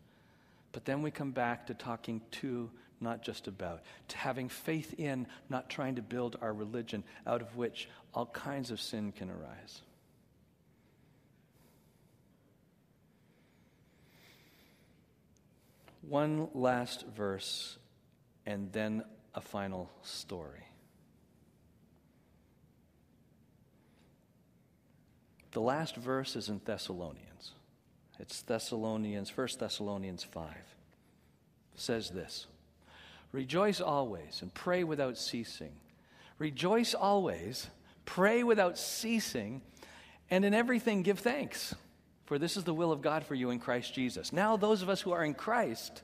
But 0.72 0.86
then 0.86 1.02
we 1.02 1.12
come 1.12 1.32
back 1.32 1.68
to 1.68 1.74
talking 1.74 2.22
to, 2.32 2.70
not 3.00 3.24
just 3.24 3.48
about, 3.48 3.82
to 4.10 4.18
having 4.18 4.50
faith 4.50 4.96
in, 4.98 5.28
not 5.50 5.70
trying 5.70 5.96
to 5.96 6.02
build 6.02 6.38
our 6.42 6.54
religion 6.54 7.04
out 7.28 7.42
of 7.42 7.56
which 7.56 7.88
all 8.14 8.26
kinds 8.26 8.72
of 8.72 8.82
sin 8.82 9.12
can 9.12 9.30
arise. 9.30 9.82
One 16.02 16.50
last 16.54 17.06
verse 17.16 17.78
and 18.46 18.72
then 18.74 19.04
a 19.34 19.42
final 19.42 19.90
story. 20.02 20.66
The 25.54 25.62
last 25.62 25.96
verse 25.96 26.36
is 26.36 26.50
in 26.50 26.62
Thessalonians. 26.66 27.52
It's 28.20 28.42
Thessalonians, 28.42 29.36
1 29.36 29.48
Thessalonians 29.60 30.24
5. 30.24 30.50
It 30.50 31.80
says 31.80 32.10
this 32.10 32.48
Rejoice 33.32 33.80
always 33.80 34.42
and 34.42 34.54
pray 34.54 34.84
without 34.84 35.18
ceasing. 35.18 35.74
Rejoice 36.40 36.96
always, 36.96 37.68
pray 38.06 38.44
without 38.44 38.78
ceasing, 38.78 39.62
and 40.30 40.44
in 40.44 40.54
everything 40.54 41.04
give 41.04 41.20
thanks. 41.20 41.76
For 42.26 42.40
this 42.40 42.58
is 42.58 42.64
the 42.64 42.74
will 42.74 42.92
of 42.92 43.02
God 43.02 43.24
for 43.24 43.36
you 43.36 43.52
in 43.52 43.60
Christ 43.60 43.94
Jesus. 43.94 44.34
Now, 44.34 44.58
those 44.58 44.82
of 44.82 44.90
us 44.90 45.02
who 45.02 45.12
are 45.12 45.24
in 45.24 45.36
Christ, 45.36 46.02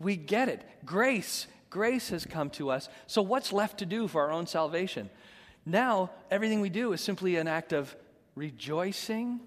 we 0.00 0.16
get 0.16 0.48
it. 0.48 0.66
Grace, 0.84 1.46
grace 1.70 2.08
has 2.08 2.24
come 2.24 2.50
to 2.50 2.70
us. 2.70 2.88
So, 3.06 3.22
what's 3.22 3.52
left 3.52 3.78
to 3.78 3.86
do 3.86 4.08
for 4.08 4.22
our 4.22 4.32
own 4.32 4.46
salvation? 4.46 5.08
Now, 5.64 6.10
everything 6.30 6.60
we 6.60 6.70
do 6.70 6.92
is 6.92 7.00
simply 7.00 7.36
an 7.36 7.46
act 7.46 7.72
of 7.72 7.94
rejoicing, 8.34 9.40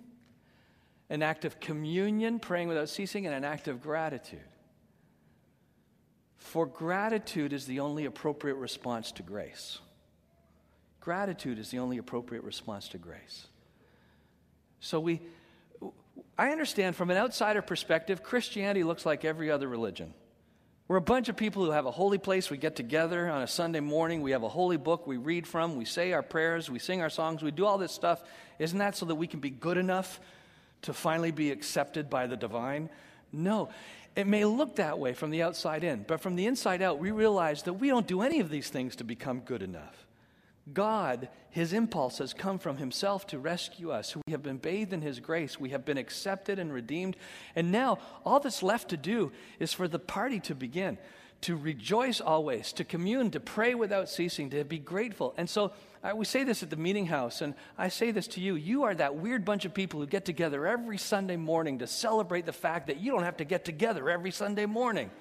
an 1.10 1.22
act 1.22 1.46
of 1.46 1.60
communion, 1.60 2.40
praying 2.40 2.68
without 2.68 2.90
ceasing, 2.90 3.26
and 3.26 3.36
an 3.36 3.44
act 3.44 3.68
of 3.68 3.82
gratitude. 3.82 4.40
For 6.38 6.66
gratitude 6.66 7.54
is 7.54 7.66
the 7.66 7.80
only 7.80 8.06
appropriate 8.06 8.56
response 8.56 9.12
to 9.14 9.24
grace. 9.24 9.80
Gratitude 11.00 11.60
is 11.60 11.70
the 11.70 11.80
only 11.80 11.98
appropriate 11.98 12.44
response 12.44 12.88
to 12.90 12.98
grace. 12.98 13.48
So 14.80 15.00
we 15.00 15.22
I 16.38 16.50
understand 16.50 16.96
from 16.96 17.10
an 17.12 17.18
outsider 17.18 17.62
perspective, 17.62 18.22
Christianity 18.22 18.84
looks 18.84 19.06
like 19.06 19.24
every 19.24 19.50
other 19.50 19.68
religion. 19.68 20.14
We're 20.88 20.98
a 20.98 21.02
bunch 21.02 21.30
of 21.30 21.36
people 21.36 21.66
who 21.66 21.72
have 21.72 21.88
a 21.88 21.92
holy 21.92 22.20
place. 22.20 22.52
We 22.52 22.58
get 22.58 22.76
together 22.76 23.28
on 23.28 23.42
a 23.42 23.48
Sunday 23.48 23.80
morning. 23.80 24.22
We 24.22 24.32
have 24.32 24.44
a 24.44 24.50
holy 24.50 24.78
book 24.78 25.08
we 25.08 25.18
read 25.18 25.48
from. 25.48 25.78
We 25.78 25.86
say 25.86 26.14
our 26.14 26.22
prayers. 26.22 26.70
We 26.70 26.78
sing 26.78 27.02
our 27.02 27.10
songs. 27.10 27.42
We 27.42 27.50
do 27.50 27.66
all 27.66 27.80
this 27.80 27.92
stuff. 27.92 28.24
Isn't 28.60 28.78
that 28.78 28.96
so 28.96 29.08
that 29.08 29.16
we 29.16 29.26
can 29.26 29.40
be 29.40 29.50
good 29.50 29.78
enough 29.78 30.20
to 30.84 30.94
finally 30.94 31.32
be 31.32 31.50
accepted 31.50 32.08
by 32.08 32.28
the 32.28 32.38
divine? 32.38 32.90
No. 33.32 33.70
It 34.16 34.28
may 34.28 34.46
look 34.46 34.76
that 34.76 35.00
way 35.00 35.14
from 35.14 35.32
the 35.32 35.42
outside 35.42 35.84
in, 35.84 36.06
but 36.08 36.22
from 36.22 36.36
the 36.36 36.46
inside 36.46 36.84
out, 36.84 37.00
we 37.00 37.10
realize 37.10 37.64
that 37.64 37.74
we 37.74 37.90
don't 37.90 38.08
do 38.08 38.22
any 38.22 38.40
of 38.40 38.52
these 38.52 38.70
things 38.70 38.96
to 38.98 39.04
become 39.04 39.40
good 39.40 39.64
enough. 39.64 40.05
God, 40.74 41.30
his 41.52 41.74
impulse 41.74 42.18
has 42.18 42.34
come 42.34 42.58
from 42.58 42.78
himself 42.78 43.28
to 43.28 43.40
rescue 43.40 43.92
us. 43.92 44.16
We 44.16 44.32
have 44.32 44.42
been 44.42 44.58
bathed 44.58 44.94
in 44.94 45.02
his 45.02 45.20
grace. 45.20 45.60
We 45.60 45.70
have 45.70 45.86
been 45.86 45.98
accepted 45.98 46.58
and 46.58 46.74
redeemed. 46.74 47.18
And 47.56 47.72
now, 47.72 48.00
all 48.26 48.40
that's 48.40 48.64
left 48.64 48.90
to 48.90 48.98
do 48.98 49.32
is 49.60 49.74
for 49.74 49.88
the 49.88 50.00
party 50.00 50.40
to 50.42 50.56
begin, 50.56 50.98
to 51.42 51.56
rejoice 51.56 52.20
always, 52.20 52.74
to 52.74 52.84
commune, 52.84 53.30
to 53.32 53.40
pray 53.40 53.76
without 53.76 54.10
ceasing, 54.10 54.50
to 54.50 54.64
be 54.64 54.80
grateful. 54.80 55.36
And 55.38 55.48
so, 55.48 55.72
uh, 56.04 56.16
we 56.16 56.26
say 56.26 56.44
this 56.44 56.64
at 56.64 56.72
the 56.72 56.76
meeting 56.76 57.06
house, 57.06 57.42
and 57.42 57.54
I 57.78 57.90
say 57.90 58.10
this 58.10 58.28
to 58.30 58.42
you. 58.42 58.56
You 58.56 58.84
are 58.84 58.96
that 58.96 59.16
weird 59.16 59.46
bunch 59.46 59.66
of 59.66 59.74
people 59.74 60.00
who 60.00 60.08
get 60.08 60.26
together 60.26 60.66
every 60.66 60.98
Sunday 60.98 61.38
morning 61.38 61.80
to 61.80 61.88
celebrate 61.88 62.48
the 62.48 62.54
fact 62.54 62.88
that 62.88 62.98
you 62.98 63.12
don't 63.12 63.24
have 63.24 63.38
to 63.38 63.46
get 63.46 63.66
together 63.66 64.10
every 64.10 64.32
Sunday 64.32 64.66
morning. 64.66 65.12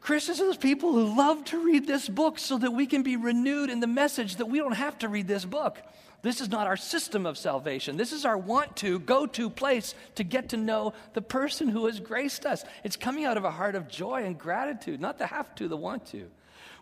Christians 0.00 0.40
are 0.40 0.46
those 0.46 0.56
people 0.56 0.92
who 0.92 1.14
love 1.14 1.44
to 1.46 1.64
read 1.64 1.86
this 1.86 2.08
book 2.08 2.38
so 2.38 2.56
that 2.58 2.70
we 2.70 2.86
can 2.86 3.02
be 3.02 3.16
renewed 3.16 3.70
in 3.70 3.80
the 3.80 3.86
message 3.86 4.36
that 4.36 4.46
we 4.46 4.58
don't 4.58 4.72
have 4.72 4.98
to 5.00 5.08
read 5.08 5.28
this 5.28 5.44
book. 5.44 5.78
This 6.22 6.40
is 6.40 6.50
not 6.50 6.66
our 6.66 6.76
system 6.76 7.26
of 7.26 7.38
salvation. 7.38 7.96
This 7.96 8.12
is 8.12 8.24
our 8.24 8.36
want 8.36 8.76
to, 8.76 8.98
go 8.98 9.26
to 9.26 9.48
place 9.48 9.94
to 10.16 10.24
get 10.24 10.50
to 10.50 10.56
know 10.56 10.92
the 11.14 11.22
person 11.22 11.68
who 11.68 11.86
has 11.86 12.00
graced 12.00 12.44
us. 12.44 12.64
It's 12.84 12.96
coming 12.96 13.24
out 13.24 13.36
of 13.36 13.44
a 13.44 13.50
heart 13.50 13.74
of 13.74 13.88
joy 13.88 14.24
and 14.24 14.38
gratitude, 14.38 15.00
not 15.00 15.18
the 15.18 15.26
have 15.26 15.54
to, 15.56 15.68
the 15.68 15.76
want 15.76 16.06
to. 16.08 16.30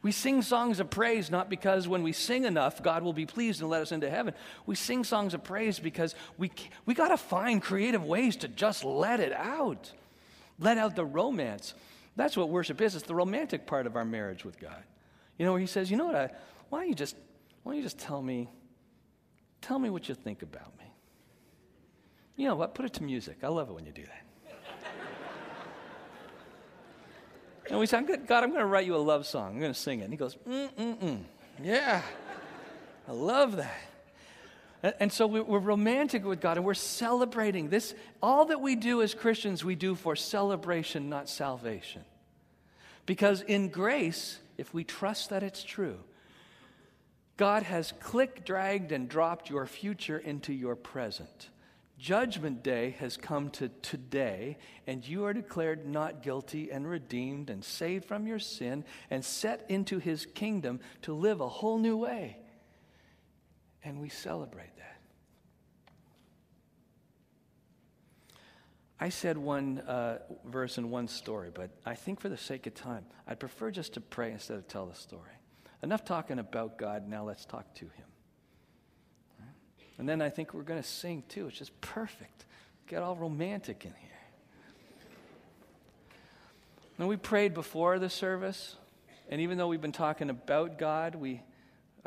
We 0.02 0.12
sing 0.12 0.42
songs 0.42 0.78
of 0.80 0.90
praise 0.90 1.30
not 1.30 1.50
because 1.50 1.88
when 1.88 2.02
we 2.02 2.12
sing 2.12 2.44
enough, 2.44 2.82
God 2.82 3.02
will 3.02 3.12
be 3.12 3.26
pleased 3.26 3.60
and 3.60 3.70
let 3.70 3.82
us 3.82 3.92
into 3.92 4.08
heaven. 4.08 4.34
We 4.64 4.76
sing 4.76 5.02
songs 5.02 5.34
of 5.34 5.42
praise 5.42 5.78
because 5.80 6.14
we, 6.36 6.52
we 6.86 6.94
got 6.94 7.08
to 7.08 7.16
find 7.16 7.60
creative 7.60 8.04
ways 8.04 8.36
to 8.36 8.48
just 8.48 8.84
let 8.84 9.18
it 9.18 9.32
out. 9.32 9.92
Let 10.60 10.78
out 10.78 10.96
the 10.96 11.04
romance. 11.04 11.74
That's 12.18 12.36
what 12.36 12.48
worship 12.48 12.80
is. 12.80 12.96
It's 12.96 13.06
the 13.06 13.14
romantic 13.14 13.64
part 13.64 13.86
of 13.86 13.94
our 13.94 14.04
marriage 14.04 14.44
with 14.44 14.58
God. 14.58 14.82
You 15.38 15.46
know, 15.46 15.52
where 15.52 15.60
He 15.60 15.68
says, 15.68 15.88
you 15.88 15.96
know 15.96 16.06
what, 16.06 16.16
I, 16.16 16.30
why, 16.68 16.80
don't 16.80 16.88
you 16.88 16.94
just, 16.96 17.14
why 17.62 17.70
don't 17.70 17.76
you 17.76 17.82
just 17.84 18.00
tell 18.00 18.20
me, 18.20 18.48
tell 19.60 19.78
me 19.78 19.88
what 19.88 20.08
you 20.08 20.16
think 20.16 20.42
about 20.42 20.76
me? 20.80 20.86
You 22.34 22.48
know 22.48 22.56
what, 22.56 22.74
put 22.74 22.84
it 22.86 22.94
to 22.94 23.04
music. 23.04 23.38
I 23.44 23.48
love 23.48 23.70
it 23.70 23.72
when 23.72 23.86
you 23.86 23.92
do 23.92 24.02
that. 24.02 24.24
And 27.70 27.78
we 27.78 27.86
said, 27.86 28.06
God, 28.26 28.42
I'm 28.42 28.48
going 28.48 28.62
to 28.62 28.66
write 28.66 28.86
you 28.86 28.96
a 28.96 28.98
love 28.98 29.26
song. 29.26 29.52
I'm 29.52 29.60
going 29.60 29.74
to 29.74 29.78
sing 29.78 30.00
it. 30.00 30.04
And 30.04 30.12
he 30.12 30.16
goes, 30.16 30.36
mm, 30.48 30.72
mm, 30.74 30.96
mm. 30.96 31.20
Yeah, 31.62 32.00
I 33.06 33.12
love 33.12 33.56
that. 33.56 33.78
And, 34.82 35.12
so 35.12 35.26
we're 35.26 35.58
romantic 35.58 36.24
with 36.24 36.40
God 36.40 36.56
and 36.56 36.64
we're 36.64 36.74
celebrating 36.74 37.68
this. 37.68 37.94
All 38.22 38.44
that 38.46 38.60
we 38.60 38.76
do 38.76 39.02
as 39.02 39.12
Christians, 39.12 39.64
we 39.64 39.74
do 39.74 39.94
for 39.94 40.14
celebration, 40.14 41.08
not 41.08 41.28
salvation. 41.28 42.04
Because 43.04 43.40
in 43.42 43.70
grace, 43.70 44.38
if 44.56 44.72
we 44.72 44.84
trust 44.84 45.30
that 45.30 45.42
it's 45.42 45.64
true, 45.64 45.98
God 47.36 47.62
has 47.64 47.92
click, 48.00 48.44
dragged, 48.44 48.92
and 48.92 49.08
dropped 49.08 49.50
your 49.50 49.66
future 49.66 50.18
into 50.18 50.52
your 50.52 50.76
present. 50.76 51.50
Judgment 51.98 52.62
day 52.62 52.94
has 53.00 53.16
come 53.16 53.50
to 53.50 53.68
today, 53.82 54.58
and 54.86 55.06
you 55.06 55.24
are 55.24 55.32
declared 55.32 55.86
not 55.86 56.22
guilty 56.22 56.70
and 56.70 56.88
redeemed 56.88 57.50
and 57.50 57.64
saved 57.64 58.04
from 58.04 58.28
your 58.28 58.38
sin 58.38 58.84
and 59.10 59.24
set 59.24 59.64
into 59.68 59.98
his 59.98 60.24
kingdom 60.24 60.78
to 61.02 61.12
live 61.12 61.40
a 61.40 61.48
whole 61.48 61.78
new 61.78 61.96
way. 61.96 62.36
And 63.84 64.00
we 64.00 64.08
celebrate 64.08 64.76
that. 64.76 65.00
I 69.00 69.10
said 69.10 69.38
one 69.38 69.78
uh, 69.80 70.18
verse 70.44 70.76
and 70.76 70.90
one 70.90 71.06
story, 71.06 71.50
but 71.54 71.70
I 71.86 71.94
think 71.94 72.20
for 72.20 72.28
the 72.28 72.36
sake 72.36 72.66
of 72.66 72.74
time, 72.74 73.04
I'd 73.28 73.38
prefer 73.38 73.70
just 73.70 73.94
to 73.94 74.00
pray 74.00 74.32
instead 74.32 74.56
of 74.56 74.66
tell 74.66 74.86
the 74.86 74.94
story. 74.94 75.30
Enough 75.82 76.04
talking 76.04 76.40
about 76.40 76.78
God, 76.78 77.08
now 77.08 77.22
let's 77.22 77.44
talk 77.44 77.72
to 77.76 77.84
him. 77.84 78.04
And 79.98 80.08
then 80.08 80.22
I 80.22 80.30
think 80.30 80.54
we're 80.54 80.62
going 80.62 80.80
to 80.80 80.88
sing 80.88 81.24
too. 81.28 81.48
It's 81.48 81.58
just 81.58 81.78
perfect. 81.80 82.46
Get 82.86 83.02
all 83.02 83.16
romantic 83.16 83.84
in 83.84 83.92
here. 84.00 84.08
And 86.98 87.08
we 87.08 87.16
prayed 87.16 87.54
before 87.54 87.98
the 88.00 88.08
service, 88.08 88.74
and 89.28 89.40
even 89.40 89.58
though 89.58 89.68
we've 89.68 89.80
been 89.80 89.92
talking 89.92 90.30
about 90.30 90.78
God, 90.78 91.14
we, 91.14 91.42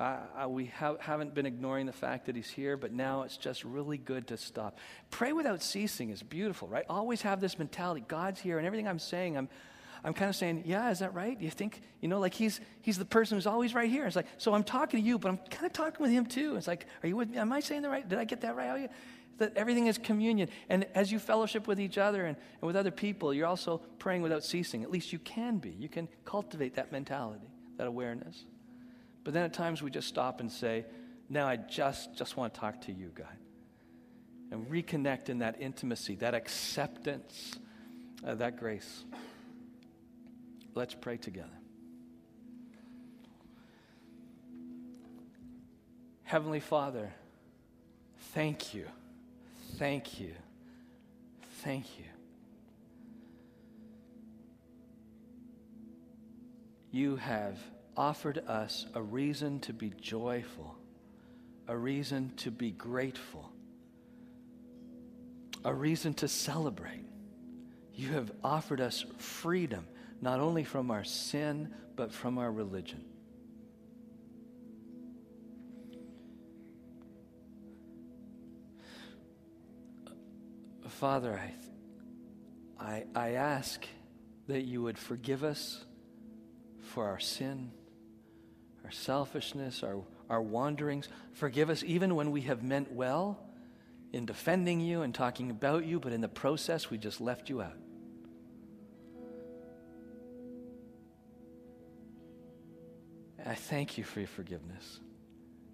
uh, 0.01 0.47
we 0.47 0.65
ha- 0.65 0.97
haven't 0.99 1.33
been 1.33 1.45
ignoring 1.45 1.85
the 1.85 1.93
fact 1.93 2.25
that 2.25 2.35
He's 2.35 2.49
here, 2.49 2.77
but 2.77 2.91
now 2.91 3.21
it's 3.21 3.37
just 3.37 3.63
really 3.63 3.97
good 3.97 4.27
to 4.27 4.37
stop. 4.37 4.77
Pray 5.09 5.33
without 5.33 5.61
ceasing 5.61 6.09
is 6.09 6.23
beautiful, 6.23 6.67
right? 6.67 6.85
Always 6.89 7.21
have 7.21 7.39
this 7.39 7.59
mentality 7.59 8.03
God's 8.07 8.39
here, 8.39 8.57
and 8.57 8.65
everything 8.65 8.87
I'm 8.87 8.99
saying, 8.99 9.37
I'm, 9.37 9.49
I'm 10.03 10.13
kind 10.13 10.29
of 10.29 10.35
saying, 10.35 10.63
yeah, 10.65 10.89
is 10.89 10.99
that 10.99 11.13
right? 11.13 11.39
You 11.39 11.51
think, 11.51 11.81
you 11.99 12.07
know, 12.07 12.19
like 12.19 12.33
he's, 12.33 12.59
he's 12.81 12.97
the 12.97 13.05
person 13.05 13.37
who's 13.37 13.45
always 13.45 13.75
right 13.75 13.89
here. 13.89 14.05
It's 14.07 14.15
like, 14.15 14.25
so 14.37 14.53
I'm 14.53 14.63
talking 14.63 14.99
to 14.99 15.05
you, 15.05 15.19
but 15.19 15.29
I'm 15.29 15.37
kind 15.49 15.65
of 15.65 15.73
talking 15.73 16.01
with 16.01 16.11
him 16.11 16.25
too. 16.25 16.55
It's 16.55 16.67
like, 16.67 16.87
are 17.03 17.07
you 17.07 17.15
with 17.15 17.29
me? 17.29 17.37
Am 17.37 17.53
I 17.53 17.59
saying 17.59 17.83
the 17.83 17.89
right? 17.89 18.07
Did 18.07 18.17
I 18.17 18.25
get 18.25 18.41
that 18.41 18.55
right? 18.55 18.89
That 19.37 19.55
everything 19.55 19.87
is 19.87 19.99
communion. 19.99 20.49
And 20.69 20.87
as 20.95 21.11
you 21.11 21.19
fellowship 21.19 21.67
with 21.67 21.79
each 21.79 21.99
other 21.99 22.25
and, 22.25 22.35
and 22.35 22.67
with 22.67 22.75
other 22.75 22.91
people, 22.91 23.33
you're 23.33 23.47
also 23.47 23.79
praying 23.99 24.23
without 24.23 24.43
ceasing. 24.43 24.81
At 24.83 24.89
least 24.89 25.13
you 25.13 25.19
can 25.19 25.57
be. 25.57 25.69
You 25.69 25.89
can 25.89 26.07
cultivate 26.25 26.75
that 26.75 26.91
mentality, 26.91 27.47
that 27.77 27.85
awareness. 27.85 28.45
But 29.23 29.33
then 29.33 29.43
at 29.43 29.53
times 29.53 29.81
we 29.81 29.91
just 29.91 30.07
stop 30.07 30.39
and 30.39 30.51
say, 30.51 30.85
now 31.29 31.47
I 31.47 31.55
just, 31.55 32.17
just 32.17 32.37
want 32.37 32.53
to 32.53 32.59
talk 32.59 32.81
to 32.81 32.91
you, 32.91 33.11
God. 33.13 33.27
And 34.51 34.67
reconnect 34.69 35.29
in 35.29 35.39
that 35.39 35.61
intimacy, 35.61 36.15
that 36.15 36.33
acceptance, 36.33 37.57
uh, 38.25 38.35
that 38.35 38.57
grace. 38.57 39.05
Let's 40.73 40.93
pray 40.93 41.17
together. 41.17 41.49
Heavenly 46.23 46.61
Father, 46.61 47.11
thank 48.33 48.73
you, 48.73 48.85
thank 49.77 50.19
you, 50.19 50.33
thank 51.61 51.85
you. 51.99 52.05
You 56.91 57.17
have 57.17 57.57
offered 57.97 58.39
us 58.47 58.85
a 58.95 59.01
reason 59.01 59.59
to 59.61 59.73
be 59.73 59.91
joyful, 60.01 60.75
a 61.67 61.77
reason 61.77 62.31
to 62.37 62.51
be 62.51 62.71
grateful, 62.71 63.51
a 65.63 65.73
reason 65.73 66.13
to 66.15 66.27
celebrate. 66.27 67.05
You 67.93 68.09
have 68.09 68.31
offered 68.43 68.81
us 68.81 69.05
freedom 69.17 69.87
not 70.21 70.39
only 70.39 70.63
from 70.63 70.91
our 70.91 71.03
sin, 71.03 71.73
but 71.95 72.13
from 72.13 72.37
our 72.37 72.51
religion. 72.51 73.03
Father, 80.87 81.39
I, 82.79 82.85
I, 82.85 83.05
I 83.15 83.29
ask 83.31 83.87
that 84.47 84.65
you 84.65 84.83
would 84.83 84.99
forgive 84.99 85.43
us 85.43 85.83
for 86.79 87.07
our 87.07 87.19
sin, 87.19 87.71
our 88.91 88.95
selfishness, 88.95 89.83
our, 89.83 90.01
our 90.29 90.41
wanderings. 90.41 91.07
Forgive 91.31 91.69
us 91.69 91.81
even 91.83 92.13
when 92.15 92.29
we 92.29 92.41
have 92.41 92.61
meant 92.61 92.91
well 92.91 93.39
in 94.11 94.25
defending 94.25 94.81
you 94.81 95.01
and 95.01 95.15
talking 95.15 95.49
about 95.49 95.85
you, 95.85 95.97
but 95.97 96.11
in 96.11 96.19
the 96.19 96.27
process 96.27 96.89
we 96.89 96.97
just 96.97 97.21
left 97.21 97.49
you 97.49 97.61
out. 97.61 97.77
I 103.45 103.55
thank 103.55 103.97
you 103.97 104.03
for 104.03 104.19
your 104.19 104.27
forgiveness, 104.27 104.99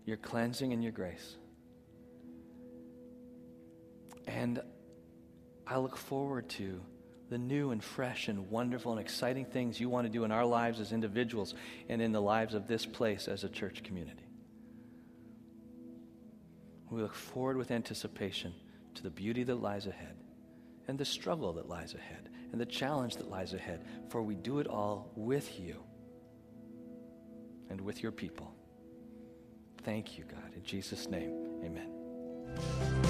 your 0.05 0.17
cleansing, 0.17 0.71
and 0.71 0.83
your 0.83 0.91
grace. 0.91 1.37
And 4.27 4.61
I 5.65 5.79
look 5.79 5.97
forward 5.97 6.49
to 6.49 6.81
the 7.29 7.37
new 7.37 7.71
and 7.71 7.83
fresh 7.83 8.27
and 8.27 8.49
wonderful 8.49 8.91
and 8.91 9.01
exciting 9.01 9.45
things 9.45 9.79
you 9.79 9.89
want 9.89 10.05
to 10.05 10.11
do 10.11 10.23
in 10.23 10.31
our 10.31 10.45
lives 10.45 10.79
as 10.79 10.93
individuals 10.93 11.53
and 11.89 12.01
in 12.01 12.11
the 12.11 12.21
lives 12.21 12.53
of 12.53 12.67
this 12.67 12.85
place 12.85 13.27
as 13.27 13.43
a 13.43 13.49
church 13.49 13.83
community. 13.83 14.23
We 16.89 17.01
look 17.01 17.15
forward 17.15 17.57
with 17.57 17.71
anticipation 17.71 18.53
to 18.95 19.03
the 19.03 19.09
beauty 19.09 19.43
that 19.43 19.55
lies 19.55 19.87
ahead 19.87 20.15
and 20.87 20.97
the 20.97 21.05
struggle 21.05 21.53
that 21.53 21.67
lies 21.67 21.93
ahead 21.93 22.29
and 22.51 22.61
the 22.61 22.65
challenge 22.65 23.17
that 23.17 23.29
lies 23.29 23.53
ahead, 23.53 23.85
for 24.09 24.21
we 24.21 24.35
do 24.35 24.59
it 24.59 24.67
all 24.67 25.11
with 25.15 25.59
you 25.59 25.83
and 27.69 27.81
with 27.81 28.01
your 28.01 28.13
people. 28.13 28.53
Thank 29.83 30.17
you, 30.17 30.23
God. 30.23 30.53
In 30.55 30.63
Jesus' 30.63 31.09
name, 31.09 31.61
amen. 31.63 33.06